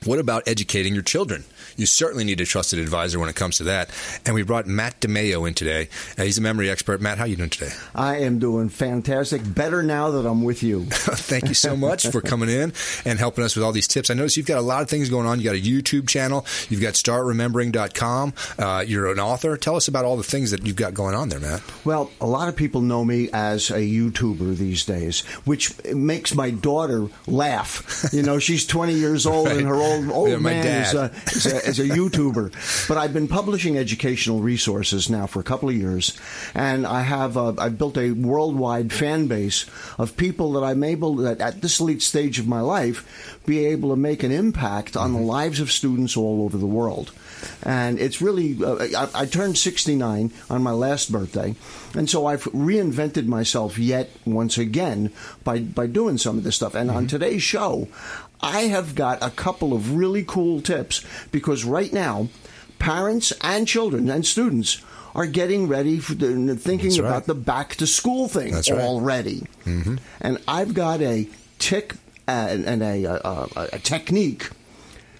What 0.03 0.19
about 0.19 0.47
educating 0.47 0.93
your 0.93 1.03
children? 1.03 1.45
You 1.77 1.85
certainly 1.85 2.23
need 2.23 2.39
a 2.41 2.45
trusted 2.45 2.79
advisor 2.79 3.19
when 3.19 3.29
it 3.29 3.35
comes 3.35 3.57
to 3.57 3.63
that. 3.65 3.89
And 4.25 4.35
we 4.35 4.43
brought 4.43 4.65
Matt 4.67 4.99
DiMaio 5.01 5.47
in 5.47 5.53
today. 5.53 5.89
Uh, 6.17 6.23
he's 6.23 6.37
a 6.37 6.41
memory 6.41 6.69
expert. 6.69 7.01
Matt, 7.01 7.17
how 7.17 7.25
are 7.25 7.27
you 7.27 7.35
doing 7.35 7.49
today? 7.49 7.71
I 7.93 8.17
am 8.19 8.39
doing 8.39 8.69
fantastic. 8.69 9.41
Better 9.53 9.83
now 9.83 10.11
that 10.11 10.25
I'm 10.25 10.43
with 10.43 10.63
you. 10.63 10.85
Thank 10.89 11.47
you 11.47 11.53
so 11.53 11.75
much 11.75 12.07
for 12.07 12.21
coming 12.21 12.49
in 12.49 12.73
and 13.05 13.19
helping 13.19 13.43
us 13.43 13.55
with 13.55 13.63
all 13.65 13.71
these 13.71 13.87
tips. 13.87 14.09
I 14.09 14.13
notice 14.13 14.37
you've 14.37 14.45
got 14.45 14.57
a 14.57 14.61
lot 14.61 14.81
of 14.81 14.89
things 14.89 15.09
going 15.09 15.27
on. 15.27 15.39
You've 15.39 15.45
got 15.51 15.55
a 15.55 15.61
YouTube 15.61 16.07
channel. 16.07 16.45
You've 16.69 16.81
got 16.81 16.93
startremembering.com. 16.93 18.33
Uh, 18.57 18.83
you're 18.85 19.11
an 19.11 19.19
author. 19.19 19.57
Tell 19.57 19.75
us 19.75 19.87
about 19.87 20.05
all 20.05 20.17
the 20.17 20.23
things 20.23 20.51
that 20.51 20.65
you've 20.65 20.75
got 20.75 20.93
going 20.93 21.15
on 21.15 21.29
there, 21.29 21.39
Matt. 21.39 21.61
Well, 21.85 22.11
a 22.21 22.27
lot 22.27 22.47
of 22.49 22.55
people 22.55 22.81
know 22.81 23.03
me 23.03 23.29
as 23.33 23.69
a 23.71 23.79
YouTuber 23.79 24.55
these 24.57 24.85
days, 24.85 25.21
which 25.45 25.73
makes 25.93 26.33
my 26.33 26.49
daughter 26.51 27.07
laugh. 27.27 28.05
You 28.13 28.23
know, 28.23 28.39
she's 28.39 28.65
20 28.65 28.93
years 28.93 29.25
old 29.25 29.35
Right. 29.47 29.57
and 29.57 29.67
her 29.67 29.75
old 29.75 30.09
old 30.09 30.29
Yeah, 30.29 30.37
man 30.37 30.65
is 30.83 30.93
a, 30.93 31.11
is, 31.27 31.45
a, 31.45 31.64
is 31.67 31.79
a 31.79 31.83
YouTuber. 31.83 32.87
But 32.87 32.97
I've 32.97 33.13
been 33.13 33.27
publishing 33.27 33.77
educational 33.77 34.41
resources 34.41 35.09
now 35.09 35.27
for 35.27 35.39
a 35.39 35.43
couple 35.43 35.69
of 35.69 35.75
years, 35.75 36.17
and 36.53 36.85
I 36.85 37.01
have 37.01 37.37
uh, 37.37 37.53
I've 37.57 37.77
built 37.77 37.97
a 37.97 38.11
worldwide 38.11 38.91
fan 38.91 39.27
base 39.27 39.65
of 39.97 40.17
people 40.17 40.53
that 40.53 40.63
I'm 40.63 40.83
able 40.83 41.15
that 41.17 41.41
at 41.41 41.61
this 41.61 41.81
late 41.81 42.01
stage 42.01 42.39
of 42.39 42.47
my 42.47 42.61
life 42.61 43.39
be 43.45 43.65
able 43.65 43.89
to 43.89 43.95
make 43.95 44.23
an 44.23 44.31
impact 44.31 44.97
on 44.97 45.13
the 45.13 45.19
lives 45.19 45.59
of 45.59 45.71
students 45.71 46.17
all 46.17 46.43
over 46.43 46.57
the 46.57 46.65
world. 46.65 47.11
And 47.63 47.99
it's 47.99 48.21
really, 48.21 48.57
uh, 48.63 48.87
I, 48.97 49.21
I 49.21 49.25
turned 49.25 49.57
69 49.57 50.31
on 50.49 50.63
my 50.63 50.71
last 50.71 51.11
birthday, 51.11 51.55
and 51.93 52.09
so 52.09 52.25
I've 52.25 52.43
reinvented 52.45 53.27
myself 53.27 53.77
yet 53.77 54.09
once 54.25 54.57
again 54.57 55.11
by, 55.43 55.59
by 55.59 55.87
doing 55.87 56.17
some 56.17 56.37
of 56.37 56.43
this 56.43 56.55
stuff. 56.55 56.75
And 56.75 56.89
on 56.89 57.07
today's 57.07 57.43
show, 57.43 57.87
I 58.41 58.61
have 58.61 58.95
got 58.95 59.23
a 59.23 59.29
couple 59.29 59.73
of 59.73 59.95
really 59.95 60.23
cool 60.23 60.61
tips 60.61 61.05
because 61.31 61.65
right 61.65 61.91
now, 61.91 62.29
parents 62.79 63.33
and 63.41 63.67
children 63.67 64.09
and 64.09 64.25
students 64.25 64.81
are 65.15 65.25
getting 65.25 65.67
ready 65.67 65.99
for 65.99 66.13
the, 66.13 66.55
thinking 66.55 66.91
right. 66.91 66.99
about 66.99 67.25
the 67.25 67.35
back 67.35 67.75
to 67.75 67.87
school 67.87 68.27
thing 68.27 68.53
right. 68.53 68.71
already. 68.71 69.43
Mm-hmm. 69.65 69.95
And 70.21 70.41
I've 70.47 70.73
got 70.73 71.01
a 71.01 71.27
tick 71.57 71.95
uh, 72.27 72.57
and 72.65 72.83
a, 72.83 73.05
a, 73.05 73.15
a, 73.15 73.69
a 73.73 73.79
technique 73.79 74.49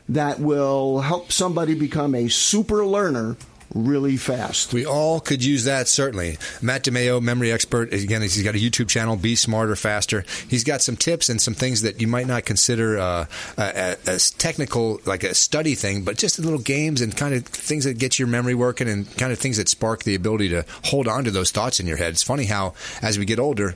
that 0.10 0.40
will 0.40 1.00
help 1.00 1.32
somebody 1.32 1.74
become 1.74 2.14
a 2.14 2.28
super 2.28 2.86
learner 2.86 3.38
really 3.74 4.18
fast. 4.18 4.74
We 4.74 4.86
all 4.86 5.20
could 5.20 5.44
use 5.44 5.64
that, 5.66 5.88
certainly. 5.88 6.38
Matt 6.62 6.84
DiMaio, 6.84 7.22
memory 7.22 7.52
expert, 7.52 7.94
again, 7.94 8.22
he's 8.22 8.42
got 8.44 8.56
a 8.56 8.60
YouTube 8.60 8.88
channel, 8.88 9.16
Be 9.16 9.36
Smarter, 9.36 9.76
Faster. 9.76 10.24
He's 10.50 10.64
got 10.64 10.82
some 10.82 10.96
tips 10.96 11.30
and 11.30 11.42
some 11.42 11.54
things 11.54 11.82
that 11.82 12.02
you 12.02 12.08
might 12.08 12.28
not 12.28 12.46
consider 12.46 12.98
uh, 12.98 13.26
a- 13.58 13.98
as 14.08 14.32
technical, 14.32 15.00
like 15.06 15.24
a 15.24 15.34
study 15.34 15.76
thing, 15.76 16.04
but 16.04 16.18
just 16.18 16.40
little 16.40 16.60
games 16.60 17.02
and 17.02 17.16
kind 17.16 17.34
of 17.34 17.46
things 17.46 17.86
that 17.86 17.98
get 17.98 18.20
your 18.20 18.28
memory 18.28 18.56
working 18.56 18.88
and 18.88 19.10
kind 19.18 19.32
of 19.32 19.40
things 19.40 19.58
that 19.58 19.70
spark 19.70 20.04
the 20.04 20.16
ability 20.16 20.50
to 20.50 20.66
hold 20.86 21.08
on 21.08 21.24
to 21.24 21.32
those 21.32 21.52
thoughts 21.52 21.80
in 21.80 21.88
your 21.88 21.98
head. 21.98 22.10
It's 22.14 22.24
funny 22.24 22.46
how, 22.46 22.74
as 23.02 23.18
we 23.20 23.26
get 23.26 23.40
older, 23.40 23.76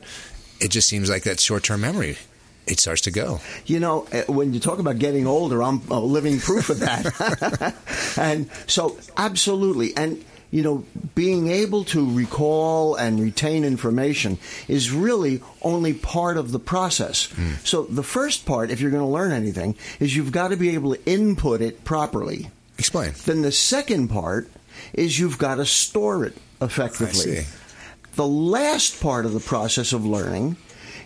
it 0.62 0.70
just 0.72 0.88
seems 0.88 1.10
like 1.10 1.24
that 1.24 1.40
short 1.40 1.64
term 1.64 1.82
memory. 1.82 2.18
It 2.70 2.80
starts 2.80 3.02
to 3.02 3.12
go. 3.12 3.40
You 3.66 3.80
know, 3.80 4.08
uh, 4.14 4.32
when 4.32 4.54
you 4.54 4.60
talk 4.60 4.80
about 4.80 5.00
getting 5.00 5.26
older, 5.26 5.64
I'm 5.64 5.82
a 5.90 6.00
living 6.00 6.40
proof 6.40 6.70
of 6.70 6.80
that. 6.80 7.76
and 8.18 8.50
so, 8.68 8.98
absolutely. 9.18 9.98
And, 9.98 10.24
you 10.52 10.62
know, 10.62 10.86
being 11.16 11.48
able 11.50 11.84
to 11.86 12.12
recall 12.12 12.96
and 12.96 13.20
retain 13.20 13.64
information 13.66 14.38
is 14.68 14.92
really 14.92 15.42
only 15.64 15.94
part 15.94 16.38
of 16.38 16.52
the 16.52 16.60
process. 16.60 17.30
So, 17.64 17.84
the 17.84 18.04
first 18.04 18.46
part, 18.46 18.70
if 18.70 18.82
you're 18.82 18.92
going 18.92 19.04
to 19.04 19.10
learn 19.10 19.32
anything, 19.32 19.76
is 20.00 20.16
you've 20.16 20.32
got 20.32 20.50
to 20.50 20.58
be 20.58 20.76
able 20.76 20.94
to 20.94 21.06
input 21.06 21.62
it 21.62 21.84
properly. 21.84 22.50
Explain. 22.78 23.14
Then 23.26 23.42
the 23.42 23.52
second 23.52 24.10
part 24.10 24.50
is 24.94 25.20
you've 25.20 25.38
got 25.38 25.56
to 25.56 25.66
store 25.66 26.24
it 26.26 26.38
effectively. 26.62 27.40
I 27.40 27.42
see. 27.44 27.48
The 28.16 28.28
last 28.28 29.02
part 29.02 29.26
of 29.26 29.34
the 29.34 29.40
process 29.40 29.94
of 29.94 30.06
learning 30.06 30.58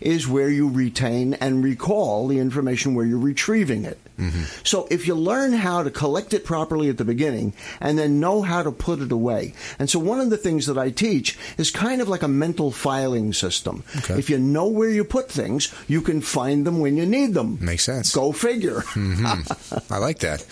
is 0.03 0.27
where 0.27 0.49
you 0.49 0.69
retain 0.69 1.33
and 1.35 1.63
recall 1.63 2.27
the 2.27 2.37
information 2.39 2.93
where 2.93 3.05
you're 3.05 3.17
retrieving 3.17 3.85
it. 3.85 3.97
Mm-hmm. 4.19 4.43
So 4.63 4.87
if 4.91 5.07
you 5.07 5.15
learn 5.15 5.53
how 5.53 5.81
to 5.81 5.89
collect 5.89 6.33
it 6.33 6.45
properly 6.45 6.89
at 6.89 6.97
the 6.97 7.05
beginning 7.05 7.53
and 7.79 7.97
then 7.97 8.19
know 8.19 8.41
how 8.41 8.61
to 8.61 8.71
put 8.71 8.99
it 8.99 9.11
away. 9.11 9.53
And 9.79 9.89
so 9.89 9.99
one 9.99 10.19
of 10.19 10.29
the 10.29 10.37
things 10.37 10.67
that 10.67 10.77
I 10.77 10.91
teach 10.91 11.37
is 11.57 11.71
kind 11.71 12.01
of 12.01 12.09
like 12.09 12.21
a 12.21 12.27
mental 12.27 12.69
filing 12.71 13.33
system. 13.33 13.83
Okay. 13.97 14.19
If 14.19 14.29
you 14.29 14.37
know 14.37 14.67
where 14.67 14.89
you 14.89 15.03
put 15.03 15.31
things, 15.31 15.73
you 15.87 16.01
can 16.01 16.21
find 16.21 16.67
them 16.67 16.79
when 16.79 16.97
you 16.97 17.05
need 17.05 17.33
them. 17.33 17.57
Makes 17.61 17.85
sense. 17.85 18.13
Go 18.13 18.31
figure. 18.31 18.83
I 18.95 19.97
like 19.97 20.19
that. 20.19 20.45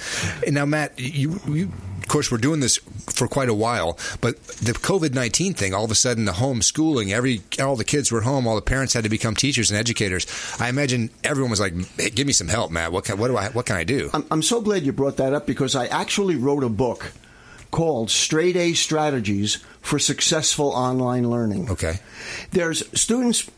Now, 0.48 0.66
Matt, 0.66 0.98
you, 0.98 1.40
you, 1.48 1.72
course, 2.12 2.32
we're 2.32 2.38
doing 2.38 2.60
this 2.60 2.78
for 3.10 3.28
quite 3.28 3.50
a 3.50 3.54
while, 3.54 3.97
but 4.21 4.41
the 4.43 4.74
COVID 4.74 5.13
nineteen 5.13 5.54
thing, 5.54 5.74
all 5.74 5.86
of 5.86 5.91
a 5.91 5.95
sudden, 5.95 6.26
the 6.26 6.34
homeschooling, 6.34 7.12
every 7.12 7.41
all 7.60 7.76
the 7.76 7.84
kids 7.86 8.12
were 8.12 8.21
home, 8.21 8.45
all 8.47 8.56
the 8.56 8.62
parents 8.62 8.93
had 8.93 9.04
to 9.04 9.10
become 9.10 9.36
teachers 9.36 9.71
and 9.71 9.80
educators. 9.80 10.28
I 10.60 10.69
imagine 10.69 11.10
everyone 11.24 11.50
was 11.52 11.60
like, 11.60 11.74
hey, 11.97 12.10
"Give 12.10 12.28
me 12.28 12.34
some 12.34 12.47
help, 12.50 12.69
Matt. 12.71 12.91
What 12.91 13.06
can, 13.06 13.17
what 13.17 13.30
do 13.30 13.38
I 13.38 13.50
what 13.50 13.65
can 13.65 13.76
I 13.78 13.84
do?" 13.84 14.10
I'm, 14.13 14.26
I'm 14.30 14.41
so 14.43 14.62
glad 14.62 14.84
you 14.86 14.91
brought 14.91 15.17
that 15.17 15.34
up 15.34 15.45
because 15.47 15.76
I 15.76 15.88
actually 15.88 16.36
wrote 16.36 16.63
a 16.63 16.69
book 16.69 17.12
called 17.71 18.10
Straight 18.12 18.58
A 18.58 18.74
Strategies 18.74 19.56
for 19.82 19.97
Successful 19.97 20.67
Online 20.67 21.30
Learning. 21.30 21.69
Okay. 21.71 22.00
There's 22.52 22.84
students 23.00 23.50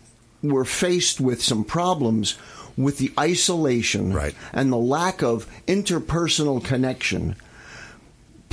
were 0.44 0.66
faced 0.66 1.20
with 1.20 1.42
some 1.42 1.64
problems 1.64 2.38
with 2.78 2.98
the 3.00 3.12
isolation 3.20 4.14
Right. 4.14 4.36
and 4.52 4.72
the 4.72 4.78
lack 4.78 5.24
of 5.24 5.48
interpersonal 5.68 6.64
connection. 6.64 7.36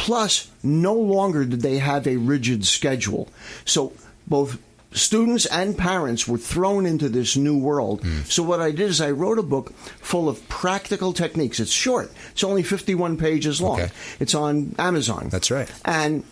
Plus, 0.01 0.51
no 0.63 0.95
longer 0.95 1.45
did 1.45 1.61
they 1.61 1.77
have 1.77 2.07
a 2.07 2.17
rigid 2.17 2.65
schedule. 2.65 3.29
So 3.67 3.93
both 4.27 4.59
students 4.93 5.45
and 5.45 5.77
parents 5.77 6.27
were 6.27 6.39
thrown 6.39 6.87
into 6.87 7.11
this 7.11 7.37
new 7.37 7.59
world. 7.59 8.01
Hmm. 8.03 8.23
So 8.23 8.43
what 8.43 8.63
I 8.63 8.71
did 8.71 8.89
is 8.89 9.03
I 9.03 9.11
wrote 9.11 9.39
a 9.39 9.43
book 9.43 9.75
full 10.01 10.31
of 10.31 10.49
practical 10.49 11.13
techniques. 11.13 11.61
It's 11.61 11.71
short. 11.71 12.11
It's 12.31 12.43
only 12.43 12.63
51 12.63 13.19
pages 13.19 13.61
long. 13.61 13.79
Okay. 13.79 13.93
It's 14.19 14.35
on 14.35 14.75
Amazon. 14.79 15.29
That's 15.29 15.51
right. 15.51 15.71
And 15.85 16.25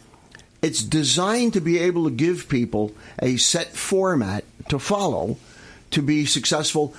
it's 0.62 0.83
designed 0.83 1.52
to 1.52 1.61
be 1.61 1.78
able 1.78 2.04
to 2.04 2.11
give 2.11 2.48
people 2.48 2.92
a 3.20 3.37
set 3.37 3.76
format 3.76 4.44
to 4.70 4.78
follow 4.78 5.37
to 5.90 6.00
be 6.00 6.24
successful 6.24 6.94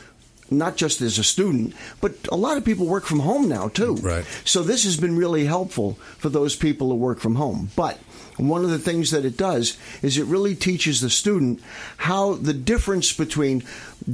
not 0.51 0.77
just 0.77 1.01
as 1.01 1.17
a 1.17 1.23
student 1.23 1.73
but 2.01 2.13
a 2.31 2.35
lot 2.35 2.57
of 2.57 2.65
people 2.65 2.85
work 2.85 3.05
from 3.05 3.19
home 3.19 3.47
now 3.47 3.67
too. 3.69 3.95
Right. 3.95 4.25
so 4.45 4.63
this 4.63 4.83
has 4.83 4.97
been 4.97 5.15
really 5.17 5.45
helpful 5.45 5.93
for 6.17 6.29
those 6.29 6.55
people 6.55 6.89
who 6.89 6.95
work 6.95 7.19
from 7.19 7.35
home. 7.35 7.69
But 7.75 7.97
one 8.37 8.63
of 8.63 8.69
the 8.69 8.79
things 8.79 9.11
that 9.11 9.25
it 9.25 9.35
does 9.37 9.77
is 10.01 10.17
it 10.17 10.25
really 10.25 10.55
teaches 10.55 11.01
the 11.01 11.09
student 11.09 11.61
how 11.97 12.35
the 12.35 12.53
difference 12.53 13.11
between 13.11 13.63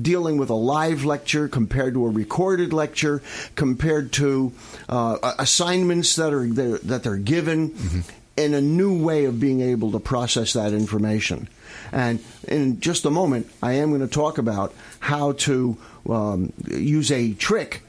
dealing 0.01 0.37
with 0.37 0.49
a 0.49 0.55
live 0.55 1.05
lecture 1.05 1.47
compared 1.47 1.93
to 1.93 2.05
a 2.05 2.09
recorded 2.09 2.73
lecture, 2.73 3.21
compared 3.55 4.11
to 4.13 4.51
uh, 4.89 5.33
assignments 5.37 6.15
that 6.15 6.33
are 6.33 6.47
that 6.47 7.03
they're 7.03 7.17
given, 7.17 8.03
in 8.37 8.53
a 8.53 8.61
new 8.61 9.01
way 9.01 9.25
of 9.25 9.39
being 9.39 9.61
able 9.61 9.91
to 9.91 9.99
process 9.99 10.53
that 10.53 10.73
information. 10.73 11.47
And 11.91 12.19
in 12.47 12.79
just 12.79 13.05
a 13.05 13.09
moment, 13.09 13.49
I 13.63 13.73
am 13.73 13.89
going 13.89 14.01
to 14.01 14.07
talk 14.07 14.37
about 14.37 14.73
how 14.99 15.33
to 15.33 15.77
um, 16.09 16.51
use 16.67 17.11
a 17.11 17.33
trick 17.33 17.81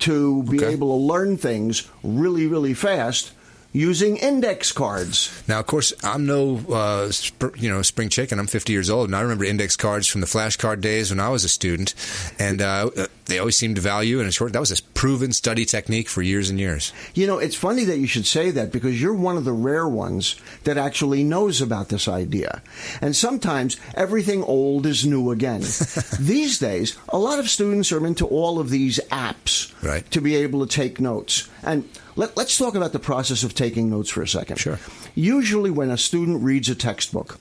to 0.00 0.42
be 0.44 0.58
Okay. 0.58 0.72
able 0.72 0.88
to 0.98 1.04
learn 1.04 1.36
things 1.36 1.88
really, 2.02 2.46
really 2.46 2.74
fast 2.74 3.32
using 3.72 4.16
index 4.16 4.72
cards. 4.72 5.42
Now, 5.46 5.60
of 5.60 5.66
course, 5.66 5.92
I'm 6.02 6.26
no 6.26 6.56
uh, 6.70 7.10
sp- 7.12 7.54
you 7.56 7.68
know 7.70 7.82
spring 7.82 8.08
chicken. 8.08 8.38
I'm 8.38 8.46
50 8.46 8.72
years 8.72 8.90
old, 8.90 9.08
and 9.08 9.16
I 9.16 9.20
remember 9.20 9.44
index 9.44 9.76
cards 9.76 10.06
from 10.08 10.20
the 10.20 10.26
flashcard 10.26 10.80
days 10.80 11.10
when 11.10 11.20
I 11.20 11.28
was 11.28 11.44
a 11.44 11.48
student, 11.48 11.94
and 12.38 12.60
uh, 12.62 12.90
they 13.26 13.38
always 13.38 13.56
seemed 13.56 13.76
to 13.76 13.82
value. 13.82 14.20
And 14.20 14.32
short, 14.32 14.52
that 14.54 14.60
was 14.60 14.70
a 14.78 14.82
proven 14.94 15.32
study 15.32 15.64
technique 15.64 16.08
for 16.08 16.22
years 16.22 16.50
and 16.50 16.58
years. 16.58 16.92
You 17.14 17.26
know, 17.26 17.38
it's 17.38 17.54
funny 17.56 17.84
that 17.84 17.98
you 17.98 18.06
should 18.06 18.26
say 18.26 18.50
that 18.52 18.72
because 18.72 19.00
you're 19.00 19.14
one 19.14 19.36
of 19.36 19.44
the 19.44 19.52
rare 19.52 19.88
ones 19.88 20.36
that 20.64 20.78
actually 20.78 21.22
knows 21.24 21.60
about 21.60 21.88
this 21.88 22.08
idea. 22.08 22.62
And 23.00 23.14
sometimes 23.14 23.76
everything 23.94 24.42
old 24.42 24.86
is 24.86 25.04
new 25.06 25.30
again. 25.30 25.60
these 26.18 26.58
days, 26.58 26.96
a 27.10 27.18
lot 27.18 27.38
of 27.38 27.48
students 27.50 27.92
are 27.92 28.04
into 28.06 28.26
all 28.26 28.58
of 28.58 28.70
these 28.70 28.98
apps 29.10 29.72
Right. 29.82 30.08
to 30.10 30.20
be 30.20 30.34
able 30.36 30.66
to 30.66 30.72
take 30.74 31.00
notes. 31.00 31.48
And 31.68 31.86
let, 32.16 32.34
let's 32.34 32.56
talk 32.56 32.74
about 32.74 32.92
the 32.92 32.98
process 32.98 33.42
of 33.44 33.54
taking 33.54 33.90
notes 33.90 34.08
for 34.08 34.22
a 34.22 34.26
second. 34.28 34.56
Sure. 34.56 34.78
Usually, 35.14 35.70
when 35.70 35.90
a 35.90 35.98
student 35.98 36.42
reads 36.42 36.70
a 36.70 36.74
textbook, 36.74 37.38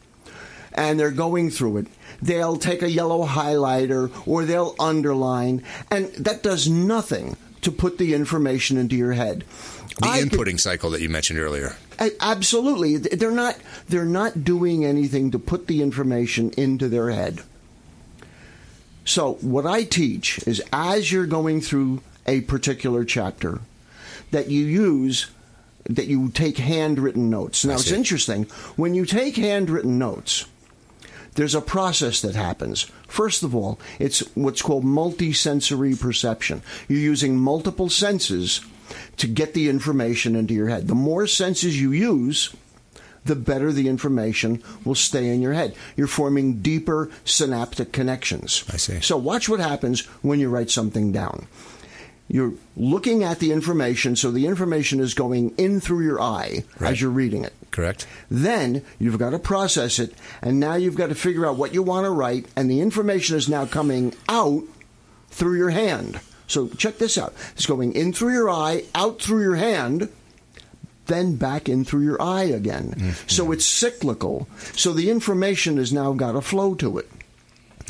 and 0.74 1.00
they're 1.00 1.12
going 1.12 1.50
through 1.50 1.78
it, 1.78 1.88
they'll 2.22 2.58
take 2.58 2.82
a 2.82 2.90
yellow 2.90 3.26
highlighter 3.26 4.12
or 4.28 4.44
they'll 4.44 4.76
underline, 4.80 5.64
and 5.90 6.08
that 6.16 6.44
does 6.44 6.68
nothing 6.68 7.38
to 7.62 7.72
put 7.72 7.98
the 7.98 8.14
information 8.14 8.78
into 8.78 8.98
your 8.98 9.14
head. 9.14 9.46
The 10.02 10.08
I 10.10 10.20
could- 10.20 10.34
inputting 10.34 10.60
cycle 10.60 10.90
that 10.92 11.02
you 11.02 11.08
mentioned 11.08 11.40
earlier. 11.40 11.78
Absolutely, 12.20 12.98
they're 12.98 13.32
not. 13.32 13.56
They're 13.88 14.06
not 14.06 14.44
doing 14.44 14.84
anything 14.84 15.32
to 15.32 15.40
put 15.40 15.68
the 15.68 15.82
information 15.82 16.52
into 16.58 16.90
their 16.90 17.12
head. 17.12 17.44
So, 19.06 19.36
what 19.36 19.66
I 19.66 19.84
teach 19.84 20.46
is 20.46 20.62
as 20.74 21.14
you're 21.14 21.26
going 21.26 21.62
through 21.62 22.02
a 22.28 22.42
particular 22.42 23.06
chapter, 23.06 23.62
that 24.32 24.50
you 24.50 24.66
use, 24.66 25.30
that 25.86 26.08
you 26.08 26.30
take 26.30 26.58
handwritten 26.58 27.30
notes. 27.30 27.64
Now, 27.66 27.74
it's 27.74 27.92
interesting 27.92 28.44
when 28.76 28.94
you 28.94 29.06
take 29.06 29.36
handwritten 29.36 29.98
notes. 29.98 30.46
There's 31.36 31.56
a 31.56 31.62
process 31.62 32.22
that 32.22 32.34
happens. 32.34 32.90
First 33.08 33.44
of 33.44 33.56
all, 33.56 33.80
it's 34.00 34.22
what's 34.36 34.64
called 34.64 34.84
multisensory 34.84 36.00
perception. 36.00 36.64
You're 36.88 37.00
using 37.00 37.38
multiple 37.38 37.90
senses 37.90 38.62
to 39.18 39.28
get 39.28 39.54
the 39.54 39.70
information 39.70 40.36
into 40.36 40.56
your 40.56 40.70
head. 40.70 40.88
The 40.88 40.96
more 40.96 41.28
senses 41.28 41.80
you 41.80 41.92
use, 41.92 42.56
the 43.26 43.36
better 43.36 43.72
the 43.72 43.88
information 43.88 44.64
will 44.84 44.96
stay 44.96 45.30
in 45.30 45.42
your 45.42 45.54
head. 45.54 45.76
You're 45.96 46.08
forming 46.08 46.62
deeper 46.62 47.12
synaptic 47.24 47.92
connections. 47.92 48.64
I 48.74 48.78
see. 48.78 49.00
So 49.02 49.18
watch 49.18 49.48
what 49.48 49.60
happens 49.60 50.06
when 50.24 50.40
you 50.40 50.50
write 50.50 50.72
something 50.72 51.12
down. 51.12 51.48
You're 52.28 52.54
looking 52.76 53.24
at 53.24 53.40
the 53.40 53.52
information, 53.52 54.16
so 54.16 54.32
the 54.32 54.46
information 54.48 55.00
is 55.00 55.14
going 55.14 55.54
in 55.58 55.80
through 55.80 56.04
your 56.04 56.22
eye 56.22 56.64
Right. 56.80 56.92
as 56.92 57.02
you're 57.02 57.10
reading 57.12 57.44
it. 57.46 57.54
Correct. 57.72 58.06
Then 58.30 58.82
you've 59.00 59.18
got 59.20 59.30
to 59.32 59.40
process 59.40 60.00
it, 60.00 60.14
and 60.42 60.60
now 60.60 60.76
you've 60.76 60.96
got 60.96 61.08
to 61.10 61.16
figure 61.16 61.46
out 61.46 61.58
what 61.58 61.74
you 61.74 61.84
want 61.84 62.06
to 62.06 62.12
write, 62.12 62.48
and 62.56 62.70
the 62.70 62.82
information 62.82 63.36
is 63.38 63.48
now 63.48 63.66
coming 63.66 64.14
out 64.28 64.64
through 65.30 65.58
your 65.58 65.70
hand. 65.70 66.20
So 66.48 66.70
check 66.70 66.98
this 66.98 67.18
out. 67.18 67.34
It's 67.54 67.66
going 67.66 67.94
in 67.94 68.14
through 68.14 68.34
your 68.34 68.50
eye, 68.50 68.84
out 68.96 69.22
through 69.22 69.42
your 69.44 69.56
hand, 69.58 70.10
then 71.06 71.36
back 71.36 71.70
in 71.70 71.86
through 71.86 72.04
your 72.04 72.22
eye 72.22 72.44
again. 72.46 72.94
Mm-hmm. 72.98 73.28
So 73.28 73.52
it's 73.52 73.66
cyclical. 73.66 74.48
So 74.74 74.92
the 74.94 75.10
information 75.10 75.78
has 75.78 75.94
now 75.94 76.14
got 76.14 76.36
a 76.36 76.42
flow 76.42 76.74
to 76.76 76.98
it. 76.98 77.10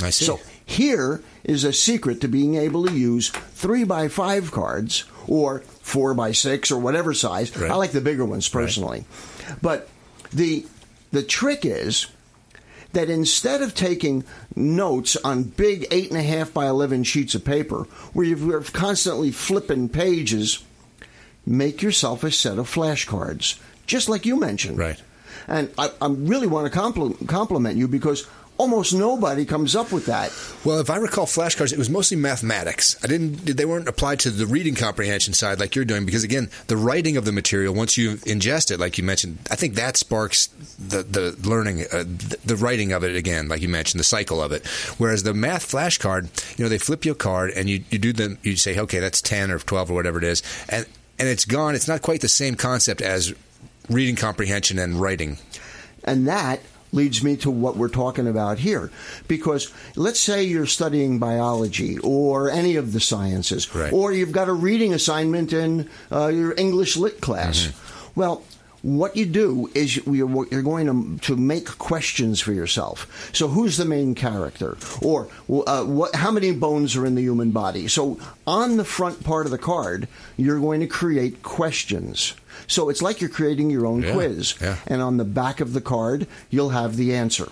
I 0.02 0.10
see. 0.12 0.26
So 0.26 0.40
here 0.66 1.22
is 1.48 1.64
a 1.64 1.74
secret 1.74 2.22
to 2.22 2.28
being 2.28 2.56
able 2.56 2.86
to 2.86 2.94
use 2.94 3.30
three 3.30 3.86
by 3.86 4.10
five 4.10 4.52
cards 4.52 5.06
or 5.28 5.62
four 5.82 6.14
by 6.14 6.34
six 6.34 6.70
or 6.72 6.80
whatever 6.80 7.14
size. 7.14 7.56
Right. 7.56 7.72
I 7.72 7.76
like 7.76 7.92
the 7.92 8.02
bigger 8.02 8.26
ones 8.26 8.48
personally, 8.50 9.06
but 9.62 9.90
the 10.32 10.66
the 11.12 11.24
trick 11.24 11.66
is 11.66 12.08
that 12.94 13.10
instead 13.10 13.62
of 13.62 13.74
taking 13.74 14.24
notes 14.56 15.16
on 15.18 15.44
big 15.44 15.88
eight 15.92 16.10
and 16.10 16.20
a 16.20 16.24
half 16.24 16.54
by 16.54 16.68
eleven 16.68 17.04
sheets 17.04 17.34
of 17.34 17.46
paper 17.46 17.84
where 18.14 18.26
you're 18.26 18.62
constantly 18.62 19.32
flipping 19.32 19.88
pages, 19.90 20.64
make 21.46 21.82
yourself 21.82 22.24
a 22.24 22.32
set 22.32 22.58
of 22.58 22.70
flashcards, 22.70 23.60
just 23.86 24.10
like 24.10 24.26
you 24.26 24.38
mentioned. 24.38 24.78
Right. 24.78 25.02
And 25.48 25.72
I, 25.78 25.92
I 26.02 26.08
really 26.08 26.48
want 26.48 26.72
to 26.72 26.78
compli- 26.78 27.28
compliment 27.28 27.78
you 27.78 27.88
because 27.88 28.28
almost 28.58 28.94
nobody 28.94 29.46
comes 29.46 29.76
up 29.76 29.92
with 29.92 30.06
that. 30.08 30.32
Well, 30.66 30.80
if 30.80 30.90
I 30.90 30.98
recall 30.98 31.26
flashcards, 31.26 31.72
it 31.72 31.78
was 31.78 31.90
mostly 31.90 32.18
mathematics. 32.18 32.98
I 33.04 33.08
didn't; 33.08 33.46
they 33.46 33.66
weren't 33.66 33.88
applied 33.88 34.20
to 34.22 34.30
the 34.30 34.46
reading 34.46 34.76
comprehension 34.76 35.34
side 35.34 35.60
like 35.60 35.76
you're 35.76 35.86
doing. 35.86 36.06
Because 36.06 36.24
again, 36.24 36.50
the 36.68 36.78
writing 36.78 37.18
of 37.18 37.26
the 37.26 37.32
material 37.32 37.74
once 37.74 37.98
you 37.98 38.16
ingest 38.18 38.72
it, 38.72 38.80
like 38.80 38.98
you 38.98 39.04
mentioned, 39.04 39.40
I 39.52 39.56
think 39.56 39.76
that 39.76 39.98
sparks 39.98 40.48
the 40.80 41.04
the 41.04 41.38
learning, 41.48 41.82
uh, 41.92 42.04
the, 42.04 42.38
the 42.46 42.56
writing 42.56 42.92
of 42.92 43.04
it 43.04 43.16
again, 43.16 43.48
like 43.48 43.62
you 43.62 43.70
mentioned, 43.70 44.00
the 44.00 44.06
cycle 44.06 44.42
of 44.42 44.52
it. 44.52 44.66
Whereas 44.98 45.24
the 45.24 45.34
math 45.34 45.72
flashcard, 45.72 46.58
you 46.58 46.66
know, 46.66 46.70
they 46.70 46.78
flip 46.78 47.06
you 47.06 47.14
a 47.14 47.16
card 47.16 47.52
and 47.52 47.70
you 47.70 47.84
you 47.90 48.00
do 48.00 48.14
the 48.14 48.38
you 48.44 48.56
say, 48.56 48.78
okay, 48.80 49.00
that's 49.00 49.22
ten 49.22 49.52
or 49.52 49.60
twelve 49.60 49.92
or 49.92 49.94
whatever 49.94 50.18
it 50.18 50.24
is, 50.24 50.44
and 50.70 50.86
and 51.20 51.28
it's 51.28 51.46
gone. 51.46 51.76
It's 51.76 51.88
not 51.88 52.02
quite 52.02 52.22
the 52.22 52.28
same 52.28 52.56
concept 52.56 53.02
as 53.02 53.34
reading 53.90 54.16
comprehension 54.16 54.80
and 54.80 55.00
writing. 55.00 55.38
And 56.04 56.28
that 56.28 56.62
leads 56.92 57.22
me 57.24 57.36
to 57.38 57.52
what 57.52 57.76
we're 57.78 57.90
talking 57.90 58.28
about 58.28 58.60
here. 58.60 58.90
Because 59.28 59.72
let's 59.96 60.20
say 60.20 60.44
you're 60.44 60.66
studying 60.66 61.20
biology 61.20 61.98
or 62.00 62.50
any 62.50 62.76
of 62.78 62.94
the 62.94 63.00
sciences, 63.00 63.74
Right. 63.76 63.92
or 63.94 64.14
you've 64.14 64.32
got 64.32 64.48
a 64.50 64.54
reading 64.54 64.94
assignment 64.94 65.52
in 65.54 65.90
uh, 66.12 66.28
your 66.28 66.54
English 66.58 66.96
lit 66.98 67.20
class. 67.22 67.68
Mm-hmm. 67.68 68.20
Well, 68.20 68.44
what 68.84 69.18
you 69.18 69.26
do 69.26 69.70
is 69.74 69.98
you- 69.98 70.04
you're 70.14 70.46
you're 70.52 70.62
going 70.62 70.86
to, 70.88 71.26
to 71.26 71.36
make 71.36 71.66
questions 71.78 72.40
for 72.40 72.54
yourself. 72.54 73.30
So, 73.34 73.48
who's 73.50 73.76
the 73.76 73.86
main 73.86 74.16
character? 74.16 74.78
Or 75.02 75.28
uh, 75.50 75.84
what, 75.84 76.16
how 76.16 76.32
many 76.32 76.52
bones 76.54 76.96
are 76.96 77.06
in 77.06 77.16
the 77.16 77.22
human 77.24 77.52
body? 77.52 77.88
So, 77.90 78.18
on 78.46 78.78
the 78.78 78.86
front 78.86 79.24
part 79.24 79.46
of 79.46 79.52
the 79.52 79.58
card, 79.58 80.08
you're 80.38 80.60
going 80.60 80.80
to 80.82 80.88
create 80.88 81.44
questions. 81.44 82.34
So, 82.68 82.90
it's 82.90 83.02
like 83.02 83.22
you're 83.22 83.30
creating 83.30 83.70
your 83.70 83.86
own 83.86 84.04
Yeah, 84.04 84.14
quiz. 84.14 84.56
yeah. 84.62 84.78
And 84.88 85.02
on 85.02 85.18
the 85.18 85.26
back 85.26 85.60
of 85.62 85.74
the 85.74 85.82
card, 85.82 86.28
you'll 86.50 86.70
have 86.70 86.98
the 86.98 87.16
answer. 87.16 87.48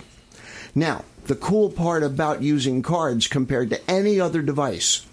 Now, 0.74 1.04
the 1.26 1.34
cool 1.34 1.70
part 1.70 2.02
about 2.02 2.42
using 2.42 2.82
cards 2.82 3.26
compared 3.26 3.70
to 3.70 3.90
any 3.90 4.20
other 4.20 4.42
device 4.42 5.06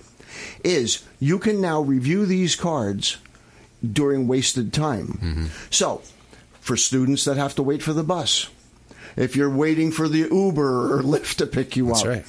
is 0.63 1.03
you 1.19 1.39
can 1.39 1.61
now 1.61 1.81
review 1.81 2.25
these 2.25 2.55
cards 2.55 3.17
during 3.91 4.27
wasted 4.27 4.73
time. 4.73 5.19
Mm-hmm. 5.21 5.45
So, 5.69 6.01
for 6.59 6.75
students 6.77 7.23
that 7.25 7.37
have 7.37 7.55
to 7.55 7.63
wait 7.63 7.81
for 7.81 7.93
the 7.93 8.03
bus, 8.03 8.49
if 9.15 9.35
you're 9.35 9.49
waiting 9.49 9.91
for 9.91 10.07
the 10.09 10.27
Uber 10.31 10.97
or 10.97 11.01
Lyft 11.03 11.35
to 11.37 11.45
pick 11.45 11.75
you 11.75 11.87
That's 11.87 12.01
up, 12.01 12.07
right. 12.07 12.25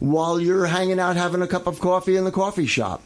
while 0.00 0.40
you're 0.40 0.66
hanging 0.66 0.98
out 0.98 1.16
having 1.16 1.42
a 1.42 1.46
cup 1.46 1.66
of 1.66 1.78
coffee 1.80 2.16
in 2.16 2.24
the 2.24 2.32
coffee 2.32 2.66
shop, 2.66 3.02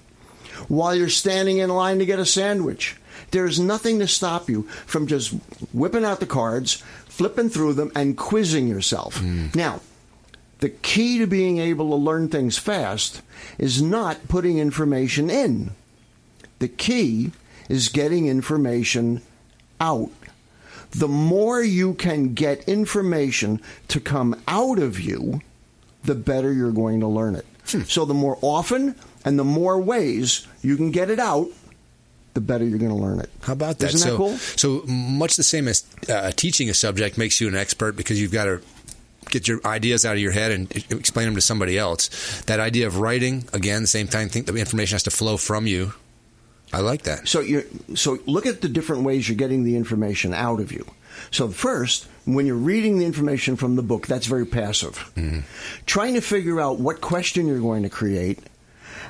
while 0.69 0.95
you're 0.95 1.09
standing 1.09 1.59
in 1.59 1.71
line 1.71 1.99
to 1.99 2.07
get 2.07 2.19
a 2.19 2.27
sandwich. 2.27 2.97
There's 3.31 3.59
nothing 3.59 3.99
to 3.99 4.09
stop 4.09 4.49
you 4.49 4.63
from 4.87 5.07
just 5.07 5.31
whipping 5.73 6.05
out 6.05 6.21
the 6.21 6.27
cards, 6.27 6.83
flipping 7.07 7.49
through 7.49 7.75
them, 7.75 7.93
and 7.95 8.17
quizzing 8.17 8.69
yourself. 8.69 9.19
Hmm. 9.19 9.49
Now, 9.55 9.81
the 10.61 10.71
key 10.71 11.19
to 11.19 11.27
being 11.27 11.59
able 11.59 11.91
to 11.91 11.97
learn 11.97 12.29
things 12.29 12.57
fast 12.57 13.23
is 13.59 13.83
not 13.83 14.29
putting 14.29 14.59
information 14.59 15.29
in. 15.29 15.73
The 16.61 16.69
key 16.69 17.33
is 17.69 17.89
getting 17.89 18.27
information 18.27 19.23
out. 19.81 20.11
The 20.93 21.09
more 21.09 21.63
you 21.63 21.95
can 21.95 22.33
get 22.33 22.67
information 22.69 23.61
to 23.89 24.01
come 24.01 24.41
out 24.49 24.79
of 24.79 24.99
you, 25.01 25.43
the 26.05 26.15
better 26.15 26.53
you're 26.53 26.73
going 26.73 27.01
to 27.01 27.09
learn 27.09 27.35
it. 27.35 27.45
Hmm. 27.69 27.83
So 27.83 28.05
the 28.05 28.15
more 28.15 28.39
often 28.41 28.95
and 29.25 29.39
the 29.39 29.45
more 29.45 29.79
ways 29.81 30.47
you 30.63 30.77
can 30.77 30.91
get 30.91 31.11
it 31.11 31.19
out, 31.19 31.49
the 32.37 32.41
better 32.41 32.65
you're 32.65 32.79
going 32.79 32.91
to 32.91 32.97
learn 32.97 33.19
it. 33.19 33.31
How 33.41 33.55
about 33.55 33.81
that? 33.81 33.93
Isn't 33.93 34.09
that 34.09 34.13
so, 34.13 34.17
cool? 34.17 34.37
so 34.37 34.83
much 34.87 35.35
the 35.37 35.43
same 35.43 35.67
as 35.67 35.85
uh, 36.09 36.31
teaching 36.37 36.71
a 36.71 36.75
subject 36.75 37.19
makes 37.19 37.41
you 37.41 37.49
an 37.49 37.57
expert 37.57 37.97
because 37.97 38.21
you've 38.21 38.31
got 38.31 38.45
to 38.45 38.61
get 39.31 39.49
your 39.49 39.61
ideas 39.67 40.05
out 40.05 40.13
of 40.13 40.21
your 40.21 40.31
head 40.31 40.53
and 40.53 40.71
explain 40.93 41.27
them 41.27 41.35
to 41.35 41.41
somebody 41.41 41.77
else. 41.79 42.43
That 42.43 42.61
idea 42.61 42.87
of 42.87 42.99
writing, 42.99 43.49
again, 43.53 43.87
same 43.87 44.07
time, 44.07 44.29
think 44.29 44.47
the 44.47 44.55
information 44.55 44.95
has 44.95 45.03
to 45.05 45.11
flow 45.11 45.37
from 45.37 45.67
you. 45.67 45.95
I 46.73 46.81
like 46.81 47.03
that. 47.03 47.27
So 47.27 47.41
you 47.41 47.65
so 47.95 48.19
look 48.27 48.45
at 48.45 48.61
the 48.61 48.69
different 48.69 49.05
ways 49.05 49.29
you're 49.29 49.37
getting 49.37 49.65
the 49.65 49.77
information 49.77 50.35
out 50.35 50.61
of 50.61 50.73
you. 50.73 50.85
So 51.31 51.49
first, 51.49 52.07
when 52.25 52.45
you're 52.45 52.57
reading 52.57 52.99
the 52.99 53.07
information 53.07 53.57
from 53.57 53.77
the 53.77 53.83
book, 53.83 54.07
that's 54.07 54.27
very 54.27 54.45
passive. 54.45 55.11
Trying 55.87 56.15
to 56.15 56.21
figure 56.21 56.61
out 56.61 56.79
what 56.79 57.01
question 57.01 57.47
you're 57.47 57.61
going 57.61 57.85
to 57.85 57.89
create 57.89 58.41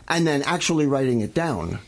and 0.08 0.26
then 0.26 0.42
actually 0.42 0.86
writing 0.86 1.20
it 1.20 1.34
down. 1.34 1.80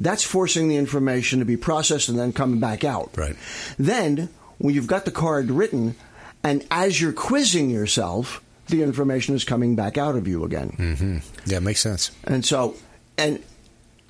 That's 0.00 0.22
forcing 0.22 0.68
the 0.68 0.76
information 0.76 1.40
to 1.40 1.44
be 1.44 1.56
processed 1.56 2.08
and 2.08 2.16
then 2.18 2.32
coming 2.32 2.60
back 2.60 2.84
out. 2.84 3.10
Right. 3.16 3.34
Then, 3.78 4.28
when 4.58 4.74
you've 4.74 4.86
got 4.86 5.04
the 5.04 5.10
card 5.10 5.50
written, 5.50 5.96
and 6.44 6.64
as 6.70 7.00
you're 7.00 7.12
quizzing 7.12 7.68
yourself, 7.68 8.40
the 8.68 8.82
information 8.82 9.34
is 9.34 9.42
coming 9.44 9.74
back 9.74 9.98
out 9.98 10.14
of 10.14 10.28
you 10.28 10.44
again. 10.44 10.70
Mm-hmm. 10.78 11.18
Yeah, 11.46 11.58
makes 11.58 11.80
sense. 11.80 12.12
And 12.24 12.44
so, 12.44 12.76
and 13.16 13.42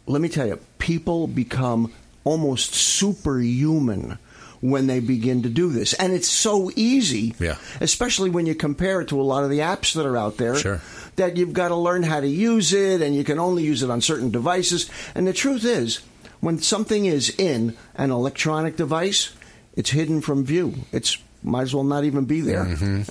let 0.06 0.20
me 0.20 0.28
tell 0.28 0.46
you, 0.46 0.58
people 0.78 1.26
become 1.26 1.92
almost 2.24 2.74
superhuman 2.74 4.18
when 4.60 4.88
they 4.88 4.98
begin 5.00 5.42
to 5.44 5.48
do 5.48 5.70
this. 5.70 5.94
And 5.94 6.12
it's 6.12 6.28
so 6.28 6.70
easy, 6.74 7.34
Yeah. 7.38 7.56
especially 7.80 8.28
when 8.28 8.44
you 8.46 8.54
compare 8.54 9.00
it 9.00 9.08
to 9.08 9.20
a 9.20 9.22
lot 9.22 9.44
of 9.44 9.50
the 9.50 9.60
apps 9.60 9.94
that 9.94 10.04
are 10.04 10.16
out 10.16 10.36
there, 10.36 10.56
Sure. 10.56 10.80
That 11.18 11.36
you've 11.36 11.52
got 11.52 11.68
to 11.68 11.76
learn 11.76 12.02
how 12.02 12.20
to 12.20 12.26
use 12.26 12.72
it 12.72 13.02
and 13.02 13.14
you 13.14 13.22
can 13.22 13.38
only 13.38 13.62
use 13.62 13.82
it 13.82 13.90
on 13.90 14.00
certain 14.00 14.30
devices. 14.30 14.90
And 15.14 15.26
the 15.26 15.32
truth 15.32 15.64
is, 15.64 16.00
when 16.40 16.58
something 16.58 17.06
is 17.06 17.30
in 17.38 17.76
an 17.94 18.10
electronic 18.10 18.76
device, 18.76 19.32
it's 19.74 19.90
hidden 19.90 20.20
from 20.20 20.44
view. 20.44 20.74
It's 20.92 21.18
might 21.42 21.62
as 21.62 21.74
well 21.74 21.84
not 21.84 22.04
even 22.04 22.24
be 22.24 22.40
there. 22.40 22.66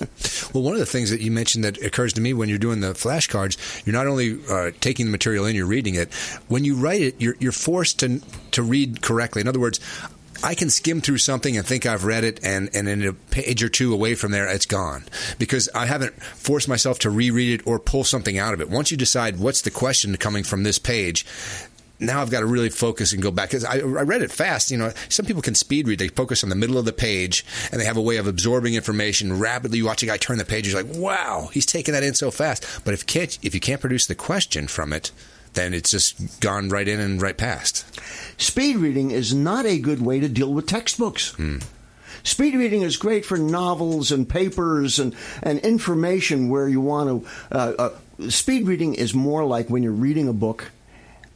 Well, 0.54 0.62
one 0.62 0.72
of 0.72 0.80
the 0.80 0.86
things 0.86 1.10
that 1.10 1.20
you 1.20 1.30
mentioned 1.30 1.64
that 1.64 1.76
occurs 1.84 2.14
to 2.14 2.22
me 2.22 2.32
when 2.32 2.48
you're 2.48 2.56
doing 2.56 2.80
the 2.80 2.94
flashcards, 2.94 3.84
you're 3.84 3.92
not 3.92 4.06
only 4.06 4.38
uh, 4.50 4.70
taking 4.80 5.04
the 5.04 5.12
material 5.12 5.44
in, 5.44 5.54
you're 5.54 5.66
reading 5.66 5.94
it. 5.94 6.10
When 6.48 6.64
you 6.64 6.74
write 6.74 7.02
it, 7.02 7.20
you're, 7.20 7.36
you're 7.38 7.52
forced 7.52 7.98
to 7.98 8.22
to 8.52 8.62
read 8.62 9.02
correctly. 9.02 9.42
In 9.42 9.48
other 9.48 9.60
words, 9.60 9.78
I 10.42 10.54
can 10.54 10.70
skim 10.70 11.00
through 11.00 11.18
something 11.18 11.56
and 11.56 11.66
think 11.66 11.84
I've 11.84 12.04
read 12.04 12.22
it, 12.22 12.40
and, 12.44 12.70
and 12.72 12.88
in 12.88 13.04
a 13.06 13.12
page 13.12 13.62
or 13.62 13.68
two 13.68 13.92
away 13.92 14.14
from 14.14 14.30
there, 14.30 14.46
it's 14.46 14.66
gone 14.66 15.04
because 15.38 15.68
I 15.74 15.86
haven't 15.86 16.22
forced 16.22 16.68
myself 16.68 17.00
to 17.00 17.10
reread 17.10 17.60
it 17.60 17.66
or 17.66 17.78
pull 17.80 18.04
something 18.04 18.38
out 18.38 18.54
of 18.54 18.60
it. 18.60 18.70
Once 18.70 18.90
you 18.90 18.96
decide 18.96 19.38
what's 19.38 19.62
the 19.62 19.70
question 19.70 20.16
coming 20.16 20.44
from 20.44 20.62
this 20.62 20.78
page, 20.78 21.26
now 22.00 22.22
I've 22.22 22.30
got 22.30 22.40
to 22.40 22.46
really 22.46 22.70
focus 22.70 23.12
and 23.12 23.20
go 23.20 23.32
back 23.32 23.48
because 23.48 23.64
I, 23.64 23.78
I 23.78 23.80
read 23.80 24.22
it 24.22 24.30
fast. 24.30 24.70
You 24.70 24.78
know, 24.78 24.92
some 25.08 25.26
people 25.26 25.42
can 25.42 25.56
speed 25.56 25.88
read; 25.88 25.98
they 25.98 26.08
focus 26.08 26.44
on 26.44 26.50
the 26.50 26.56
middle 26.56 26.78
of 26.78 26.84
the 26.84 26.92
page 26.92 27.44
and 27.72 27.80
they 27.80 27.84
have 27.84 27.96
a 27.96 28.02
way 28.02 28.18
of 28.18 28.28
absorbing 28.28 28.74
information 28.74 29.38
rapidly. 29.38 29.78
You 29.78 29.86
watch 29.86 30.04
a 30.04 30.06
guy 30.06 30.16
turn 30.16 30.38
the 30.38 30.44
page, 30.44 30.68
you're 30.68 30.80
like, 30.80 30.94
"Wow, 30.96 31.50
he's 31.52 31.66
taking 31.66 31.94
that 31.94 32.04
in 32.04 32.14
so 32.14 32.30
fast." 32.30 32.64
But 32.84 32.94
if 32.94 33.06
can't 33.06 33.36
if 33.42 33.54
you 33.54 33.60
can't 33.60 33.80
produce 33.80 34.06
the 34.06 34.14
question 34.14 34.68
from 34.68 34.92
it, 34.92 35.10
then 35.54 35.74
it's 35.74 35.90
just 35.90 36.40
gone 36.40 36.68
right 36.68 36.86
in 36.86 37.00
and 37.00 37.20
right 37.20 37.36
past. 37.36 37.84
Speed 38.40 38.76
reading 38.76 39.10
is 39.10 39.34
not 39.34 39.66
a 39.66 39.78
good 39.78 40.00
way 40.00 40.20
to 40.20 40.28
deal 40.28 40.52
with 40.52 40.66
textbooks. 40.66 41.34
Speed 42.22 42.54
reading 42.54 42.82
is 42.82 42.96
great 42.96 43.24
for 43.24 43.38
novels 43.38 44.10
and 44.12 44.28
papers 44.28 44.98
and, 44.98 45.14
and 45.42 45.58
information 45.60 46.48
where 46.48 46.68
you 46.68 46.80
want 46.80 47.24
to. 47.24 47.30
Uh, 47.50 47.72
uh, 48.18 48.28
speed 48.28 48.66
reading 48.66 48.94
is 48.94 49.14
more 49.14 49.44
like 49.44 49.68
when 49.68 49.82
you're 49.82 49.92
reading 49.92 50.28
a 50.28 50.32
book, 50.32 50.70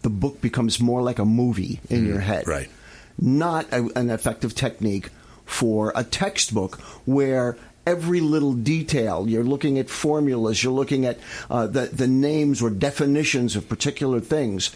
the 0.02 0.10
book 0.10 0.40
becomes 0.40 0.80
more 0.80 1.02
like 1.02 1.18
a 1.18 1.24
movie 1.24 1.80
in 1.88 2.06
your 2.06 2.20
head. 2.20 2.46
right. 2.46 2.68
Not 3.18 3.72
a, 3.72 3.88
an 3.94 4.10
effective 4.10 4.54
technique 4.54 5.10
for 5.44 5.92
a 5.94 6.02
textbook 6.02 6.80
where 7.06 7.56
every 7.86 8.20
little 8.20 8.52
detail, 8.52 9.28
you're 9.28 9.44
looking 9.44 9.78
at 9.78 9.90
formulas, 9.90 10.62
you're 10.62 10.72
looking 10.72 11.06
at 11.06 11.18
uh, 11.50 11.66
the, 11.66 11.86
the 11.86 12.06
names 12.06 12.62
or 12.62 12.70
definitions 12.70 13.56
of 13.56 13.68
particular 13.68 14.20
things 14.20 14.70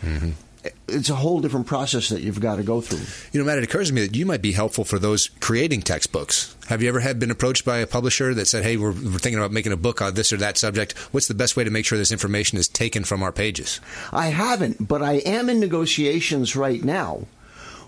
it's 0.89 1.11
a 1.11 1.15
whole 1.15 1.41
different 1.41 1.67
process 1.67 2.09
that 2.09 2.23
you've 2.23 2.41
got 2.41 2.57
to 2.57 2.63
go 2.63 2.81
through. 2.81 3.05
You 3.33 3.41
know, 3.41 3.47
Matt, 3.47 3.59
it 3.59 3.65
occurs 3.65 3.89
to 3.89 3.95
me 3.95 4.03
that 4.03 4.17
you 4.17 4.27
might 4.27 4.43
be 4.43 4.53
helpful 4.53 4.85
for 4.85 4.99
those 4.99 5.29
creating 5.41 5.83
textbooks. 5.83 6.57
Have 6.69 6.83
you 6.83 6.89
ever 6.89 7.01
had 7.01 7.19
been 7.19 7.31
approached 7.31 7.65
by 7.65 7.79
a 7.79 7.87
publisher 7.87 8.35
that 8.35 8.47
said, 8.47 8.65
"Hey, 8.65 8.77
we're, 8.77 8.93
we're 8.93 9.19
thinking 9.19 9.39
about 9.39 9.53
making 9.53 9.73
a 9.73 9.77
book 9.77 10.01
on 10.01 10.15
this 10.15 10.33
or 10.33 10.37
that 10.39 10.59
subject. 10.59 10.93
What's 11.13 11.29
the 11.29 11.35
best 11.35 11.57
way 11.57 11.65
to 11.65 11.71
make 11.71 11.85
sure 11.87 11.99
this 11.99 12.13
information 12.13 12.59
is 12.59 12.69
taken 12.69 13.05
from 13.05 13.23
our 13.23 13.33
pages?" 13.33 13.81
I 14.13 14.27
haven't, 14.27 14.87
but 14.87 15.03
I 15.03 15.15
am 15.15 15.49
in 15.49 15.61
negotiations 15.61 16.57
right 16.57 16.83
now 16.83 17.27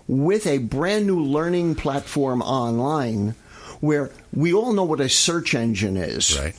with 0.07 0.47
a 0.47 0.57
brand 0.57 1.05
new 1.05 1.21
learning 1.21 1.75
platform 1.75 2.41
online 2.41 3.35
where 3.79 4.11
we 4.33 4.53
all 4.53 4.73
know 4.73 4.83
what 4.83 4.99
a 4.99 5.09
search 5.09 5.55
engine 5.55 5.97
is. 5.97 6.37
Right. 6.37 6.55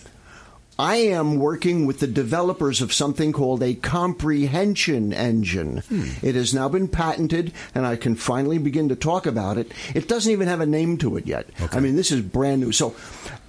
I 0.81 0.97
am 0.97 1.37
working 1.37 1.85
with 1.85 2.01
the 2.01 2.07
developers 2.07 2.81
of 2.81 2.91
something 2.91 3.33
called 3.33 3.63
a 3.63 3.75
comprehension 3.75 5.13
engine. 5.13 5.79
Hmm. 5.87 6.09
It 6.23 6.35
has 6.37 6.55
now 6.55 6.71
been 6.71 6.89
patented, 6.89 7.53
and 7.75 7.87
I 7.87 7.97
can 7.97 8.15
finally 8.15 8.57
begin 8.57 8.89
to 8.89 8.97
talk 8.97 9.27
about 9.27 9.59
it. 9.59 9.73
It 9.95 10.09
doesn't 10.09 10.33
even 10.33 10.49
have 10.49 10.63
a 10.63 10.67
name 10.67 10.97
to 10.99 11.19
it 11.19 11.27
yet. 11.27 11.51
I 11.73 11.81
mean, 11.81 11.97
this 11.97 12.11
is 12.11 12.23
brand 12.23 12.63
new. 12.63 12.73
So, 12.73 12.97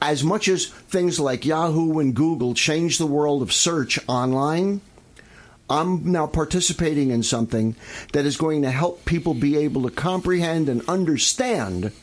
as 0.02 0.26
much 0.26 0.50
as 0.50 0.66
things 0.66 1.22
like 1.22 1.46
Yahoo 1.46 2.00
and 2.00 2.14
Google 2.14 2.54
changed 2.54 3.00
the 3.00 3.06
world 3.06 3.42
of 3.42 3.54
search 3.54 3.98
online, 4.10 4.82
I'm 5.70 6.12
now 6.12 6.28
participating 6.28 7.12
in 7.12 7.24
something 7.24 7.78
that 8.12 8.26
is 8.26 8.36
going 8.36 8.62
to 8.64 8.72
help 8.72 9.06
people 9.06 9.34
be 9.34 9.56
able 9.56 9.84
to 9.84 9.90
comprehend 9.90 10.68
and 10.68 10.82
understand 10.90 11.94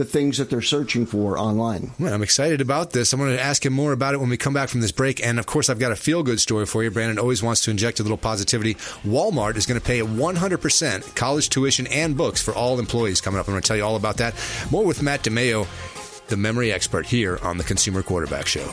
the 0.00 0.04
things 0.06 0.38
that 0.38 0.48
they're 0.48 0.62
searching 0.62 1.04
for 1.04 1.38
online. 1.38 1.90
Well, 1.98 2.14
I'm 2.14 2.22
excited 2.22 2.62
about 2.62 2.92
this. 2.92 3.12
I'm 3.12 3.20
going 3.20 3.36
to 3.36 3.42
ask 3.42 3.64
him 3.66 3.74
more 3.74 3.92
about 3.92 4.14
it 4.14 4.20
when 4.20 4.30
we 4.30 4.38
come 4.38 4.54
back 4.54 4.70
from 4.70 4.80
this 4.80 4.92
break. 4.92 5.22
And 5.24 5.38
of 5.38 5.44
course, 5.44 5.68
I've 5.68 5.78
got 5.78 5.92
a 5.92 5.96
feel 5.96 6.22
good 6.22 6.40
story 6.40 6.64
for 6.64 6.82
you. 6.82 6.90
Brandon 6.90 7.18
always 7.18 7.42
wants 7.42 7.60
to 7.64 7.70
inject 7.70 8.00
a 8.00 8.02
little 8.02 8.16
positivity. 8.16 8.76
Walmart 9.04 9.56
is 9.56 9.66
going 9.66 9.78
to 9.78 9.86
pay 9.86 10.00
100% 10.00 11.14
college 11.14 11.50
tuition 11.50 11.86
and 11.88 12.16
books 12.16 12.40
for 12.40 12.54
all 12.54 12.78
employees 12.78 13.20
coming 13.20 13.38
up. 13.38 13.46
I'm 13.46 13.52
going 13.52 13.62
to 13.62 13.68
tell 13.68 13.76
you 13.76 13.84
all 13.84 13.96
about 13.96 14.16
that. 14.16 14.34
More 14.70 14.86
with 14.86 15.02
Matt 15.02 15.22
DiMaio, 15.22 15.66
the 16.28 16.38
memory 16.38 16.72
expert 16.72 17.04
here 17.04 17.38
on 17.42 17.58
the 17.58 17.64
Consumer 17.64 18.02
Quarterback 18.02 18.46
Show. 18.46 18.72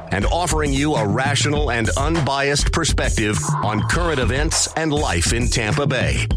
and 0.11 0.25
offering 0.25 0.73
you 0.73 0.95
a 0.95 1.07
rational 1.07 1.71
and 1.71 1.89
unbiased 1.97 2.71
perspective 2.71 3.37
on 3.63 3.81
current 3.87 4.19
events 4.19 4.67
and 4.75 4.93
life 4.93 5.33
in 5.33 5.47
Tampa 5.47 5.87
Bay. 5.87 6.27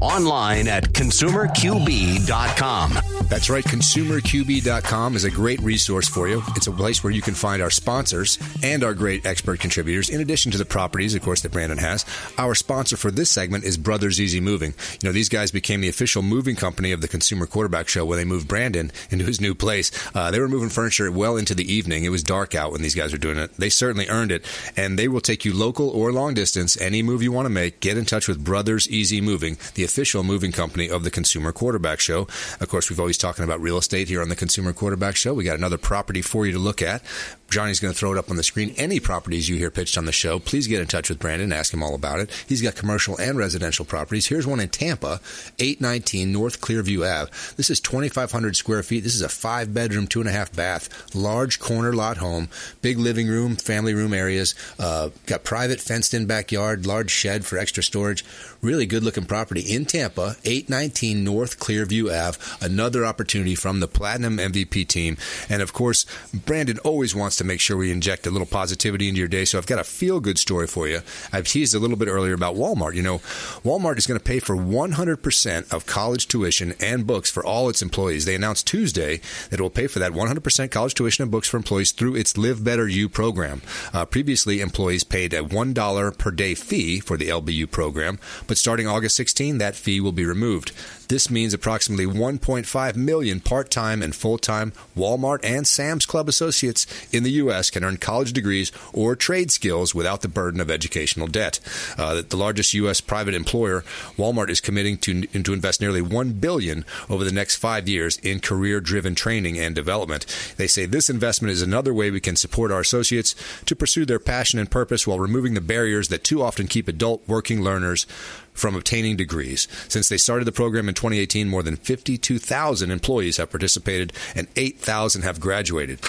Online 0.00 0.68
at 0.68 0.84
consumerqb.com. 0.84 3.20
That's 3.30 3.48
right. 3.48 3.62
ConsumerQB.com 3.62 5.14
is 5.14 5.24
a 5.24 5.30
great 5.30 5.60
resource 5.60 6.08
for 6.08 6.26
you. 6.26 6.42
It's 6.56 6.66
a 6.66 6.72
place 6.72 7.04
where 7.04 7.12
you 7.12 7.22
can 7.22 7.34
find 7.34 7.62
our 7.62 7.70
sponsors 7.70 8.38
and 8.62 8.82
our 8.82 8.94
great 8.94 9.24
expert 9.24 9.60
contributors, 9.60 10.08
in 10.08 10.20
addition 10.20 10.50
to 10.52 10.58
the 10.58 10.64
properties, 10.64 11.14
of 11.14 11.22
course, 11.22 11.42
that 11.42 11.52
Brandon 11.52 11.78
has. 11.78 12.04
Our 12.38 12.56
sponsor 12.56 12.96
for 12.96 13.10
this 13.10 13.30
segment 13.30 13.64
is 13.64 13.76
Brothers 13.76 14.20
Easy 14.20 14.40
Moving. 14.40 14.74
You 15.00 15.08
know, 15.08 15.12
these 15.12 15.28
guys 15.28 15.52
became 15.52 15.80
the 15.80 15.88
official 15.88 16.22
moving 16.22 16.56
company 16.56 16.90
of 16.92 17.02
the 17.02 17.08
Consumer 17.08 17.46
Quarterback 17.46 17.88
Show 17.88 18.04
when 18.04 18.18
they 18.18 18.24
moved 18.24 18.48
Brandon 18.48 18.90
into 19.10 19.26
his 19.26 19.40
new 19.40 19.54
place. 19.54 19.92
Uh, 20.14 20.30
they 20.30 20.40
were 20.40 20.48
moving 20.48 20.70
furniture 20.70 21.10
well 21.12 21.36
into 21.36 21.54
the 21.54 21.72
evening. 21.72 22.04
It 22.04 22.10
was 22.10 22.24
dark 22.24 22.54
out 22.54 22.72
when 22.72 22.82
these 22.82 22.94
guys 22.96 23.12
were 23.12 23.18
doing 23.18 23.38
it. 23.38 23.52
They 23.58 23.68
certainly 23.68 24.08
earned 24.08 24.32
it, 24.32 24.44
and 24.76 24.98
they 24.98 25.08
will 25.08 25.20
take 25.20 25.44
you 25.44 25.54
local 25.54 25.90
or 25.90 26.10
long 26.10 26.34
distance. 26.34 26.80
Any 26.80 27.02
move 27.02 27.22
you 27.22 27.32
want 27.32 27.46
to 27.46 27.50
make, 27.50 27.80
get 27.80 27.96
in 27.96 28.06
touch 28.06 28.26
with 28.26 28.42
Brothers 28.42 28.88
Easy 28.88 29.20
Moving, 29.20 29.56
the 29.74 29.84
official 29.90 30.22
moving 30.22 30.52
company 30.52 30.88
of 30.88 31.02
the 31.02 31.10
Consumer 31.10 31.50
Quarterback 31.50 31.98
Show. 31.98 32.28
Of 32.60 32.68
course, 32.68 32.88
we've 32.88 33.00
always 33.00 33.18
talking 33.18 33.44
about 33.44 33.60
real 33.60 33.76
estate 33.76 34.06
here 34.06 34.22
on 34.22 34.28
the 34.28 34.36
Consumer 34.36 34.72
Quarterback 34.72 35.16
Show. 35.16 35.34
We 35.34 35.42
got 35.42 35.58
another 35.58 35.78
property 35.78 36.22
for 36.22 36.46
you 36.46 36.52
to 36.52 36.60
look 36.60 36.80
at. 36.80 37.02
Johnny's 37.50 37.80
going 37.80 37.92
to 37.92 37.98
throw 37.98 38.12
it 38.12 38.18
up 38.18 38.30
on 38.30 38.36
the 38.36 38.44
screen. 38.44 38.74
Any 38.76 39.00
properties 39.00 39.48
you 39.48 39.56
hear 39.56 39.72
pitched 39.72 39.98
on 39.98 40.04
the 40.04 40.12
show, 40.12 40.38
please 40.38 40.68
get 40.68 40.80
in 40.80 40.86
touch 40.86 41.08
with 41.08 41.18
Brandon. 41.18 41.52
Ask 41.52 41.74
him 41.74 41.82
all 41.82 41.96
about 41.96 42.20
it. 42.20 42.30
He's 42.46 42.62
got 42.62 42.76
commercial 42.76 43.18
and 43.18 43.36
residential 43.36 43.84
properties. 43.84 44.26
Here's 44.26 44.46
one 44.46 44.60
in 44.60 44.68
Tampa, 44.68 45.20
819 45.58 46.32
North 46.32 46.60
Clearview 46.60 47.04
Ave. 47.04 47.32
This 47.56 47.68
is 47.68 47.80
2,500 47.80 48.54
square 48.54 48.84
feet. 48.84 49.02
This 49.02 49.16
is 49.16 49.22
a 49.22 49.28
five 49.28 49.74
bedroom, 49.74 50.06
two 50.06 50.20
and 50.20 50.28
a 50.28 50.32
half 50.32 50.54
bath, 50.54 51.12
large 51.14 51.58
corner 51.58 51.92
lot 51.92 52.18
home, 52.18 52.48
big 52.82 52.98
living 52.98 53.26
room, 53.26 53.56
family 53.56 53.94
room 53.94 54.14
areas. 54.14 54.54
Uh, 54.78 55.10
got 55.26 55.42
private 55.42 55.80
fenced 55.80 56.14
in 56.14 56.26
backyard, 56.26 56.86
large 56.86 57.10
shed 57.10 57.44
for 57.44 57.58
extra 57.58 57.82
storage. 57.82 58.24
Really 58.62 58.86
good 58.86 59.02
looking 59.02 59.24
property 59.24 59.62
in 59.62 59.86
Tampa, 59.86 60.36
819 60.44 61.24
North 61.24 61.58
Clearview 61.58 62.14
Ave. 62.14 62.38
Another 62.60 63.04
opportunity 63.04 63.54
from 63.54 63.80
the 63.80 63.88
Platinum 63.88 64.36
MVP 64.36 64.86
team. 64.86 65.16
And 65.48 65.62
of 65.62 65.72
course, 65.72 66.06
Brandon 66.32 66.78
always 66.80 67.14
wants 67.14 67.39
to 67.40 67.44
make 67.44 67.58
sure 67.58 67.76
we 67.76 67.90
inject 67.90 68.26
a 68.26 68.30
little 68.30 68.46
positivity 68.46 69.08
into 69.08 69.18
your 69.18 69.28
day. 69.28 69.46
So 69.46 69.56
I've 69.56 69.66
got 69.66 69.78
a 69.78 69.84
feel 69.84 70.20
good 70.20 70.38
story 70.38 70.66
for 70.66 70.86
you. 70.86 71.00
I've 71.32 71.48
teased 71.48 71.74
a 71.74 71.78
little 71.78 71.96
bit 71.96 72.08
earlier 72.08 72.34
about 72.34 72.54
Walmart. 72.54 72.94
You 72.94 73.02
know, 73.02 73.18
Walmart 73.64 73.96
is 73.96 74.06
going 74.06 74.20
to 74.20 74.24
pay 74.24 74.40
for 74.40 74.54
100% 74.54 75.72
of 75.72 75.86
college 75.86 76.28
tuition 76.28 76.74
and 76.80 77.06
books 77.06 77.30
for 77.30 77.44
all 77.44 77.70
its 77.70 77.80
employees. 77.80 78.26
They 78.26 78.34
announced 78.34 78.66
Tuesday 78.66 79.22
that 79.48 79.58
it 79.58 79.62
will 79.62 79.70
pay 79.70 79.86
for 79.86 80.00
that 80.00 80.12
100% 80.12 80.70
college 80.70 80.92
tuition 80.92 81.22
and 81.22 81.32
books 81.32 81.48
for 81.48 81.56
employees 81.56 81.92
through 81.92 82.16
its 82.16 82.36
Live 82.36 82.62
Better 82.62 82.86
U 82.86 83.08
program. 83.08 83.62
Uh, 83.94 84.04
previously, 84.04 84.60
employees 84.60 85.02
paid 85.02 85.32
a 85.32 85.42
$1 85.42 86.18
per 86.18 86.30
day 86.30 86.54
fee 86.54 87.00
for 87.00 87.16
the 87.16 87.28
LBU 87.28 87.70
program, 87.70 88.18
but 88.46 88.58
starting 88.58 88.86
August 88.86 89.16
16, 89.16 89.56
that 89.58 89.76
fee 89.76 90.00
will 90.00 90.12
be 90.12 90.26
removed. 90.26 90.72
This 91.10 91.28
means 91.28 91.52
approximately 91.52 92.06
1.5 92.06 92.94
million 92.94 93.40
part 93.40 93.68
time 93.68 94.00
and 94.00 94.14
full 94.14 94.38
time 94.38 94.72
Walmart 94.96 95.40
and 95.42 95.66
Sam's 95.66 96.06
Club 96.06 96.28
associates 96.28 96.86
in 97.10 97.24
the 97.24 97.32
U.S. 97.32 97.68
can 97.68 97.82
earn 97.82 97.96
college 97.96 98.32
degrees 98.32 98.70
or 98.92 99.16
trade 99.16 99.50
skills 99.50 99.92
without 99.92 100.20
the 100.20 100.28
burden 100.28 100.60
of 100.60 100.70
educational 100.70 101.26
debt. 101.26 101.58
Uh, 101.98 102.22
the 102.28 102.36
largest 102.36 102.74
U.S. 102.74 103.00
private 103.00 103.34
employer, 103.34 103.82
Walmart, 104.16 104.50
is 104.50 104.60
committing 104.60 104.98
to, 104.98 105.26
to 105.26 105.52
invest 105.52 105.80
nearly 105.80 106.00
1 106.00 106.34
billion 106.34 106.84
over 107.08 107.24
the 107.24 107.32
next 107.32 107.56
five 107.56 107.88
years 107.88 108.16
in 108.18 108.38
career 108.38 108.80
driven 108.80 109.16
training 109.16 109.58
and 109.58 109.74
development. 109.74 110.26
They 110.58 110.68
say 110.68 110.86
this 110.86 111.10
investment 111.10 111.50
is 111.50 111.60
another 111.60 111.92
way 111.92 112.12
we 112.12 112.20
can 112.20 112.36
support 112.36 112.70
our 112.70 112.80
associates 112.80 113.34
to 113.66 113.74
pursue 113.74 114.06
their 114.06 114.20
passion 114.20 114.60
and 114.60 114.70
purpose 114.70 115.08
while 115.08 115.18
removing 115.18 115.54
the 115.54 115.60
barriers 115.60 116.06
that 116.06 116.22
too 116.22 116.40
often 116.40 116.68
keep 116.68 116.86
adult 116.86 117.26
working 117.26 117.62
learners 117.62 118.06
from 118.52 118.76
obtaining 118.76 119.16
degrees. 119.16 119.68
Since 119.88 120.08
they 120.08 120.16
started 120.16 120.44
the 120.44 120.52
program 120.52 120.88
in 120.88 120.94
2018, 120.94 121.48
more 121.48 121.62
than 121.62 121.76
52,000 121.76 122.90
employees 122.90 123.36
have 123.38 123.50
participated 123.50 124.12
and 124.34 124.48
8,000 124.56 125.22
have 125.22 125.40
graduated. 125.40 126.00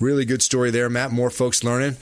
Really 0.00 0.24
good 0.24 0.42
story 0.42 0.70
there, 0.70 0.90
Matt. 0.90 1.12
More 1.12 1.30
folks 1.30 1.64
learning. 1.64 1.96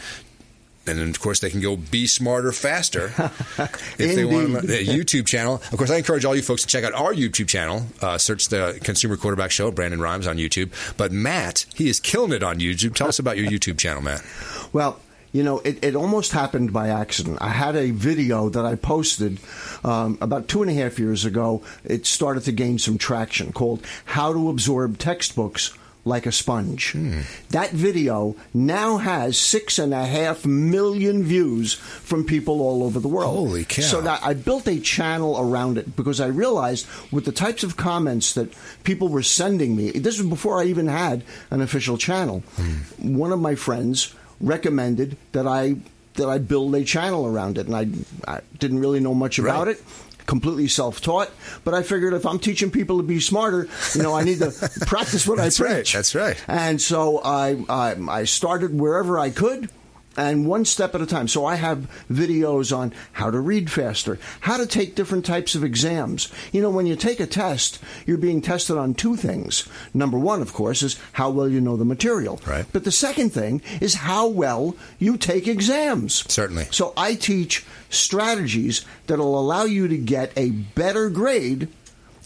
And 0.85 0.99
then, 0.99 1.11
of 1.11 1.21
course, 1.21 1.39
they 1.39 1.51
can 1.51 1.61
go 1.61 1.77
be 1.77 2.09
smarter 2.09 2.51
faster 2.51 3.13
if 3.99 4.17
they 4.17 4.25
want 4.25 4.63
to. 4.63 4.67
The 4.67 4.85
YouTube 4.85 5.27
channel. 5.27 5.63
Of 5.71 5.79
course, 5.79 5.91
I 5.91 5.97
encourage 5.97 6.25
all 6.25 6.35
you 6.35 6.43
folks 6.43 6.63
to 6.63 6.69
check 6.69 6.83
out 6.83 6.93
our 6.93 7.15
YouTube 7.15 7.47
channel. 7.47 7.87
Uh, 8.01 8.19
search 8.19 8.49
the 8.49 8.81
Consumer 8.83 9.17
Quarterback 9.17 9.53
Show, 9.53 9.71
Brandon 9.71 10.01
Rhymes 10.01 10.27
on 10.27 10.39
YouTube. 10.39 10.73
But 10.97 11.13
Matt, 11.13 11.67
he 11.77 11.89
is 11.89 12.01
killing 12.01 12.33
it 12.33 12.43
on 12.43 12.59
YouTube. 12.59 12.97
Tell 12.97 13.07
us 13.07 13.21
about 13.21 13.37
your 13.39 13.47
YouTube 13.47 13.79
channel, 13.79 14.03
Matt. 14.03 14.25
Well, 14.73 14.99
you 15.33 15.43
know, 15.43 15.59
it, 15.61 15.83
it 15.83 15.97
almost 15.97 16.33
happened 16.33 16.73
by 16.73 16.89
accident. 16.89 17.39
I 17.41 17.49
had 17.49 17.75
a 17.75 17.91
video 17.91 18.49
that 18.51 18.65
I 18.65 18.75
posted 18.75 19.41
um, 19.83 20.19
about 20.21 20.49
two 20.49 20.63
and 20.63 20.71
a 20.71 20.75
half 20.75 20.99
years 20.99 21.25
ago. 21.25 21.63
It 21.85 22.07
started 22.07 22.45
to 22.45 22.53
gain 22.53 22.79
some 22.79 22.99
traction 22.99 23.53
called 23.53 23.85
How 24.05 24.33
to 24.33 24.51
Absorb 24.51 24.99
Textbooks 24.99 25.73
like 26.05 26.27
a 26.27 26.33
sponge. 26.33 26.93
Hmm. 26.93 27.21
That 27.51 27.71
video 27.71 28.35
now 28.53 28.97
has 28.97 29.39
six 29.39 29.79
and 29.79 29.95
a 29.95 30.05
half 30.05 30.45
million 30.45 31.23
views 31.23 31.75
from 31.75 32.25
people 32.25 32.61
all 32.61 32.83
over 32.83 32.99
the 32.99 33.09
world. 33.09 33.37
Holy 33.37 33.65
cow. 33.65 33.83
So 33.83 34.01
that 34.01 34.21
I 34.23 34.35
built 34.35 34.67
a 34.67 34.81
channel 34.81 35.39
around 35.39 35.79
it 35.79 35.95
because 35.95 36.21
I 36.21 36.27
realized 36.27 36.87
with 37.13 37.25
the 37.25 37.33
types 37.33 37.63
of 37.63 37.77
comments 37.77 38.35
that 38.35 38.53
people 38.83 39.09
were 39.09 39.23
sending 39.23 39.77
me, 39.77 39.93
this 39.93 40.19
was 40.19 40.27
before 40.27 40.61
I 40.61 40.65
even 40.65 40.89
had 40.89 41.23
an 41.51 41.61
official 41.61 41.97
channel. 41.97 42.43
Hmm. 42.57 43.17
One 43.17 43.33
of 43.33 43.41
my 43.41 43.55
friends 43.55 44.13
recommended 44.43 45.17
that 45.33 45.47
I 45.47 45.77
that 46.15 46.29
I 46.29 46.37
build 46.39 46.75
a 46.75 46.85
channel 46.85 47.27
around 47.27 47.57
it, 47.57 47.67
and 47.69 47.75
I, 47.75 47.87
I 48.31 48.41
didn't 48.59 48.81
really 48.81 49.01
know 49.01 49.15
much 49.15 49.39
about 49.39 49.67
Right. 49.69 49.77
it. 49.79 49.83
Completely 50.27 50.69
self-taught, 50.69 51.31
but 51.65 51.75
I 51.75 51.83
figured 51.83 52.13
if 52.15 52.25
I'm 52.27 52.39
teaching 52.39 52.71
people 52.71 52.99
to 52.99 53.03
be 53.03 53.19
smarter, 53.19 53.67
you 53.95 54.03
know, 54.03 54.15
I 54.15 54.23
need 54.23 54.39
to 54.39 54.53
practice 54.87 55.27
what 55.27 55.41
I 55.41 55.45
right, 55.47 55.57
preach. 55.57 55.93
that's 55.95 56.15
right. 56.15 56.37
And 56.47 56.81
so 56.81 57.19
I, 57.25 57.65
I 57.69 57.97
I 58.09 58.25
started 58.25 58.79
wherever 58.79 59.19
I 59.19 59.31
could. 59.31 59.69
And 60.17 60.47
one 60.47 60.65
step 60.65 60.95
at 60.95 61.01
a 61.01 61.07
time. 61.07 61.29
So 61.29 61.47
I 61.47 61.55
have 61.55 61.91
videos 62.11 62.77
on 62.77 62.93
how 63.13 63.31
to 63.31 63.41
read 63.41 63.71
faster, 63.71 64.19
how 64.41 64.59
to 64.59 64.67
take 64.67 64.95
different 64.95 65.25
types 65.25 65.55
of 65.55 65.65
exams. 65.65 66.31
You 66.53 66.61
know, 66.61 66.71
when 66.71 66.87
you 66.87 66.97
take 66.97 67.21
a 67.21 67.27
test, 67.27 67.79
you're 68.07 68.19
being 68.19 68.43
tested 68.43 68.77
on 68.77 68.95
two 68.95 69.17
things. 69.17 69.67
Number 69.95 70.19
one, 70.19 70.43
of 70.43 70.53
course, 70.53 70.83
is 70.83 70.99
how 71.13 71.31
well 71.31 71.49
you 71.49 71.61
know 71.61 71.77
the 71.77 71.85
material. 71.85 72.41
Right. 72.47 72.67
But 72.73 72.85
the 72.85 72.93
second 72.93 73.31
thing 73.31 73.63
is 73.81 73.95
how 73.95 74.29
well 74.29 74.77
you 74.99 75.17
take 75.17 75.49
exams. 75.49 76.31
Certainly. 76.31 76.67
So 76.71 76.93
I 76.97 77.15
teach 77.15 77.65
strategies 77.89 78.85
that'll 79.07 79.39
allow 79.39 79.65
you 79.65 79.89
to 79.89 79.97
get 79.97 80.33
a 80.37 80.51
better 80.51 81.09
grade 81.09 81.69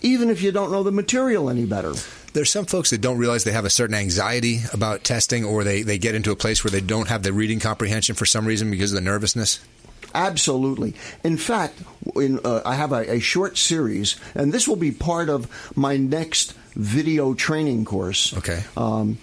even 0.03 0.31
if 0.31 0.43
you 0.43 0.53
don't 0.53 0.71
know 0.71 0.83
the 0.83 0.93
material 0.93 1.51
any 1.51 1.65
better. 1.65 1.95
There's 2.37 2.53
some 2.53 2.67
folks 2.67 2.91
that 2.91 3.01
don't 3.01 3.17
realize 3.17 3.45
they 3.45 3.53
have 3.53 3.65
a 3.65 3.71
certain 3.71 3.95
anxiety 3.95 4.61
about 4.75 5.05
testing, 5.05 5.43
or 5.43 5.65
they, 5.65 5.81
they 5.81 5.97
get 5.97 6.15
into 6.15 6.33
a 6.33 6.37
place 6.37 6.63
where 6.63 6.71
they 6.71 6.83
don't 6.83 7.09
have 7.09 7.23
the 7.23 7.33
reading 7.33 7.61
comprehension 7.61 8.15
for 8.15 8.27
some 8.27 8.45
reason 8.45 8.71
because 8.71 8.93
of 8.93 8.97
the 8.97 9.01
nervousness. 9.01 9.59
Absolutely. 10.15 10.95
In 11.25 11.39
fact, 11.39 11.81
in, 12.15 12.39
uh, 12.45 12.61
I 12.67 12.75
have 12.75 12.93
a, 12.93 13.11
a 13.11 13.21
short 13.21 13.57
series, 13.57 14.17
and 14.35 14.53
this 14.53 14.69
will 14.69 14.77
be 14.77 14.91
part 14.93 15.31
of 15.31 15.49
my 15.75 15.97
next 15.97 16.53
video 16.75 17.33
training 17.33 17.87
course. 17.87 18.37
Okay. 18.37 18.65
Um, 18.77 19.17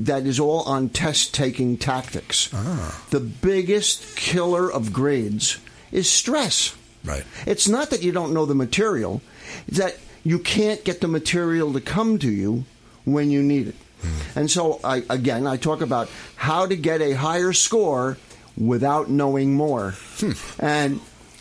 that 0.00 0.26
is 0.26 0.40
all 0.40 0.64
on 0.64 0.88
test 0.88 1.32
taking 1.32 1.76
tactics. 1.76 2.50
Ah. 2.52 3.00
The 3.10 3.20
biggest 3.20 4.16
killer 4.16 4.68
of 4.68 4.92
grades 4.92 5.60
is 5.92 6.10
stress. 6.10 6.76
Right. 7.04 7.22
It's 7.46 7.68
not 7.68 7.90
that 7.90 8.02
you 8.02 8.10
don't 8.10 8.34
know 8.34 8.44
the 8.44 8.56
material, 8.56 9.22
it's 9.68 9.78
that 9.78 9.96
you 10.24 10.38
can't 10.38 10.84
get 10.84 11.00
the 11.00 11.08
material 11.08 11.72
to 11.72 11.80
come 11.80 12.18
to 12.18 12.30
you 12.30 12.64
when 13.04 13.30
you 13.30 13.42
need 13.42 13.68
it. 13.68 13.74
Hmm. 14.02 14.38
And 14.38 14.50
so, 14.50 14.80
I, 14.82 15.02
again, 15.10 15.46
I 15.46 15.56
talk 15.56 15.80
about 15.80 16.08
how 16.36 16.66
to 16.66 16.76
get 16.76 17.00
a 17.02 17.12
higher 17.12 17.52
score 17.52 18.16
without 18.56 19.10
knowing 19.10 19.54
more. 19.54 19.92
Hmm. 20.18 20.32
And 20.58 21.00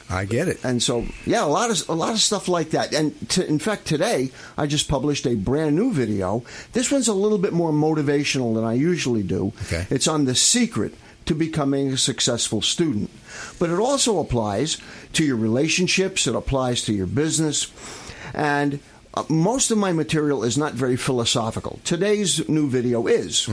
I 0.09 0.25
get 0.25 0.47
it. 0.47 0.63
and 0.65 0.81
so, 0.81 1.05
yeah, 1.25 1.45
a 1.45 1.47
lot 1.47 1.69
of 1.69 1.87
a 1.87 1.93
lot 1.93 2.13
of 2.13 2.19
stuff 2.19 2.47
like 2.47 2.71
that. 2.71 2.93
And 2.93 3.29
to, 3.29 3.47
in 3.47 3.59
fact, 3.59 3.85
today 3.85 4.31
I 4.57 4.65
just 4.65 4.89
published 4.89 5.27
a 5.27 5.35
brand 5.35 5.75
new 5.75 5.93
video. 5.93 6.43
This 6.73 6.91
one's 6.91 7.07
a 7.07 7.13
little 7.13 7.37
bit 7.37 7.53
more 7.53 7.71
motivational 7.71 8.55
than 8.55 8.63
I 8.63 8.73
usually 8.73 9.23
do. 9.23 9.53
Okay. 9.65 9.85
It's 9.89 10.07
on 10.07 10.25
the 10.25 10.33
secret 10.33 10.95
to 11.27 11.35
becoming 11.35 11.93
a 11.93 11.97
successful 11.97 12.59
student. 12.59 13.11
But 13.59 13.69
it 13.69 13.77
also 13.77 14.19
applies 14.19 14.77
to 15.13 15.23
your 15.23 15.35
relationships. 15.35 16.25
It 16.25 16.35
applies 16.35 16.83
to 16.85 16.93
your 16.93 17.05
business, 17.05 17.71
and. 18.33 18.79
Uh, 19.11 19.23
most 19.27 19.71
of 19.71 19.77
my 19.77 19.91
material 19.91 20.43
is 20.43 20.55
not 20.55 20.73
very 20.73 20.95
philosophical. 20.95 21.79
Today's 21.83 22.47
new 22.47 22.69
video 22.69 23.07
is 23.07 23.49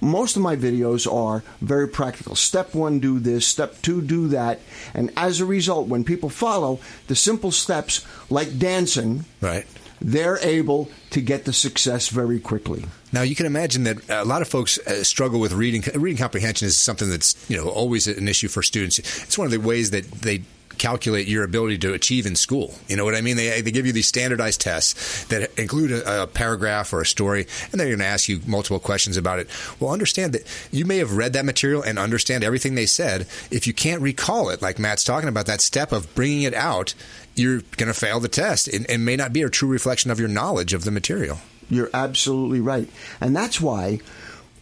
most 0.00 0.36
of 0.36 0.42
my 0.42 0.56
videos 0.56 1.06
are 1.12 1.42
very 1.60 1.86
practical. 1.86 2.34
Step 2.34 2.74
one, 2.74 2.98
do 2.98 3.18
this. 3.18 3.46
Step 3.46 3.80
two, 3.82 4.00
do 4.00 4.28
that. 4.28 4.60
And 4.94 5.12
as 5.18 5.40
a 5.40 5.44
result, 5.44 5.86
when 5.88 6.02
people 6.02 6.30
follow 6.30 6.80
the 7.08 7.14
simple 7.14 7.50
steps 7.50 8.06
like 8.30 8.58
dancing, 8.58 9.26
Right. 9.42 9.66
they're 10.00 10.38
able 10.38 10.88
to 11.10 11.20
get 11.20 11.44
the 11.44 11.52
success 11.52 12.08
very 12.08 12.40
quickly. 12.40 12.86
Now 13.12 13.22
you 13.22 13.34
can 13.34 13.44
imagine 13.46 13.84
that 13.84 13.98
a 14.08 14.24
lot 14.24 14.40
of 14.40 14.48
folks 14.48 14.78
uh, 14.78 15.04
struggle 15.04 15.40
with 15.40 15.52
reading. 15.52 15.82
Reading 15.94 16.18
comprehension 16.18 16.66
is 16.66 16.78
something 16.78 17.10
that's 17.10 17.36
you 17.50 17.58
know 17.58 17.68
always 17.68 18.06
an 18.08 18.28
issue 18.28 18.48
for 18.48 18.62
students. 18.62 18.98
It's 18.98 19.36
one 19.36 19.44
of 19.46 19.52
the 19.52 19.60
ways 19.60 19.90
that 19.90 20.10
they 20.10 20.42
calculate 20.78 21.26
your 21.26 21.44
ability 21.44 21.78
to 21.78 21.92
achieve 21.92 22.26
in 22.26 22.36
school. 22.36 22.74
You 22.88 22.96
know 22.96 23.04
what 23.04 23.14
I 23.14 23.20
mean? 23.20 23.36
They 23.36 23.60
they 23.60 23.70
give 23.70 23.86
you 23.86 23.92
these 23.92 24.08
standardized 24.08 24.60
tests 24.60 25.24
that 25.24 25.58
include 25.58 25.92
a, 25.92 26.22
a 26.22 26.26
paragraph 26.26 26.92
or 26.92 27.00
a 27.00 27.06
story, 27.06 27.46
and 27.70 27.80
they're 27.80 27.88
going 27.88 27.98
to 27.98 28.04
ask 28.04 28.28
you 28.28 28.40
multiple 28.46 28.78
questions 28.78 29.16
about 29.16 29.38
it. 29.38 29.48
Well, 29.80 29.92
understand 29.92 30.32
that 30.34 30.46
you 30.70 30.84
may 30.84 30.98
have 30.98 31.16
read 31.16 31.32
that 31.34 31.44
material 31.44 31.82
and 31.82 31.98
understand 31.98 32.44
everything 32.44 32.74
they 32.74 32.86
said. 32.86 33.26
If 33.50 33.66
you 33.66 33.72
can't 33.72 34.02
recall 34.02 34.50
it, 34.50 34.62
like 34.62 34.78
Matt's 34.78 35.04
talking 35.04 35.28
about, 35.28 35.46
that 35.46 35.60
step 35.60 35.92
of 35.92 36.14
bringing 36.14 36.42
it 36.42 36.54
out, 36.54 36.94
you're 37.34 37.62
going 37.76 37.88
to 37.88 37.94
fail 37.94 38.20
the 38.20 38.28
test. 38.28 38.68
It, 38.68 38.88
it 38.88 38.98
may 38.98 39.16
not 39.16 39.32
be 39.32 39.42
a 39.42 39.48
true 39.50 39.68
reflection 39.68 40.10
of 40.10 40.18
your 40.18 40.28
knowledge 40.28 40.72
of 40.74 40.84
the 40.84 40.90
material. 40.90 41.38
You're 41.70 41.90
absolutely 41.92 42.60
right. 42.60 42.88
And 43.20 43.36
that's 43.36 43.60
why 43.60 44.00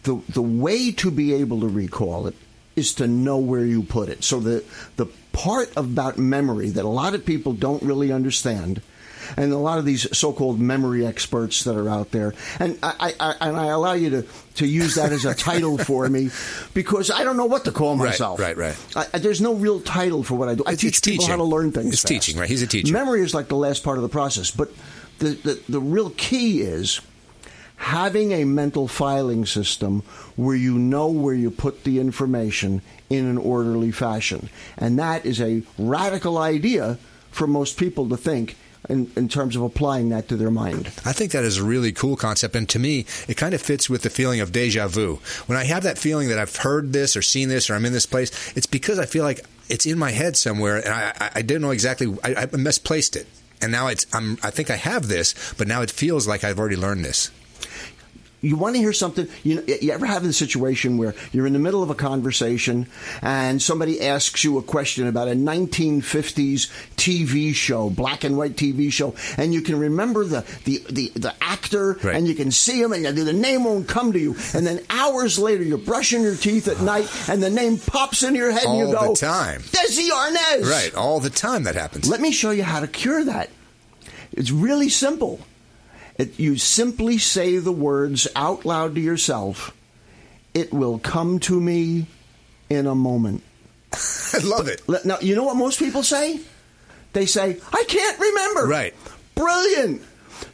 the 0.03 0.21
the 0.29 0.41
way 0.41 0.91
to 0.91 1.11
be 1.11 1.33
able 1.33 1.61
to 1.61 1.67
recall 1.67 2.27
it 2.27 2.35
is 2.75 2.93
to 2.95 3.07
know 3.07 3.37
where 3.37 3.65
you 3.65 3.83
put 3.83 4.09
it. 4.09 4.23
So 4.23 4.39
the 4.39 4.63
the 4.95 5.07
part 5.37 5.71
about 5.77 6.17
memory 6.17 6.69
that 6.71 6.83
a 6.83 6.89
lot 6.89 7.13
of 7.13 7.23
people 7.25 7.53
don't 7.53 7.83
really 7.83 8.11
understand 8.11 8.81
and 9.35 9.51
a 9.51 9.57
lot 9.57 9.77
of 9.77 9.83
these 9.83 10.07
so-called 10.17 10.57
memory 10.57 11.05
experts 11.05 11.65
that 11.65 11.75
are 11.75 11.89
out 11.89 12.11
there, 12.11 12.33
and 12.59 12.79
I, 12.81 12.93
I, 12.97 13.13
I 13.19 13.49
and 13.49 13.57
I 13.57 13.65
allow 13.67 13.91
you 13.91 14.09
to, 14.11 14.25
to 14.55 14.65
use 14.65 14.95
that 14.95 15.11
as 15.11 15.25
a 15.25 15.35
title 15.35 15.77
for 15.77 16.07
me 16.07 16.29
because 16.73 17.11
I 17.11 17.25
don't 17.25 17.35
know 17.35 17.45
what 17.45 17.65
to 17.65 17.71
call 17.73 17.97
myself. 17.97 18.39
right, 18.39 18.55
right. 18.55 18.75
I, 18.95 19.05
I- 19.13 19.17
there's 19.19 19.41
no 19.41 19.53
real 19.53 19.81
title 19.81 20.23
for 20.23 20.35
what 20.35 20.47
I 20.47 20.55
do. 20.55 20.63
I 20.65 20.71
It's- 20.73 20.79
teach 20.79 20.97
it's 20.99 21.07
people 21.07 21.27
how 21.27 21.35
to 21.35 21.43
learn 21.43 21.73
things. 21.73 21.91
It's 21.93 22.01
fast. 22.03 22.07
teaching, 22.07 22.39
right? 22.39 22.47
He's 22.47 22.61
a 22.61 22.67
teacher. 22.67 22.93
Memory 22.93 23.21
is 23.21 23.33
like 23.33 23.49
the 23.49 23.57
last 23.57 23.83
part 23.83 23.97
of 23.97 24.03
the 24.03 24.09
process, 24.09 24.49
but 24.49 24.71
the, 25.19 25.29
the, 25.29 25.59
the 25.67 25.81
real 25.81 26.11
key 26.11 26.61
is 26.61 27.01
having 27.77 28.33
a 28.33 28.43
mental 28.43 28.87
filing 28.87 29.45
system 29.45 30.01
where 30.35 30.55
you 30.55 30.77
know 30.77 31.07
where 31.07 31.33
you 31.33 31.49
put 31.49 31.83
the 31.83 31.99
information 31.99 32.81
in 33.09 33.25
an 33.25 33.37
orderly 33.37 33.91
fashion. 33.91 34.49
And 34.77 34.99
that 34.99 35.25
is 35.25 35.39
a 35.39 35.63
radical 35.77 36.37
idea 36.37 36.97
for 37.31 37.47
most 37.47 37.77
people 37.77 38.09
to 38.09 38.17
think 38.17 38.57
in, 38.89 39.11
in 39.15 39.27
terms 39.27 39.55
of 39.55 39.61
applying 39.61 40.09
that 40.09 40.27
to 40.29 40.37
their 40.37 40.51
mind. 40.51 40.87
I 41.05 41.13
think 41.13 41.31
that 41.31 41.43
is 41.43 41.57
a 41.57 41.63
really 41.63 41.91
cool 41.91 42.15
concept, 42.15 42.55
and 42.55 42.67
to 42.69 42.79
me, 42.79 43.05
it 43.27 43.35
kind 43.35 43.53
of 43.53 43.61
fits 43.61 43.89
with 43.89 44.01
the 44.01 44.09
feeling 44.09 44.39
of 44.39 44.51
deja 44.51 44.87
vu. 44.87 45.19
When 45.45 45.57
I 45.57 45.65
have 45.65 45.83
that 45.83 45.97
feeling 45.97 46.29
that 46.29 46.39
I've 46.39 46.55
heard 46.55 46.93
this 46.93 47.15
or 47.15 47.21
seen 47.21 47.49
this 47.49 47.69
or 47.69 47.75
I'm 47.75 47.85
in 47.85 47.93
this 47.93 48.05
place, 48.05 48.55
it's 48.55 48.65
because 48.65 48.99
I 48.99 49.05
feel 49.05 49.23
like 49.23 49.45
it's 49.69 49.85
in 49.85 49.99
my 49.99 50.11
head 50.11 50.37
somewhere, 50.37 50.77
and 50.77 50.89
I, 50.89 51.31
I, 51.35 51.41
didn't 51.41 51.61
know 51.61 51.71
exactly. 51.71 52.15
I, 52.23 52.47
I 52.53 52.55
misplaced 52.55 53.15
it, 53.15 53.27
and 53.61 53.71
now 53.71 53.87
it's. 53.87 54.05
I'm, 54.13 54.37
I 54.41 54.49
think 54.49 54.69
I 54.69 54.77
have 54.77 55.07
this, 55.07 55.53
but 55.57 55.67
now 55.67 55.81
it 55.81 55.91
feels 55.91 56.27
like 56.27 56.43
I've 56.43 56.59
already 56.59 56.77
learned 56.77 57.03
this. 57.03 57.31
You 58.41 58.55
want 58.55 58.75
to 58.75 58.79
hear 58.81 58.93
something 58.93 59.27
you, 59.43 59.63
you 59.81 59.91
ever 59.91 60.05
have 60.05 60.23
the 60.23 60.31
situation 60.31 60.97
where 60.97 61.15
you're 61.31 61.47
in 61.47 61.53
the 61.53 61.59
middle 61.59 61.81
of 61.81 61.89
a 61.89 61.95
conversation 61.95 62.85
and 63.21 63.61
somebody 63.61 63.99
asks 64.01 64.43
you 64.43 64.57
a 64.59 64.61
question 64.61 65.07
about 65.07 65.27
a 65.27 65.31
1950s 65.31 66.69
tv 66.95 67.53
show 67.53 67.89
black 67.89 68.23
and 68.23 68.37
white 68.37 68.55
tv 68.55 68.91
show 68.91 69.15
and 69.37 69.53
you 69.53 69.61
can 69.61 69.77
remember 69.79 70.23
the 70.23 70.45
the 70.65 70.83
the, 70.89 71.11
the 71.15 71.33
actor 71.41 71.93
Right. 72.03 72.15
and 72.15 72.27
you 72.27 72.35
can 72.35 72.51
see 72.51 72.81
him 72.81 72.91
and 72.93 73.05
the 73.05 73.33
name 73.33 73.63
won't 73.63 73.87
come 73.87 74.13
to 74.13 74.19
you 74.19 74.35
and 74.53 74.65
then 74.65 74.81
hours 74.89 75.39
later 75.39 75.63
you're 75.63 75.77
brushing 75.77 76.21
your 76.21 76.35
teeth 76.35 76.67
at 76.67 76.79
night 76.81 77.07
and 77.29 77.41
the 77.41 77.49
name 77.49 77.77
pops 77.77 78.23
in 78.23 78.35
your 78.35 78.51
head 78.51 78.65
and 78.65 78.77
you 78.77 78.85
All 78.95 79.07
go 79.07 79.13
the 79.13 79.19
time. 79.19 79.61
desi 79.61 80.09
arnaz 80.09 80.69
Right, 80.69 80.93
all 80.95 81.19
the 81.19 81.29
time 81.29 81.63
that 81.63 81.75
happens. 81.75 82.07
let 82.09 82.21
me 82.21 82.31
show 82.31 82.51
you 82.51 82.63
how 82.63 82.79
to 82.81 82.87
cure 82.87 83.23
that. 83.25 83.49
It's 84.33 84.51
really 84.51 84.89
simple. 84.89 85.39
It, 86.17 86.39
you 86.39 86.57
simply 86.57 87.17
say 87.17 87.57
the 87.57 87.71
words 87.71 88.27
out 88.35 88.65
loud 88.65 88.95
to 88.95 89.01
yourself. 89.01 89.75
It 90.53 90.73
will 90.73 90.99
come 90.99 91.39
to 91.41 91.59
me 91.59 92.07
in 92.69 92.87
a 92.87 92.95
moment. 92.95 93.43
I 94.33 94.39
love 94.43 94.67
it. 94.67 94.81
Now, 95.05 95.19
you 95.19 95.35
know 95.35 95.43
what 95.43 95.55
most 95.55 95.79
people 95.79 96.03
say? 96.03 96.39
They 97.13 97.25
say, 97.25 97.59
I 97.71 97.83
can't 97.87 98.19
remember. 98.19 98.67
Right. 98.67 98.95
Brilliant. 99.35 100.01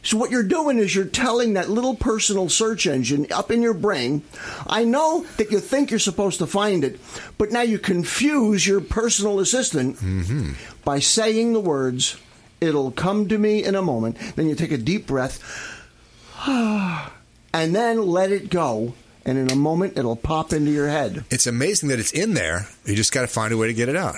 So, 0.02 0.16
what 0.16 0.30
you're 0.30 0.42
doing 0.42 0.78
is 0.78 0.94
you're 0.94 1.04
telling 1.04 1.54
that 1.54 1.68
little 1.68 1.94
personal 1.94 2.48
search 2.48 2.86
engine 2.86 3.26
up 3.30 3.50
in 3.50 3.62
your 3.62 3.74
brain, 3.74 4.22
I 4.66 4.84
know 4.84 5.26
that 5.36 5.50
you 5.50 5.60
think 5.60 5.90
you're 5.90 5.98
supposed 5.98 6.38
to 6.38 6.46
find 6.46 6.84
it, 6.84 7.00
but 7.38 7.50
now 7.50 7.62
you 7.62 7.78
confuse 7.78 8.66
your 8.66 8.80
personal 8.80 9.40
assistant 9.40 9.96
mm-hmm. 9.96 10.52
by 10.84 11.00
saying 11.00 11.52
the 11.52 11.60
words, 11.60 12.16
it'll 12.60 12.90
come 12.90 13.28
to 13.28 13.38
me 13.38 13.64
in 13.64 13.74
a 13.74 13.82
moment. 13.82 14.16
Then 14.36 14.48
you 14.48 14.54
take 14.54 14.72
a 14.72 14.78
deep 14.78 15.06
breath, 15.06 15.40
and 16.46 17.74
then 17.74 18.06
let 18.06 18.32
it 18.32 18.50
go. 18.50 18.94
And 19.26 19.38
in 19.38 19.50
a 19.50 19.56
moment, 19.56 19.96
it'll 19.96 20.16
pop 20.16 20.52
into 20.52 20.70
your 20.70 20.88
head. 20.88 21.24
It's 21.30 21.46
amazing 21.46 21.88
that 21.88 21.98
it's 21.98 22.12
in 22.12 22.34
there. 22.34 22.68
You 22.84 22.94
just 22.94 23.10
got 23.12 23.22
to 23.22 23.26
find 23.26 23.54
a 23.54 23.56
way 23.56 23.68
to 23.68 23.72
get 23.74 23.88
it 23.88 23.96
out. 23.96 24.16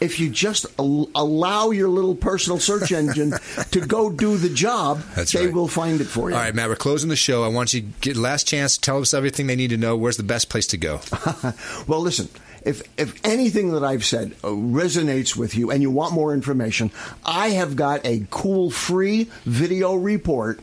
if 0.00 0.20
you 0.20 0.28
just 0.28 0.66
al- 0.78 1.08
allow 1.14 1.70
your 1.70 1.88
little 1.88 2.14
personal 2.14 2.58
search 2.58 2.92
engine 2.92 3.32
to 3.70 3.80
go 3.80 4.10
do 4.10 4.36
the 4.36 4.50
job, 4.50 5.00
That's 5.16 5.32
they 5.32 5.46
right. 5.46 5.54
will 5.54 5.68
find 5.68 5.98
it 6.02 6.04
for 6.04 6.28
you. 6.28 6.36
All 6.36 6.42
right, 6.42 6.54
Matt, 6.54 6.68
we're 6.68 6.76
closing 6.76 7.08
the 7.08 7.16
show. 7.16 7.42
I 7.42 7.48
want 7.48 7.72
you 7.72 7.80
to 7.80 7.86
get 8.02 8.18
last 8.18 8.46
chance. 8.46 8.74
To 8.76 8.82
tell 8.82 8.98
us 9.00 9.14
everything 9.14 9.46
they 9.46 9.56
need 9.56 9.70
to 9.70 9.78
know. 9.78 9.96
Where's 9.96 10.18
the 10.18 10.22
best 10.22 10.50
place 10.50 10.66
to 10.68 10.76
go? 10.76 11.00
well, 11.86 12.00
listen. 12.00 12.28
If, 12.64 12.82
if 12.98 13.20
anything 13.24 13.72
that 13.72 13.84
I've 13.84 14.04
said 14.04 14.32
uh, 14.42 14.48
resonates 14.48 15.36
with 15.36 15.54
you 15.54 15.70
and 15.70 15.82
you 15.82 15.90
want 15.90 16.14
more 16.14 16.32
information, 16.32 16.90
I 17.24 17.50
have 17.50 17.76
got 17.76 18.04
a 18.04 18.26
cool 18.30 18.70
free 18.70 19.30
video 19.44 19.94
report 19.94 20.60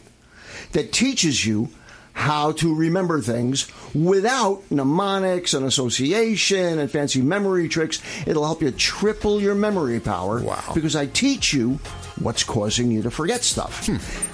that 0.71 0.91
teaches 0.91 1.45
you 1.45 1.69
how 2.13 2.51
to 2.51 2.75
remember 2.75 3.21
things 3.21 3.67
without 3.93 4.63
mnemonics 4.69 5.53
and 5.53 5.65
association 5.65 6.77
and 6.79 6.91
fancy 6.91 7.21
memory 7.21 7.69
tricks. 7.69 8.01
It'll 8.27 8.45
help 8.45 8.61
you 8.61 8.71
triple 8.71 9.41
your 9.41 9.55
memory 9.55 9.99
power. 9.99 10.41
Wow. 10.41 10.71
Because 10.73 10.95
I 10.95 11.07
teach 11.07 11.51
you 11.53 11.79
what's 12.19 12.43
causing 12.43 12.91
you 12.91 13.01
to 13.03 13.11
forget 13.11 13.43
stuff. 13.43 13.89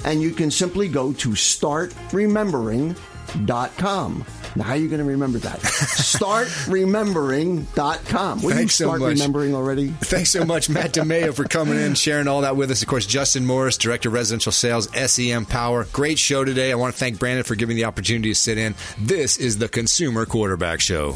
And 0.05 0.21
you 0.21 0.31
can 0.31 0.51
simply 0.51 0.87
go 0.87 1.11
to 1.13 1.29
startremembering.com. 1.29 4.25
Now, 4.57 4.63
how 4.63 4.73
are 4.73 4.77
you 4.77 4.87
going 4.87 4.99
to 4.99 5.05
remember 5.05 5.37
that? 5.39 5.59
startremembering.com. 5.59 8.39
You 8.47 8.49
Thanks 8.49 8.75
so 8.75 8.85
start 8.87 9.01
much. 9.01 9.13
remembering 9.13 9.53
already? 9.55 9.89
Thanks 9.89 10.29
so 10.31 10.43
much, 10.45 10.69
Matt 10.69 10.93
DiMaio, 10.93 11.33
for 11.33 11.43
coming 11.43 11.77
in, 11.77 11.95
sharing 11.95 12.27
all 12.27 12.41
that 12.41 12.55
with 12.55 12.71
us. 12.71 12.81
Of 12.81 12.87
course, 12.87 13.05
Justin 13.05 13.45
Morris, 13.45 13.77
Director 13.77 14.09
of 14.09 14.13
Residential 14.13 14.51
Sales, 14.51 14.87
SEM 15.11 15.45
Power. 15.45 15.85
Great 15.93 16.17
show 16.19 16.43
today. 16.43 16.71
I 16.71 16.75
want 16.75 16.93
to 16.93 16.99
thank 16.99 17.19
Brandon 17.19 17.43
for 17.43 17.55
giving 17.55 17.75
me 17.75 17.81
the 17.83 17.87
opportunity 17.87 18.29
to 18.29 18.35
sit 18.35 18.57
in. 18.57 18.73
This 18.97 19.37
is 19.37 19.57
the 19.59 19.69
Consumer 19.69 20.25
Quarterback 20.25 20.81
Show. 20.81 21.15